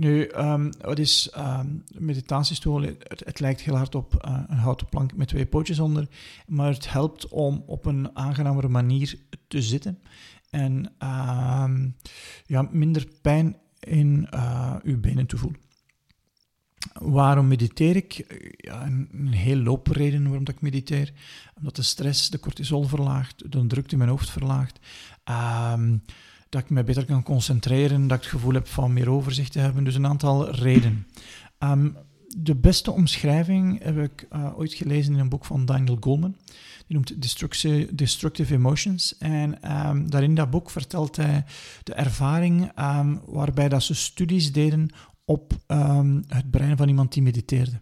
Nu, 0.00 0.30
um, 0.36 0.70
wat 0.80 0.98
is 0.98 1.32
um, 1.38 1.84
meditatiestoel? 1.98 2.82
Het, 2.82 3.40
lijkt 3.40 3.60
heel 3.60 3.76
hard 3.76 3.94
op 3.94 4.24
uh, 4.26 4.40
een 4.46 4.56
houten 4.56 4.88
plank 4.88 5.16
met 5.16 5.28
twee 5.28 5.46
pootjes 5.46 5.78
onder, 5.78 6.08
maar 6.46 6.72
het 6.72 6.92
helpt 6.92 7.28
om 7.28 7.62
op 7.66 7.84
een 7.84 8.16
aangenamere 8.16 8.68
manier 8.68 9.18
te 9.48 9.62
zitten 9.62 9.98
en 10.50 10.92
uh, 11.02 11.70
ja, 12.46 12.68
minder 12.70 13.06
pijn 13.22 13.56
in 13.80 14.28
uh, 14.34 14.76
uw 14.82 15.00
benen 15.00 15.26
te 15.26 15.36
voelen. 15.36 15.60
Waarom 16.92 17.48
mediteer 17.48 17.96
ik? 17.96 18.42
Ja, 18.56 18.86
een, 18.86 19.32
heel 19.32 19.56
loop 19.56 19.86
reden 19.86 20.24
waarom 20.24 20.44
dat 20.44 20.54
ik 20.54 20.60
mediteer. 20.60 21.12
Omdat 21.56 21.76
de 21.76 21.82
stress 21.82 22.30
de 22.30 22.40
cortisol 22.40 22.82
verlaagt, 22.82 23.52
de 23.52 23.66
drukte 23.66 23.92
in 23.92 23.98
mijn 23.98 24.10
hoofd 24.10 24.30
verlaagt. 24.30 24.78
Dat 26.50 26.62
ik 26.62 26.70
me 26.70 26.84
beter 26.84 27.04
kan 27.04 27.22
concentreren, 27.22 28.06
dat 28.06 28.16
ik 28.16 28.22
het 28.22 28.32
gevoel 28.32 28.54
heb 28.54 28.68
van 28.68 28.92
meer 28.92 29.10
overzicht 29.10 29.52
te 29.52 29.58
hebben. 29.58 29.84
Dus 29.84 29.94
een 29.94 30.06
aantal 30.06 30.50
redenen. 30.50 31.06
Um, 31.58 31.96
de 32.26 32.56
beste 32.56 32.90
omschrijving 32.90 33.82
heb 33.82 33.98
ik 33.98 34.26
uh, 34.32 34.58
ooit 34.58 34.74
gelezen 34.74 35.12
in 35.12 35.18
een 35.18 35.28
boek 35.28 35.44
van 35.44 35.64
Daniel 35.64 35.96
Goleman. 36.00 36.36
Die 36.86 36.96
noemt 36.96 37.22
Destructive, 37.98 38.54
Emotions. 38.54 39.18
En 39.18 39.72
um, 39.88 40.10
daarin 40.10 40.34
dat 40.34 40.50
boek 40.50 40.70
vertelt 40.70 41.16
hij 41.16 41.44
de 41.82 41.94
ervaring 41.94 42.78
um, 42.78 43.20
waarbij 43.26 43.68
dat 43.68 43.82
ze 43.82 43.94
studies 43.94 44.52
deden 44.52 44.88
op 45.24 45.52
het 46.26 46.50
brein 46.50 46.76
van 46.76 46.88
iemand 46.88 47.12
die 47.12 47.22
mediteerde. 47.22 47.80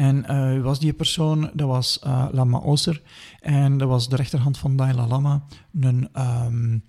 En 0.00 0.24
uh, 0.30 0.62
was 0.62 0.78
die 0.78 0.92
persoon? 0.92 1.50
Dat 1.54 1.68
was 1.68 2.00
uh, 2.06 2.26
Lama 2.32 2.58
Oser. 2.58 3.02
En 3.40 3.78
dat 3.78 3.88
was 3.88 4.08
de 4.08 4.16
rechterhand 4.16 4.58
van 4.58 4.76
Dalai 4.76 5.08
Lama, 5.08 5.44
een, 5.80 6.08
um, 6.18 6.84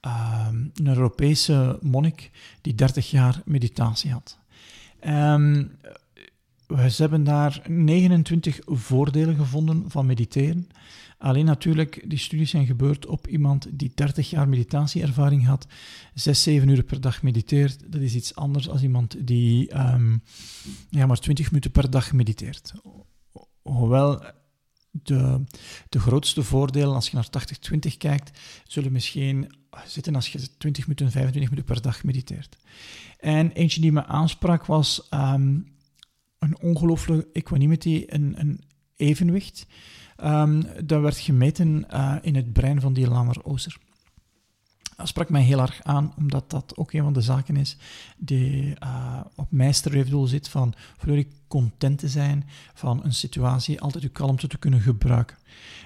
um, 0.00 0.70
een 0.74 0.86
Europese 0.86 1.78
monnik 1.80 2.30
die 2.60 2.74
30 2.74 3.10
jaar 3.10 3.42
meditatie 3.44 4.10
had. 4.10 4.38
Um, 5.06 5.76
we 6.66 6.94
hebben 6.96 7.24
daar 7.24 7.62
29 7.66 8.60
voordelen 8.66 9.36
gevonden 9.36 9.84
van 9.88 10.06
mediteren. 10.06 10.68
Alleen 11.22 11.44
natuurlijk, 11.44 12.04
die 12.06 12.18
studies 12.18 12.50
zijn 12.50 12.66
gebeurd 12.66 13.06
op 13.06 13.26
iemand 13.26 13.66
die 13.70 13.92
30 13.94 14.30
jaar 14.30 14.48
meditatieervaring 14.48 15.46
had, 15.46 15.66
6, 16.14 16.42
7 16.42 16.68
uur 16.68 16.82
per 16.82 17.00
dag 17.00 17.22
mediteert. 17.22 17.92
Dat 17.92 18.00
is 18.00 18.14
iets 18.14 18.34
anders 18.34 18.64
dan 18.66 18.78
iemand 18.78 19.26
die 19.26 19.78
um, 19.78 20.22
ja, 20.90 21.06
maar 21.06 21.18
20 21.18 21.50
minuten 21.50 21.70
per 21.70 21.90
dag 21.90 22.12
mediteert. 22.12 22.72
Hoewel 23.62 24.24
de, 24.90 25.44
de 25.88 25.98
grootste 25.98 26.42
voordelen, 26.42 26.94
als 26.94 27.08
je 27.08 27.16
naar 27.16 27.28
80-20 27.92 27.96
kijkt, 27.98 28.38
zullen 28.66 28.92
misschien 28.92 29.54
zitten 29.86 30.14
als 30.14 30.28
je 30.28 30.56
20 30.58 30.86
minuten, 30.86 31.10
25 31.10 31.50
minuten 31.50 31.74
per 31.74 31.82
dag 31.82 32.04
mediteert. 32.04 32.56
En 33.18 33.52
eentje 33.52 33.80
die 33.80 33.92
me 33.92 34.06
aansprak 34.06 34.66
was 34.66 35.08
um, 35.10 35.74
een 36.38 36.58
ongelooflijke 36.60 37.28
equanimity, 37.32 38.04
een, 38.06 38.40
een 38.40 38.60
evenwicht. 38.96 39.66
Um, 40.24 40.66
dat 40.84 41.00
werd 41.00 41.18
gemeten 41.18 41.86
uh, 41.92 42.16
in 42.22 42.36
het 42.36 42.52
brein 42.52 42.80
van 42.80 42.92
die 42.92 43.08
Lamer 43.08 43.44
Ozer. 43.44 43.76
Dat 44.96 45.08
sprak 45.08 45.28
mij 45.28 45.42
heel 45.42 45.60
erg 45.60 45.82
aan, 45.82 46.12
omdat 46.16 46.50
dat 46.50 46.76
ook 46.76 46.92
een 46.92 47.02
van 47.02 47.12
de 47.12 47.20
zaken 47.20 47.56
is 47.56 47.76
die 48.16 48.76
uh, 48.82 49.20
op 49.34 49.46
mijn 49.50 49.74
streefdoel 49.74 50.26
zit, 50.26 50.48
van 50.48 50.74
ik 51.06 51.28
content 51.48 51.98
te 51.98 52.08
zijn 52.08 52.48
van 52.74 53.04
een 53.04 53.14
situatie, 53.14 53.80
altijd 53.80 54.04
uw 54.04 54.10
kalmte 54.12 54.46
te 54.46 54.58
kunnen 54.58 54.80
gebruiken. 54.80 55.36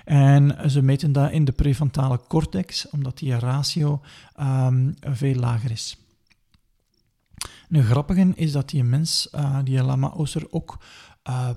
En 0.04 0.70
ze 0.70 0.82
meten 0.82 1.12
dat 1.12 1.30
in 1.30 1.44
de 1.44 1.52
prefrontale 1.52 2.20
cortex, 2.28 2.90
omdat 2.90 3.18
die 3.18 3.38
ratio 3.38 4.00
um, 4.40 4.94
veel 5.00 5.34
lager 5.34 5.70
is. 5.70 5.96
Een 7.68 7.84
grappige 7.84 8.32
is 8.34 8.52
dat 8.52 8.68
die 8.68 8.84
mens, 8.84 9.28
uh, 9.34 9.58
die 9.64 9.82
Lama 9.82 10.10
Ozer, 10.10 10.46
ook 10.50 10.78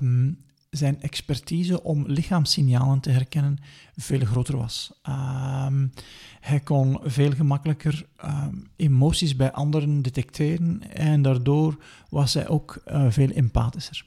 um, 0.01 0.47
zijn 0.69 1.01
expertise 1.01 1.83
om 1.83 2.03
lichaamssignalen 2.07 2.99
te 2.99 3.09
herkennen 3.09 3.57
veel 3.95 4.25
groter 4.25 4.57
was. 4.57 4.91
Um, 5.09 5.91
hij 6.39 6.59
kon 6.59 6.99
veel 7.03 7.31
gemakkelijker 7.31 8.05
um, 8.25 8.67
emoties 8.75 9.35
bij 9.35 9.51
anderen 9.51 10.01
detecteren 10.01 10.91
en 10.93 11.21
daardoor 11.21 11.77
was 12.09 12.33
hij 12.33 12.47
ook 12.47 12.81
uh, 12.87 13.05
veel 13.09 13.29
empathischer. 13.29 14.05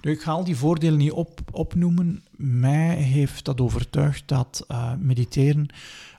Ik 0.00 0.22
ga 0.22 0.32
al 0.32 0.44
die 0.44 0.56
voordelen 0.56 0.98
niet 0.98 1.12
op, 1.12 1.40
opnoemen. 1.52 2.22
Mij 2.36 2.96
heeft 2.96 3.44
dat 3.44 3.60
overtuigd 3.60 4.28
dat 4.28 4.64
uh, 4.70 4.94
mediteren 4.98 5.66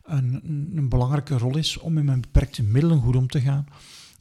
een, 0.03 0.41
een, 0.75 0.89
belangrijke 0.89 1.37
rol 1.37 1.57
is 1.57 1.77
om 1.77 1.93
met 1.93 2.03
mijn 2.03 2.21
beperkte 2.21 2.63
middelen 2.63 3.01
goed 3.01 3.15
om 3.15 3.27
te 3.27 3.41
gaan. 3.41 3.67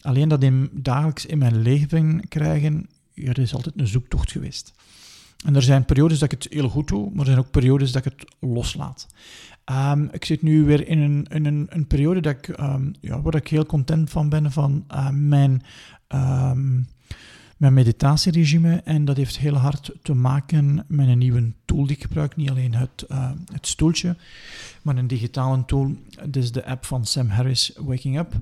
Alleen 0.01 0.29
dat 0.29 0.43
in, 0.43 0.71
dagelijks 0.73 1.27
in 1.27 1.39
mijn 1.39 1.63
leven 1.63 2.29
krijgen, 2.29 2.89
ja, 3.13 3.27
dat 3.27 3.39
is 3.39 3.55
altijd 3.55 3.75
een 3.79 3.87
zoektocht 3.87 4.33
geweest. 4.33 4.73
En 5.45 5.55
er 5.55 5.63
zijn 5.63 5.85
periodes 5.85 6.19
dat 6.19 6.33
ik 6.33 6.43
het 6.43 6.53
heel 6.53 6.69
goed 6.69 6.89
doe, 6.89 7.11
maar 7.11 7.21
er 7.21 7.33
zijn 7.33 7.39
ook 7.39 7.51
periodes 7.51 7.93
dat 7.93 8.07
ik 8.07 8.13
het 8.13 8.35
loslaat. 8.41 9.07
Um, 9.71 10.09
ik 10.13 10.25
zit 10.25 10.43
nu 10.43 10.65
weer 10.65 10.89
in 10.89 10.99
een, 10.99 11.27
in 11.31 11.45
een, 11.45 11.67
een 11.69 11.87
periode 11.87 12.21
dat 12.21 12.33
ik, 12.33 12.59
um, 12.59 12.95
ja, 13.01 13.23
waar 13.23 13.35
ik 13.35 13.49
heel 13.49 13.67
content 13.67 14.11
van 14.11 14.29
ben 14.29 14.53
van 14.53 14.85
uh, 14.91 15.11
mijn, 15.11 15.63
um, 16.09 16.89
mijn 17.57 17.75
meditatieregime. 17.75 18.81
En 18.85 19.05
dat 19.05 19.17
heeft 19.17 19.39
heel 19.39 19.55
hard 19.55 19.91
te 20.03 20.15
maken 20.15 20.85
met 20.89 21.09
een 21.09 21.19
nieuwe 21.19 21.53
tool 21.65 21.87
die 21.87 21.97
ik 21.97 22.03
gebruik. 22.03 22.37
Niet 22.37 22.51
alleen 22.51 22.75
het, 22.75 23.05
uh, 23.09 23.31
het 23.53 23.67
stoeltje, 23.67 24.17
maar 24.83 24.97
een 24.97 25.07
digitale 25.07 25.65
tool. 25.65 25.97
Dit 26.25 26.43
is 26.43 26.53
de 26.53 26.67
app 26.67 26.85
van 26.85 27.05
Sam 27.05 27.29
Harris, 27.29 27.73
Waking 27.77 28.19
Up. 28.19 28.33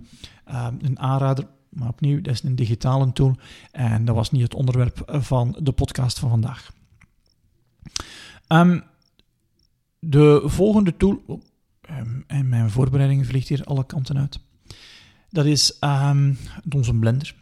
een 0.78 0.98
aanrader, 0.98 1.46
maar 1.68 1.88
opnieuw, 1.88 2.20
dat 2.20 2.34
is 2.34 2.42
een 2.42 2.56
digitale 2.56 3.12
tool. 3.12 3.36
En 3.70 4.04
dat 4.04 4.14
was 4.14 4.30
niet 4.30 4.42
het 4.42 4.54
onderwerp 4.54 5.02
van 5.06 5.56
de 5.60 5.72
podcast 5.72 6.18
van 6.18 6.28
vandaag. 6.28 6.72
Um, 8.48 8.82
de 9.98 10.42
volgende 10.44 10.96
tool. 10.96 11.22
Oh, 11.26 11.42
um, 11.90 12.24
en 12.26 12.48
mijn 12.48 12.70
voorbereiding 12.70 13.26
vliegt 13.26 13.48
hier 13.48 13.64
alle 13.64 13.86
kanten 13.86 14.18
uit. 14.18 14.38
Dat 15.30 15.46
is 15.46 15.76
um, 15.80 16.38
onze 16.70 16.94
blender. 16.94 17.34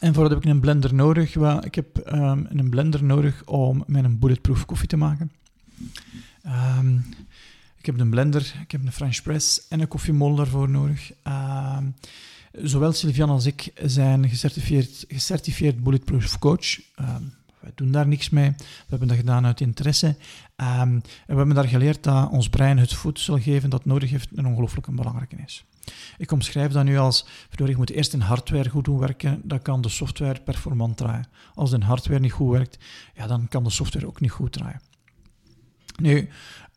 En 0.00 0.14
voor 0.14 0.22
dat 0.22 0.32
heb 0.32 0.44
ik 0.44 0.50
een 0.50 0.60
blender 0.60 0.94
nodig. 0.94 1.36
Ik 1.64 1.74
heb 1.74 2.00
een 2.04 2.70
blender 2.70 3.04
nodig 3.04 3.44
om 3.44 3.84
mijn 3.86 4.18
bulletproof 4.18 4.66
koffie 4.66 4.88
te 4.88 4.96
maken. 4.96 5.32
ik 7.78 7.86
heb 7.86 8.00
een 8.00 8.10
blender, 8.10 8.54
ik 8.62 8.70
heb 8.70 8.80
een 8.84 8.92
French 8.92 9.22
press 9.22 9.68
en 9.68 9.80
een 9.80 9.88
koffiemolen 9.88 10.36
daarvoor 10.36 10.68
nodig. 10.68 11.12
zowel 12.52 12.92
Sylvian 12.92 13.30
als 13.30 13.46
ik 13.46 13.72
zijn 13.84 14.28
gecertificeerd, 14.28 15.04
gecertificeerd 15.08 15.82
bulletproof 15.82 16.38
coach. 16.38 16.80
We 17.64 17.72
doen 17.74 17.90
daar 17.90 18.08
niks 18.08 18.30
mee. 18.30 18.50
We 18.56 18.64
hebben 18.86 19.08
dat 19.08 19.16
gedaan 19.16 19.46
uit 19.46 19.60
interesse. 19.60 20.06
Um, 20.06 20.16
en 20.56 21.02
we 21.26 21.34
hebben 21.34 21.54
daar 21.54 21.68
geleerd 21.68 22.02
dat 22.02 22.30
ons 22.30 22.48
brein 22.48 22.78
het 22.78 22.94
voedsel 22.94 23.38
geven 23.38 23.70
dat 23.70 23.84
nodig 23.84 24.10
heeft 24.10 24.28
een 24.34 24.46
ongelooflijk 24.46 24.86
belangrijke 24.86 25.36
is. 25.44 25.64
Ik 26.18 26.32
omschrijf 26.32 26.72
dat 26.72 26.84
nu 26.84 26.98
als, 26.98 27.26
je 27.50 27.76
moet 27.76 27.90
eerst 27.90 28.12
een 28.12 28.22
hardware 28.22 28.68
goed 28.68 28.84
doen 28.84 28.98
werken, 28.98 29.40
dan 29.44 29.62
kan 29.62 29.80
de 29.80 29.88
software 29.88 30.40
performant 30.40 30.96
draaien. 30.96 31.28
Als 31.54 31.70
de 31.70 31.84
hardware 31.84 32.20
niet 32.20 32.32
goed 32.32 32.50
werkt, 32.50 32.78
ja, 33.14 33.26
dan 33.26 33.48
kan 33.48 33.64
de 33.64 33.70
software 33.70 34.06
ook 34.06 34.20
niet 34.20 34.30
goed 34.30 34.52
draaien. 34.52 34.80
Nu, 36.00 36.28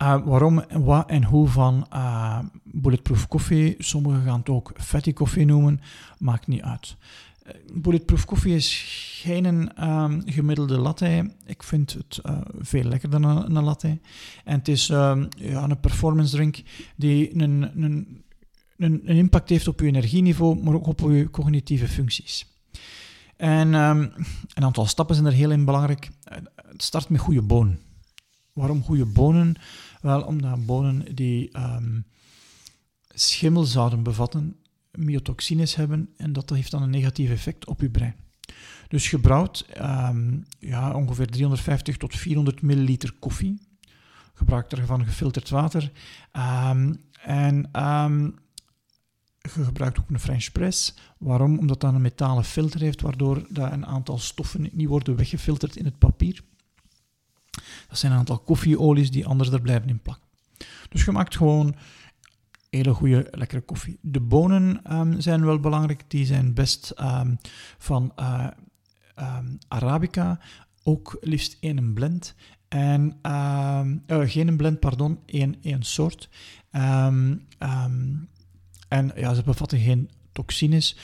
uh, 0.01 0.25
waarom, 0.25 0.63
wat 0.69 1.09
en 1.09 1.23
hoe 1.23 1.47
van 1.47 1.87
uh, 1.93 2.39
bulletproof 2.63 3.27
koffie, 3.27 3.75
sommigen 3.77 4.23
gaan 4.23 4.39
het 4.39 4.49
ook 4.49 4.71
fatty 4.75 5.13
koffie 5.13 5.45
noemen, 5.45 5.81
maakt 6.17 6.47
niet 6.47 6.61
uit. 6.61 6.95
Eh, 7.47 7.53
bulletproof 7.73 8.25
koffie 8.25 8.55
is 8.55 8.83
geen 9.23 9.85
um, 9.89 10.21
gemiddelde 10.25 10.77
latte. 10.77 11.31
Ik 11.45 11.63
vind 11.63 11.93
het 11.93 12.19
uh, 12.25 12.37
veel 12.59 12.83
lekkerder 12.83 13.21
dan 13.21 13.37
een, 13.37 13.55
een, 13.55 13.63
latte. 13.63 13.99
En 14.43 14.57
het 14.57 14.67
is 14.67 14.89
um, 14.89 15.27
ja, 15.37 15.63
een 15.63 15.79
performance 15.79 16.35
drink 16.35 16.61
die 16.95 17.41
een, 17.41 17.83
een, 17.83 18.23
een, 18.77 19.05
impact 19.05 19.49
heeft 19.49 19.67
op 19.67 19.79
je 19.79 19.85
energieniveau, 19.85 20.63
maar 20.63 20.73
ook 20.73 20.87
op 20.87 20.99
je 20.99 21.29
cognitieve 21.31 21.87
functies. 21.87 22.47
En 23.37 23.73
um, 23.73 24.13
een 24.53 24.63
aantal 24.63 24.85
stappen 24.85 25.15
zijn 25.15 25.27
er 25.27 25.33
heel 25.33 25.51
in 25.51 25.65
belangrijk. 25.65 26.09
Het 26.55 26.83
start 26.83 27.09
met 27.09 27.21
goede 27.21 27.41
bonen. 27.41 27.79
Waarom 28.53 28.83
goede 28.83 29.05
bonen? 29.05 29.55
Wel, 30.01 30.21
omdat 30.21 30.65
bonen 30.65 31.15
die 31.15 31.51
schimmel 33.07 33.63
zouden 33.63 34.03
bevatten, 34.03 34.55
myotoxines 34.97 35.75
hebben 35.75 36.09
en 36.17 36.33
dat 36.33 36.49
heeft 36.49 36.71
dan 36.71 36.81
een 36.81 36.89
negatief 36.89 37.29
effect 37.29 37.65
op 37.65 37.81
je 37.81 37.89
brein. 37.89 38.15
Dus 38.87 39.07
gebrouwd 39.07 39.65
um, 39.81 40.45
ja, 40.59 40.93
ongeveer 40.93 41.27
350 41.27 41.97
tot 41.97 42.15
400 42.15 42.61
milliliter 42.61 43.13
koffie. 43.19 43.59
Gebruik 44.33 44.69
daarvan 44.69 45.05
gefilterd 45.05 45.49
water. 45.49 45.91
Um, 46.69 47.01
en 47.21 47.83
um, 47.83 48.35
je 49.41 49.63
gebruikt 49.63 49.99
ook 49.99 50.09
een 50.09 50.19
French 50.19 50.51
press. 50.51 50.93
Waarom? 51.17 51.59
Omdat 51.59 51.81
dat 51.81 51.93
een 51.93 52.01
metalen 52.01 52.43
filter 52.43 52.79
heeft, 52.79 53.01
waardoor 53.01 53.45
dat 53.49 53.71
een 53.71 53.85
aantal 53.85 54.17
stoffen 54.17 54.69
niet 54.71 54.87
worden 54.87 55.15
weggefilterd 55.15 55.75
in 55.75 55.85
het 55.85 55.97
papier. 55.97 56.43
Dat 57.87 57.97
zijn 57.97 58.11
een 58.11 58.17
aantal 58.17 58.39
koffieolies 58.39 59.11
die 59.11 59.25
anders 59.25 59.49
er 59.49 59.61
blijven 59.61 59.89
in 59.89 59.99
plakken. 59.99 60.27
Dus 60.89 61.05
je 61.05 61.11
maakt 61.11 61.35
gewoon 61.35 61.75
hele 62.69 62.93
goede, 62.93 63.27
lekkere 63.31 63.61
koffie. 63.61 63.99
De 64.01 64.19
bonen 64.19 64.93
um, 64.97 65.21
zijn 65.21 65.45
wel 65.45 65.59
belangrijk. 65.59 66.03
Die 66.07 66.25
zijn 66.25 66.53
best 66.53 66.93
um, 66.99 67.37
van 67.77 68.13
uh, 68.19 68.47
um, 69.19 69.57
Arabica. 69.67 70.39
Ook 70.83 71.17
liefst 71.21 71.57
één 71.59 71.93
blend. 71.93 72.35
En, 72.67 73.19
uh, 73.23 73.81
geen 74.07 74.57
blend, 74.57 74.79
pardon. 74.79 75.19
één, 75.25 75.55
één 75.61 75.83
soort. 75.83 76.29
en 78.87 79.11
ja, 79.15 79.33
ze 79.33 79.43
bevatten 79.45 79.79
geen 79.79 80.09
toxines. 80.31 80.97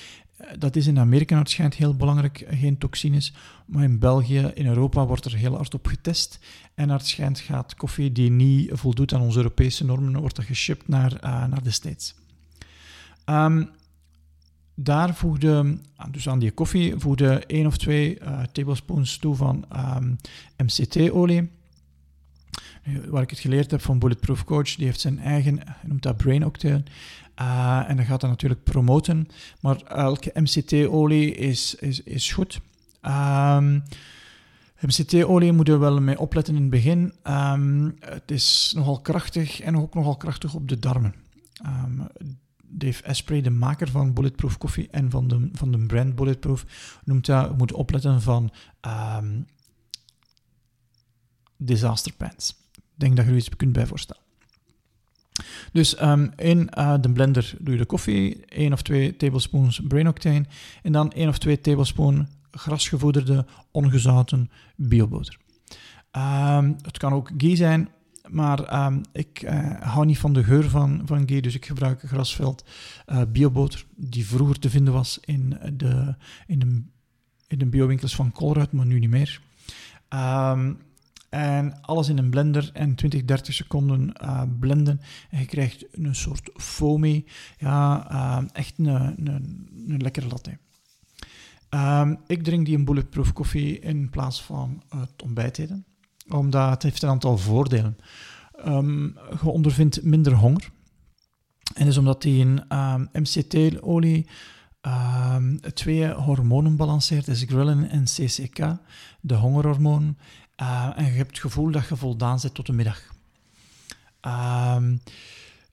Dat 0.59 0.75
is 0.75 0.87
in 0.87 0.99
Amerika 0.99 1.35
waarschijnlijk 1.35 1.79
heel 1.79 1.95
belangrijk, 1.95 2.45
geen 2.49 2.77
toxines. 2.77 3.33
Maar 3.65 3.83
in 3.83 3.99
België, 3.99 4.51
in 4.53 4.65
Europa, 4.65 5.05
wordt 5.05 5.25
er 5.25 5.35
heel 5.35 5.55
hard 5.55 5.73
op 5.73 5.87
getest. 5.87 6.39
En 6.73 6.89
het 6.89 7.07
schijnt 7.07 7.39
gaat 7.39 7.75
koffie 7.75 8.11
die 8.11 8.31
niet 8.31 8.69
voldoet 8.73 9.13
aan 9.13 9.21
onze 9.21 9.37
Europese 9.37 9.85
normen, 9.85 10.19
wordt 10.19 10.35
dat 10.35 10.45
geshipped 10.45 10.87
naar, 10.87 11.13
uh, 11.13 11.45
naar 11.45 11.63
de 11.63 11.71
States. 11.71 12.15
Um, 13.25 13.69
daar 14.75 15.15
voegde, 15.15 15.77
dus 16.11 16.29
aan 16.29 16.39
die 16.39 16.51
koffie, 16.51 16.93
voegde 16.97 17.45
1 17.45 17.65
of 17.65 17.77
2 17.77 18.19
uh, 18.19 18.41
tablespoons 18.51 19.17
toe 19.17 19.35
van 19.35 19.55
um, 19.55 20.17
ehm, 20.55 20.65
MCT-olie. 20.65 21.49
Waar 23.07 23.21
ik 23.21 23.29
het 23.29 23.39
geleerd 23.39 23.71
heb 23.71 23.81
van 23.81 23.99
Bulletproof 23.99 24.43
Coach, 24.43 24.75
die 24.75 24.85
heeft 24.85 24.99
zijn 24.99 25.19
eigen, 25.19 25.59
hij 25.65 25.87
noemt 25.87 26.03
dat 26.03 26.17
Brain 26.17 26.45
Octane. 26.45 26.83
Uh, 27.41 27.89
en 27.89 27.97
dat 27.97 28.05
gaat 28.05 28.21
dat 28.21 28.29
natuurlijk 28.29 28.63
promoten. 28.63 29.27
Maar 29.59 29.81
elke 29.81 30.31
MCT-olie 30.33 31.35
is, 31.35 31.75
is, 31.75 32.03
is 32.03 32.31
goed. 32.31 32.59
MCT-olie 34.79 35.51
moet 35.51 35.67
je 35.67 35.77
wel 35.77 36.01
mee 36.01 36.19
opletten 36.19 36.55
in 36.55 36.61
het 36.61 36.69
begin. 36.69 37.13
Ehm, 37.23 37.89
het 37.99 38.31
is 38.31 38.73
nogal 38.75 39.01
krachtig 39.01 39.59
en 39.61 39.77
ook 39.77 39.93
nogal 39.93 40.17
krachtig 40.17 40.53
op 40.53 40.67
de 40.67 40.79
darmen. 40.79 41.15
Um, 41.65 42.07
Dave 42.75 43.07
Asprey, 43.07 43.41
de 43.41 43.49
maker 43.49 43.89
van 43.89 44.13
Bulletproof 44.13 44.57
Coffee 44.57 44.87
en 44.89 45.09
van 45.09 45.27
de, 45.27 45.49
van 45.53 45.71
de 45.71 45.85
brand 45.85 46.15
Bulletproof, 46.15 46.65
noemt 47.03 47.25
dat, 47.25 47.57
moet 47.57 47.71
opletten 47.71 48.21
van 48.21 48.51
um, 49.17 49.45
disaster 51.57 52.13
pants. 52.13 52.55
Ik 52.75 52.81
denk 52.95 53.15
dat 53.15 53.25
je 53.25 53.31
er 53.31 53.37
iets 53.37 53.49
kunt 53.49 53.73
bij 53.73 53.85
voorstellen. 53.85 54.22
Dus 55.71 56.01
um, 56.01 56.31
in 56.35 56.69
uh, 56.77 56.93
de 57.01 57.11
blender 57.11 57.53
doe 57.59 57.73
je 57.73 57.79
de 57.79 57.85
koffie, 57.85 58.45
1 58.45 58.73
of 58.73 58.81
2 58.81 59.15
tablespoons 59.15 59.81
brain 59.87 60.07
octane 60.07 60.45
en 60.81 60.91
dan 60.91 61.11
1 61.11 61.27
of 61.27 61.37
2 61.37 61.61
tablespoon 61.61 62.27
grasgevoederde, 62.51 63.45
ongezouten 63.71 64.49
bioboter. 64.75 65.37
Um, 66.11 66.75
het 66.81 66.97
kan 66.97 67.13
ook 67.13 67.31
ghee 67.37 67.55
zijn, 67.55 67.89
maar 68.29 68.85
um, 68.85 69.01
ik 69.11 69.41
uh, 69.41 69.81
hou 69.81 70.05
niet 70.05 70.19
van 70.19 70.33
de 70.33 70.43
geur 70.43 70.69
van, 70.69 71.01
van 71.05 71.23
ghee, 71.25 71.41
dus 71.41 71.55
ik 71.55 71.65
gebruik 71.65 72.01
grasveld 72.01 72.65
uh, 73.11 73.21
bioboter, 73.31 73.85
die 73.95 74.25
vroeger 74.25 74.59
te 74.59 74.69
vinden 74.69 74.93
was 74.93 75.19
in 75.21 75.57
de, 75.73 76.15
in 76.47 76.59
de, 76.59 76.81
in 77.47 77.57
de 77.57 77.65
biowinkels 77.65 78.15
van 78.15 78.31
Colruyt, 78.31 78.71
maar 78.71 78.85
nu 78.85 78.99
niet 78.99 79.09
meer. 79.09 79.41
En 81.33 81.81
alles 81.81 82.09
in 82.09 82.17
een 82.17 82.29
blender 82.29 82.69
en 82.73 82.95
20, 82.95 83.25
30 83.25 83.53
seconden 83.53 84.13
uh, 84.23 84.41
blenden. 84.59 85.01
En 85.29 85.39
je 85.39 85.45
krijgt 85.45 85.85
een 85.91 86.15
soort 86.15 86.49
foamy, 86.55 87.25
ja, 87.57 88.11
uh, 88.11 88.49
echt 88.53 88.73
een, 88.77 88.85
een, 88.85 89.69
een 89.87 90.01
lekkere 90.01 90.27
latte. 90.27 90.57
Um, 91.69 92.17
ik 92.27 92.43
drink 92.43 92.65
die 92.65 92.77
een 92.77 92.85
bulletproof 92.85 93.33
koffie 93.33 93.79
in 93.79 94.09
plaats 94.09 94.43
van 94.43 94.83
het 94.89 95.21
ontbijteten, 95.23 95.85
omdat 96.29 96.69
het 96.69 96.83
heeft 96.83 97.03
een 97.03 97.09
aantal 97.09 97.37
voordelen. 97.37 97.97
Um, 98.65 99.17
je 99.41 99.49
ondervindt 99.49 100.03
minder 100.03 100.33
honger. 100.33 100.71
En 101.73 101.87
is 101.87 101.97
omdat 101.97 102.21
die 102.21 102.39
in 102.39 102.63
ehm, 102.67 103.05
MCT-olie 103.13 104.27
um, 104.81 105.59
twee 105.73 106.11
hormonen 106.11 106.75
balanceert, 106.75 107.27
is 107.27 107.43
ghrelin 107.43 107.89
en 107.89 108.03
CCK, 108.03 108.77
de 109.21 109.35
hongerhormoon. 109.35 110.17
Uh, 110.61 110.91
en 110.95 111.05
je 111.05 111.11
hebt 111.11 111.29
het 111.29 111.39
gevoel 111.39 111.71
dat 111.71 111.87
je 111.87 111.95
voldaan 111.95 112.39
zit 112.39 112.53
tot 112.53 112.65
de 112.65 112.73
middag. 112.73 113.01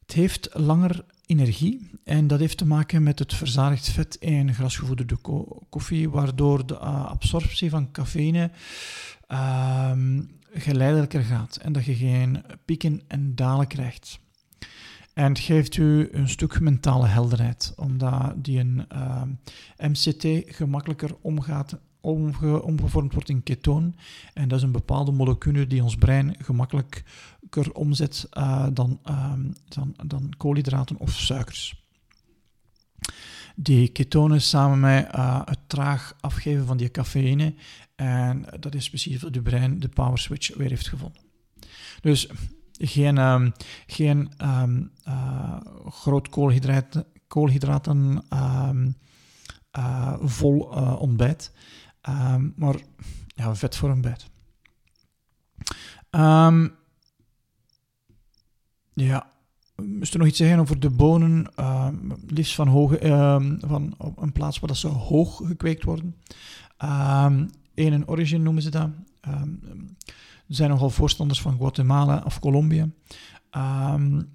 het 0.07 0.13
heeft 0.13 0.49
langer 0.53 1.05
energie. 1.27 1.91
En 2.05 2.27
dat 2.27 2.39
heeft 2.41 2.59
te 2.59 2.67
maken 2.67 3.03
met 3.03 3.19
het 3.19 3.35
verzadigd 3.35 3.89
vet 3.89 4.15
in 4.15 4.55
grasgevoederde 4.55 5.17
koffie, 5.69 6.11
waardoor 6.11 6.67
de 6.67 6.75
uh, 6.75 7.05
absorptie 7.05 7.71
van 7.71 7.91
cafeïne 7.91 8.51
uh, 9.29 9.93
geleidelijker 10.53 11.23
gaat 11.23 11.57
en 11.57 11.73
dat 11.73 11.85
je 11.85 11.95
geen 11.95 12.43
pieken 12.65 13.03
en 13.07 13.35
dalen 13.35 13.67
krijgt. 13.67 14.19
En 15.15 15.29
het 15.29 15.39
geeft 15.39 15.77
u 15.77 16.09
een 16.13 16.29
stuk 16.29 16.61
mentale 16.61 17.07
helderheid, 17.07 17.73
omdat 17.77 18.33
die 18.37 18.59
een 18.59 18.87
MCT 19.79 20.27
gemakkelijker 20.55 21.17
omgaat, 21.21 21.79
omge, 22.01 22.63
omgevormd 22.63 23.13
wordt 23.13 23.29
in 23.29 23.43
ketoon. 23.43 23.95
En 24.35 24.49
dat 24.49 24.59
is 24.59 24.65
een 24.65 24.73
bepaalde 24.73 25.13
molecule 25.13 25.67
die 25.67 25.83
ons 25.83 25.97
brein 25.97 26.35
gemakkelijker 26.39 27.73
omzet 27.73 28.29
uh, 28.33 28.67
dan, 28.73 29.01
uh, 29.09 29.33
dan, 29.69 29.95
dan 30.07 30.33
koolhydraten 30.37 30.99
of 30.99 31.13
suikers. 31.13 31.85
Die 33.57 33.89
ketonen 33.89 34.43
samen 34.43 34.81
met 34.81 35.09
uh, 35.15 35.41
het 35.45 35.59
traag 35.67 36.17
afgeven 36.21 36.67
van 36.67 36.77
die 36.77 36.91
cafeïne. 36.91 37.55
En 37.97 38.45
dat 38.61 38.75
is 38.75 38.89
precies 38.89 39.23
wat 39.23 39.35
je 39.35 39.43
brein 39.43 39.81
de 39.81 39.89
power 39.89 40.19
switch 40.19 40.57
weer 40.57 40.69
heeft 40.69 40.89
gevonden. 40.89 41.23
Dus 42.01 42.31
geen, 42.73 43.19
um, 43.19 43.53
geen 43.87 44.31
um, 44.43 44.91
uh, 45.09 45.61
groot 45.87 46.29
koolhydraten, 46.29 47.07
koolhydraten 47.27 48.23
vol 50.21 50.77
uh, 50.77 51.01
ontbijt, 52.01 52.49
maar 52.57 52.77
ja, 53.27 53.55
vet 53.55 53.77
voor 53.77 53.91
ontbijt. 53.91 54.31
ja, 58.93 59.31
moest 59.77 60.13
nog 60.19 60.27
iets 60.27 60.39
zeggen 60.39 60.59
over 60.59 60.81
de 60.81 60.91
bonen, 60.91 61.47
liefst 62.27 62.55
van, 62.55 62.69
hoge, 62.69 62.99
van 63.67 63.95
op 63.99 64.23
een 64.23 64.33
plaats 64.33 64.59
waar 64.59 64.69
dat 64.69 64.79
ze 64.79 64.89
hoog 64.89 65.37
gekweekt 65.37 65.85
worden. 65.85 66.17
in 67.75 67.93
een 67.93 68.09
origin 68.09 68.43
noemen 68.43 68.63
ze 68.63 68.71
dat. 68.71 68.91
Er 69.21 70.57
zijn 70.57 70.71
nogal 70.71 70.91
voorstanders 70.91 71.41
van 71.41 71.57
Guatemala 71.57 72.23
of 72.25 72.41
Colombia. 72.41 72.89
Um, 73.57 74.29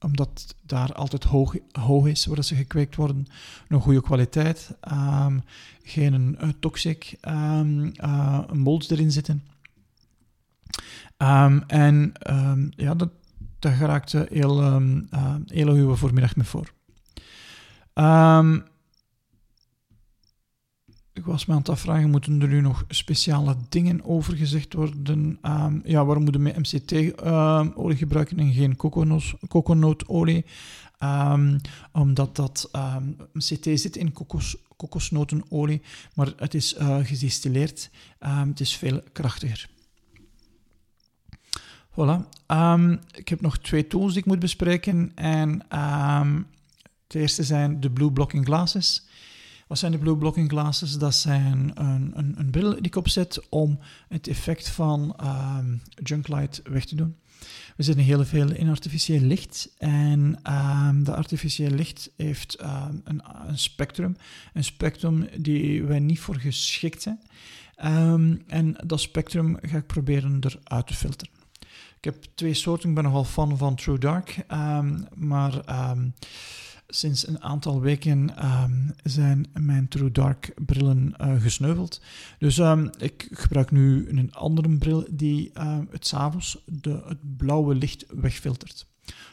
omdat 0.00 0.54
daar 0.62 0.92
altijd 0.92 1.24
hoog, 1.24 1.54
hoog 1.72 2.06
is 2.06 2.26
waar 2.26 2.44
ze 2.44 2.54
gekweekt 2.54 2.96
worden. 2.96 3.26
Een 3.68 3.80
goede 3.80 4.02
kwaliteit. 4.02 4.70
Um, 4.92 5.42
geen 5.82 6.36
uh, 6.42 6.48
toxic 6.60 7.16
um, 7.28 7.92
molds 8.52 8.90
erin 8.90 9.12
zitten. 9.12 9.44
en 11.66 12.12
ja, 12.76 12.94
dat, 12.94 13.10
daar 13.58 13.72
geraakt 13.72 14.12
heel, 14.12 14.64
um, 14.64 15.08
uh, 15.14 15.34
heel 15.46 15.96
voormiddag 15.96 16.36
mee 16.36 16.46
voor. 16.46 16.72
Ik 21.20 21.26
was 21.26 21.46
me 21.46 21.52
aan 21.52 21.58
het 21.58 21.68
afvragen, 21.68 22.10
moeten 22.10 22.42
er 22.42 22.48
nu 22.48 22.60
nog 22.60 22.84
speciale 22.88 23.56
dingen 23.68 24.04
over 24.04 24.36
gezegd 24.36 24.72
worden? 24.72 25.38
Um, 25.42 25.82
ja, 25.84 26.04
waarom 26.04 26.22
moeten 26.22 26.42
we 26.42 26.54
MCT-olie 26.58 27.96
gebruiken 27.96 28.38
en 28.38 28.52
geen 28.52 28.76
kokosnootolie? 29.48 30.44
Um, 31.02 31.60
omdat 31.92 32.36
dat 32.36 32.70
MCT 33.32 33.80
zit 33.80 33.96
in 33.96 34.12
kokos, 34.12 34.56
kokosnotenolie, 34.76 35.82
maar 36.14 36.32
het 36.36 36.54
is 36.54 36.78
uh, 36.78 36.96
gedistilleerd. 37.02 37.90
het 38.18 38.60
is 38.60 38.76
veel 38.76 39.02
krachtiger. 39.12 39.68
Voilà. 41.90 42.28
ik 43.12 43.28
heb 43.28 43.40
nog 43.40 43.58
twee 43.58 43.86
tools 43.86 44.12
die 44.12 44.20
ik 44.20 44.26
moet 44.28 44.38
bespreken. 44.38 45.12
En 45.14 45.62
het 47.06 47.14
eerste 47.14 47.42
zijn 47.42 47.80
de 47.80 47.90
Blue 47.90 48.12
Blocking 48.12 48.44
Glasses. 48.44 49.08
Wat 49.70 49.78
zijn 49.78 49.92
de 49.92 49.98
blue 49.98 50.16
blocking 50.16 50.48
glasses? 50.48 50.98
Dat 50.98 51.14
zijn 51.14 51.70
een, 51.74 52.12
een, 52.14 52.34
een 52.38 52.50
bril 52.50 52.70
die 52.70 52.82
ik 52.82 52.96
opzet 52.96 53.48
om 53.48 53.78
het 54.08 54.28
effect 54.28 54.68
van 54.68 55.16
um, 55.58 55.82
junk 56.02 56.28
light 56.28 56.60
weg 56.64 56.84
te 56.84 56.94
doen. 56.94 57.16
We 57.76 57.82
zitten 57.82 58.04
heel 58.04 58.24
veel 58.24 58.52
in 58.52 58.68
artificieel 58.68 59.20
licht 59.20 59.70
en 59.78 60.40
um, 60.52 61.04
dat 61.04 61.14
artificieel 61.14 61.70
licht 61.70 62.10
heeft 62.16 62.60
um, 62.62 63.00
een, 63.04 63.22
een, 63.46 63.58
spectrum. 63.58 64.16
Een 64.52 64.64
spectrum 64.64 65.28
die 65.36 65.84
wij 65.84 65.98
niet 65.98 66.20
voor 66.20 66.36
geschikt 66.36 67.02
zijn. 67.02 67.20
En 68.46 68.76
dat 68.86 69.00
spectrum 69.00 69.58
ga 69.62 69.76
ik 69.76 69.86
proberen 69.86 70.40
eruit 70.40 70.86
te 70.86 70.94
filteren. 70.94 71.34
Ik 71.96 72.04
heb 72.04 72.24
twee 72.34 72.54
soorten. 72.54 72.88
Ik 72.88 72.94
ben 72.94 73.04
nogal 73.04 73.24
fan 73.24 73.58
van 73.58 73.74
True 73.74 73.98
Dark, 73.98 74.44
maar 75.14 75.64
Sinds 76.92 77.26
een 77.26 77.42
aantal 77.42 77.80
weken 77.80 78.46
um, 78.46 78.94
zijn 79.02 79.46
mijn 79.52 79.88
True 79.88 80.10
Dark 80.10 80.52
brillen 80.66 81.14
uh, 81.20 81.42
gesneuveld. 81.42 82.00
Dus 82.38 82.58
um, 82.58 82.90
ik 82.98 83.28
gebruik 83.30 83.70
nu 83.70 84.08
een 84.08 84.34
andere 84.34 84.78
bril 84.78 85.06
die 85.10 85.50
uh, 85.54 85.78
het 85.90 86.06
s'avonds 86.06 86.64
het 86.82 87.36
blauwe 87.36 87.74
licht 87.74 88.04
wegfiltert. 88.08 88.88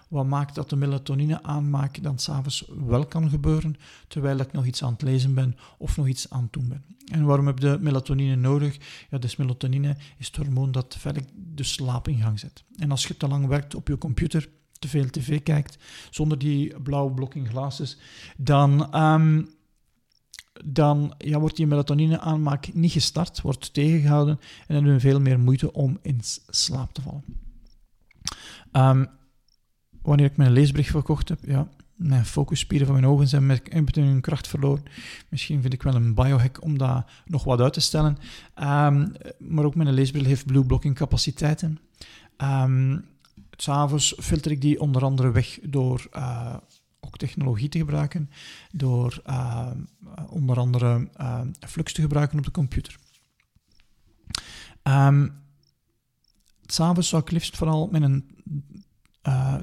Wat 0.07 0.25
maakt 0.25 0.55
dat 0.55 0.69
de 0.69 0.75
melatonine 0.75 1.43
aanmaak 1.43 2.03
dan 2.03 2.19
s'avonds 2.19 2.71
wel 2.87 3.05
kan 3.05 3.29
gebeuren, 3.29 3.75
terwijl 4.07 4.37
ik 4.37 4.51
nog 4.51 4.65
iets 4.65 4.83
aan 4.83 4.91
het 4.91 5.01
lezen 5.01 5.33
ben 5.33 5.55
of 5.77 5.97
nog 5.97 6.07
iets 6.07 6.29
aan 6.29 6.43
het 6.43 6.53
doen 6.53 6.67
ben. 6.67 6.83
En 7.11 7.25
waarom 7.25 7.47
heb 7.47 7.59
je 7.59 7.69
de 7.69 7.77
melatonine 7.81 8.35
nodig? 8.35 8.77
Ja, 9.09 9.17
dus 9.17 9.35
melatonine 9.35 9.95
is 10.17 10.27
het 10.27 10.35
hormoon 10.35 10.71
dat 10.71 10.95
verder 10.99 11.23
de 11.35 11.63
slaap 11.63 12.07
in 12.07 12.21
gang 12.21 12.39
zet. 12.39 12.63
En 12.75 12.91
als 12.91 13.07
je 13.07 13.17
te 13.17 13.27
lang 13.27 13.47
werkt 13.47 13.75
op 13.75 13.87
je 13.87 13.97
computer, 13.97 14.49
te 14.79 14.87
veel 14.87 15.09
tv 15.09 15.43
kijkt, 15.43 15.77
zonder 16.09 16.37
die 16.37 16.81
blauwe 16.81 17.13
blocking 17.13 17.49
glasses, 17.49 17.97
dan, 18.37 19.01
um, 19.03 19.49
dan 20.65 21.13
ja, 21.17 21.39
wordt 21.39 21.55
die 21.55 21.67
melatonine 21.67 22.19
aanmaak 22.19 22.73
niet 22.73 22.91
gestart, 22.91 23.41
wordt 23.41 23.73
tegengehouden 23.73 24.39
en 24.39 24.65
dan 24.67 24.75
hebben 24.75 24.93
we 24.93 24.99
veel 24.99 25.19
meer 25.19 25.39
moeite 25.39 25.73
om 25.73 25.99
in 26.01 26.19
slaap 26.49 26.93
te 26.93 27.01
vallen. 27.01 27.23
Um, 28.71 29.07
wanneer 30.01 30.25
ik 30.25 30.37
mijn 30.37 30.51
leesbericht 30.51 30.89
verkocht 30.89 31.29
heb, 31.29 31.39
ja, 31.45 31.67
mijn 31.97 32.25
focusspieren 32.25 32.87
van 32.87 32.95
mijn 32.95 33.07
ogen 33.07 33.27
zijn 33.27 33.45
met 33.45 33.95
hun 33.95 34.21
kracht 34.21 34.47
verloren. 34.47 34.83
Misschien 35.29 35.61
vind 35.61 35.73
ik 35.73 35.83
wel 35.83 35.95
een 35.95 36.13
biohack 36.13 36.63
om 36.63 36.77
dat 36.77 37.05
nog 37.25 37.43
wat 37.43 37.61
uit 37.61 37.73
te 37.73 37.79
stellen. 37.79 38.17
Um, 38.55 39.11
maar 39.39 39.65
ook 39.65 39.75
mijn 39.75 39.93
leesbril 39.93 40.23
heeft 40.23 40.45
blue 40.45 40.65
blocking 40.65 40.95
capaciteiten. 40.95 41.79
Um, 42.37 43.05
S'avonds 43.57 44.15
filter 44.19 44.51
ik 44.51 44.61
die 44.61 44.79
onder 44.79 45.03
andere 45.03 45.31
weg 45.31 45.59
door 45.61 46.07
uh, 46.15 46.55
ook 46.99 47.17
technologie 47.17 47.69
te 47.69 47.77
gebruiken, 47.77 48.29
door 48.71 49.21
uh, 49.27 49.71
onder 50.29 50.57
andere 50.57 51.09
uh, 51.21 51.41
Flux 51.59 51.93
te 51.93 52.01
gebruiken 52.01 52.37
op 52.37 52.43
de 52.43 52.51
computer. 52.51 52.97
Um, 54.83 55.45
S'avonds 56.65 57.09
zou 57.09 57.21
ik 57.21 57.31
liefst 57.31 57.57
vooral 57.57 57.87
met 57.91 58.01
een 58.01 58.35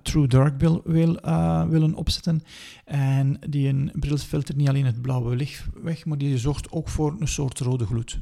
True 0.03 0.27
Dark 0.27 0.59
wil, 0.59 0.81
wil 0.85 1.15
willen 1.69 1.95
opzetten. 1.95 2.43
En 2.85 3.39
die 3.49 3.69
een 3.69 3.93
bril 3.95 4.17
filtert 4.17 4.57
niet 4.57 4.69
alleen 4.69 4.85
het 4.85 5.03
blauwe 5.03 5.37
licht 5.37 5.65
weg, 5.75 6.05
maar 6.05 6.19
die 6.19 6.39
zorgt 6.39 6.71
ook 6.71 6.89
voor 6.89 7.17
een 7.19 7.29
soort 7.29 7.59
rode 7.59 7.87
gloed. 7.87 8.21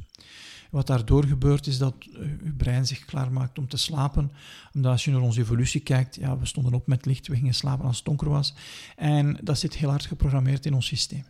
Wat 0.73 0.87
daardoor 0.87 1.25
gebeurt 1.25 1.67
is 1.67 1.77
dat 1.77 1.95
uh, 2.09 2.17
uw 2.43 2.55
brein 2.55 2.87
zich 2.87 3.05
klaarmaakt 3.05 3.57
om 3.57 3.67
te 3.67 3.77
slapen. 3.77 4.31
Omdat 4.73 4.91
als 4.91 5.05
je 5.05 5.11
naar 5.11 5.21
onze 5.21 5.39
evolutie 5.39 5.81
kijkt, 5.81 6.15
ja, 6.15 6.37
we 6.37 6.45
stonden 6.45 6.73
op 6.73 6.87
met 6.87 7.05
licht, 7.05 7.27
we 7.27 7.35
gingen 7.35 7.53
slapen 7.53 7.85
als 7.85 7.95
het 7.95 8.05
donker 8.05 8.29
was. 8.29 8.53
En 8.95 9.37
dat 9.43 9.59
zit 9.59 9.75
heel 9.75 9.89
hard 9.89 10.05
geprogrammeerd 10.05 10.65
in 10.65 10.73
ons 10.73 10.85
systeem. 10.85 11.25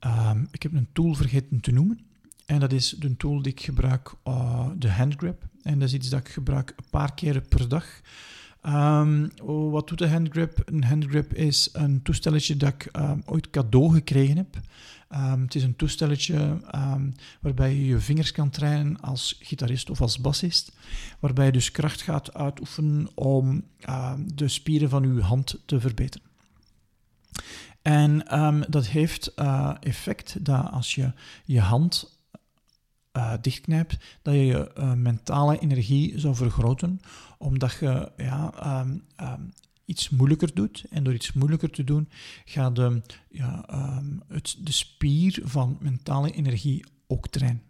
Um, 0.00 0.48
ik 0.50 0.62
heb 0.62 0.72
een 0.72 0.88
tool 0.92 1.14
vergeten 1.14 1.60
te 1.60 1.72
noemen. 1.72 2.00
En 2.46 2.60
dat 2.60 2.72
is 2.72 2.90
de 2.98 3.16
tool 3.16 3.42
die 3.42 3.52
ik 3.52 3.60
gebruik, 3.60 4.14
uh, 4.24 4.68
de 4.76 4.90
handgrip. 4.90 5.42
En 5.62 5.78
dat 5.78 5.88
is 5.88 5.94
iets 5.94 6.08
dat 6.08 6.20
ik 6.20 6.28
gebruik 6.28 6.72
een 6.76 6.90
paar 6.90 7.14
keren 7.14 7.48
per 7.48 7.68
dag. 7.68 8.00
Um, 8.66 9.30
wat 9.70 9.88
doet 9.88 9.98
de 9.98 10.08
handgrip? 10.08 10.62
Een 10.64 10.84
handgrip 10.84 11.34
is 11.34 11.68
een 11.72 12.02
toestelletje 12.02 12.56
dat 12.56 12.72
ik 12.72 12.88
um, 12.96 13.22
ooit 13.24 13.50
cadeau 13.50 13.92
gekregen 13.92 14.36
heb. 14.36 14.60
Um, 15.16 15.42
het 15.42 15.54
is 15.54 15.62
een 15.62 15.76
toestelletje 15.76 16.60
waarbij 17.40 17.74
je 17.74 17.86
je 17.86 17.98
vingers 17.98 18.32
kan 18.32 18.50
trainen 18.50 19.00
als 19.00 19.36
gitarist 19.40 19.90
of 19.90 20.00
als 20.00 20.18
bassist. 20.18 20.72
Waarbij 21.20 21.46
je 21.46 21.52
dus 21.52 21.70
kracht 21.70 22.02
gaat 22.02 22.34
uitoefenen 22.34 23.08
om 23.14 23.64
de 24.34 24.48
spieren 24.48 24.88
van 24.88 25.14
je 25.14 25.20
hand 25.20 25.62
te 25.66 25.80
verbeteren. 25.80 26.26
En 27.82 28.26
dat 28.68 28.86
heeft 28.86 29.32
uh, 29.36 29.74
effect 29.80 30.44
dat 30.44 30.70
als 30.70 30.94
je 30.94 31.12
je 31.44 31.60
hand 31.60 32.20
uh, 33.16 33.32
dichtknijpt, 33.40 33.96
dat 34.22 34.34
je 34.34 34.44
je 34.44 34.70
uh, 34.78 34.92
mentale 34.92 35.58
energie 35.58 36.18
zou 36.18 36.34
vergroten, 36.34 37.00
omdat 37.38 37.76
je 37.80 38.12
ja, 38.16 38.52
iets 39.84 40.08
moeilijker 40.08 40.54
doet. 40.54 40.84
En 40.90 41.04
door 41.04 41.14
iets 41.14 41.32
moeilijker 41.32 41.70
te 41.70 41.84
doen, 41.84 42.08
gaat 42.44 42.76
de, 42.76 43.02
ja, 43.30 43.68
um, 43.98 44.22
het, 44.28 44.56
de 44.58 44.72
spier 44.72 45.40
van 45.44 45.78
mentale 45.80 46.30
energie 46.30 46.84
ook 47.06 47.28
trainen. 47.28 47.62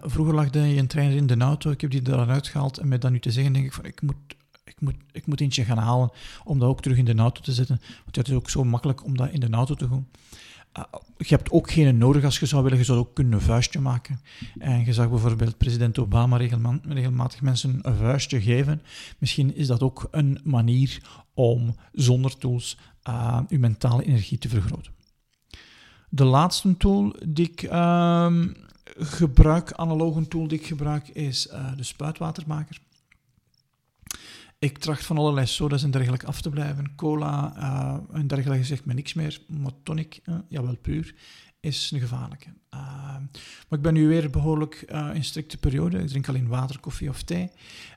vroeger 0.00 0.34
lag 0.34 0.52
je 0.52 0.58
een 0.58 0.86
trainer 0.86 1.16
in 1.16 1.26
de 1.26 1.36
auto, 1.36 1.70
ik 1.70 1.80
heb 1.80 1.90
die 1.90 2.08
eruit 2.08 2.48
gehaald 2.48 2.78
en 2.78 2.88
met 2.88 3.00
dat 3.00 3.10
nu 3.10 3.20
te 3.20 3.32
zeggen, 3.32 3.52
denk 3.52 3.64
ik 3.64 3.72
van 3.72 3.84
ik 3.84 4.02
moet 4.02 4.16
ik 4.68 4.80
moet, 4.80 4.94
ik 5.12 5.26
moet 5.26 5.40
eentje 5.40 5.64
gaan 5.64 5.78
halen 5.78 6.10
om 6.44 6.58
dat 6.58 6.68
ook 6.68 6.82
terug 6.82 6.96
in 6.96 7.04
de 7.04 7.14
auto 7.14 7.40
te 7.40 7.52
zetten. 7.52 7.80
Want 8.04 8.16
het 8.16 8.28
is 8.28 8.34
ook 8.34 8.50
zo 8.50 8.64
makkelijk 8.64 9.04
om 9.04 9.16
dat 9.16 9.30
in 9.30 9.40
de 9.40 9.50
auto 9.50 9.74
te 9.74 9.88
doen. 9.88 10.08
Ah, 10.78 11.00
je 11.16 11.34
hebt 11.34 11.50
ook 11.50 11.70
geen 11.70 11.98
nodig 11.98 12.24
als 12.24 12.38
je 12.38 12.46
zou 12.46 12.62
willen. 12.62 12.78
Je 12.78 12.84
zou 12.84 12.98
ook 12.98 13.14
kunnen 13.14 13.32
een 13.32 13.40
vuistje 13.40 13.80
maken. 13.80 14.20
En 14.58 14.84
je 14.84 14.92
zag 14.92 15.08
bijvoorbeeld 15.08 15.58
president 15.58 15.98
Obama 15.98 16.36
regelmatig 16.36 17.40
mensen 17.40 17.78
een 17.82 17.96
vuistje 17.96 18.40
geven. 18.40 18.82
Misschien 19.18 19.56
is 19.56 19.66
dat 19.66 19.82
ook 19.82 20.08
een 20.10 20.40
manier 20.44 21.02
om 21.34 21.76
zonder 21.92 22.38
tools 22.38 22.78
uh, 23.08 23.40
je 23.48 23.58
mentale 23.58 24.04
energie 24.04 24.38
te 24.38 24.48
vergroten. 24.48 24.92
De 26.08 26.24
laatste 26.24 26.76
tool 26.76 27.16
die 27.26 27.50
ik 27.50 27.62
uh, 27.62 28.32
gebruik, 28.98 29.72
analoge 29.72 30.28
tool 30.28 30.48
die 30.48 30.58
ik 30.58 30.66
gebruik, 30.66 31.08
is 31.08 31.48
uh, 31.52 31.76
de 31.76 31.82
spuitwatermaker. 31.82 32.78
Ik 34.60 34.78
tracht 34.78 35.04
van 35.04 35.18
allerlei 35.18 35.46
soda's 35.46 35.82
en 35.82 35.90
dergelijke 35.90 36.26
af 36.26 36.40
te 36.40 36.50
blijven. 36.50 36.94
Cola 36.94 37.54
uh, 37.56 38.16
en 38.18 38.26
dergelijke 38.26 38.64
zegt 38.64 38.84
me 38.84 38.94
niks 38.94 39.14
meer. 39.14 39.40
Maar 39.46 39.72
tonic, 39.82 40.20
uh, 40.24 40.34
jawel 40.48 40.76
puur, 40.76 41.14
is 41.60 41.90
een 41.90 42.00
gevaarlijke. 42.00 42.48
Uh, 42.74 42.80
maar 43.68 43.78
ik 43.78 43.82
ben 43.82 43.94
nu 43.94 44.08
weer 44.08 44.30
behoorlijk 44.30 44.84
uh, 44.88 45.10
in 45.14 45.24
strikte 45.24 45.58
periode. 45.58 45.98
Ik 45.98 46.08
drink 46.08 46.28
alleen 46.28 46.48
water, 46.48 46.80
koffie 46.80 47.08
of 47.08 47.22
thee. 47.22 47.50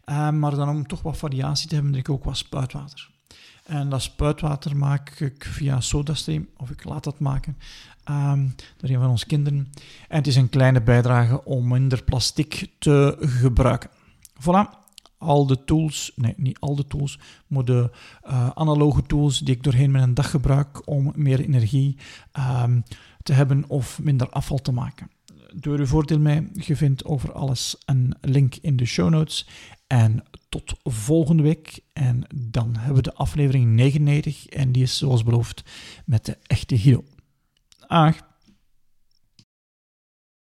maar 0.05 0.55
dan 0.55 0.69
om 0.69 0.87
toch 0.87 1.01
wat 1.01 1.17
variatie 1.17 1.67
te 1.67 1.73
hebben, 1.73 1.91
drink 1.91 2.07
ik 2.07 2.13
ook 2.13 2.23
wat 2.23 2.37
spuitwater. 2.37 3.09
En 3.63 3.89
dat 3.89 4.01
spuitwater 4.01 4.77
maak 4.77 5.09
ik 5.09 5.45
via 5.45 5.79
SodaStream, 5.79 6.47
of 6.57 6.69
ik 6.69 6.83
laat 6.83 7.03
dat 7.03 7.19
maken, 7.19 7.57
um, 8.09 8.55
door 8.77 8.89
een 8.89 8.99
van 8.99 9.09
onze 9.09 9.25
kinderen. 9.25 9.69
En 10.07 10.17
het 10.17 10.27
is 10.27 10.35
een 10.35 10.49
kleine 10.49 10.81
bijdrage 10.81 11.43
om 11.43 11.67
minder 11.67 12.03
plastic 12.03 12.67
te 12.79 13.17
gebruiken. 13.19 13.89
Voilà, 14.39 14.80
al 15.21 15.45
de 15.45 15.63
tools, 15.63 16.11
nee, 16.15 16.33
niet 16.37 16.59
al 16.59 16.75
de 16.75 16.87
tools, 16.87 17.19
maar 17.47 17.65
de 17.65 17.89
uh, 18.27 18.49
analoge 18.49 19.01
tools 19.01 19.39
die 19.39 19.55
ik 19.55 19.63
doorheen 19.63 19.91
mijn 19.91 20.13
dag 20.13 20.29
gebruik 20.29 20.87
om 20.87 21.11
meer 21.15 21.39
energie 21.39 21.97
um, 22.63 22.83
te 23.23 23.33
hebben 23.33 23.63
of 23.67 23.99
minder 24.01 24.29
afval 24.29 24.57
te 24.57 24.71
maken. 24.71 25.09
Door 25.53 25.79
uw 25.79 25.85
voordeel 25.85 26.19
mee, 26.19 26.49
je 26.53 26.75
vindt 26.75 27.05
over 27.05 27.31
alles 27.31 27.75
een 27.85 28.15
link 28.21 28.55
in 28.55 28.75
de 28.75 28.85
show 28.85 29.09
notes. 29.09 29.47
En 29.87 30.23
tot 30.49 30.73
volgende 30.83 31.43
week. 31.43 31.79
En 31.93 32.23
dan 32.35 32.75
hebben 32.75 32.95
we 32.95 33.01
de 33.01 33.13
aflevering 33.13 33.65
99 33.65 34.47
en 34.47 34.71
die 34.71 34.83
is 34.83 34.97
zoals 34.97 35.23
beloofd 35.23 35.63
met 36.05 36.25
de 36.25 36.37
echte 36.47 36.77
Guido. 36.77 37.03
Ag. 37.87 38.30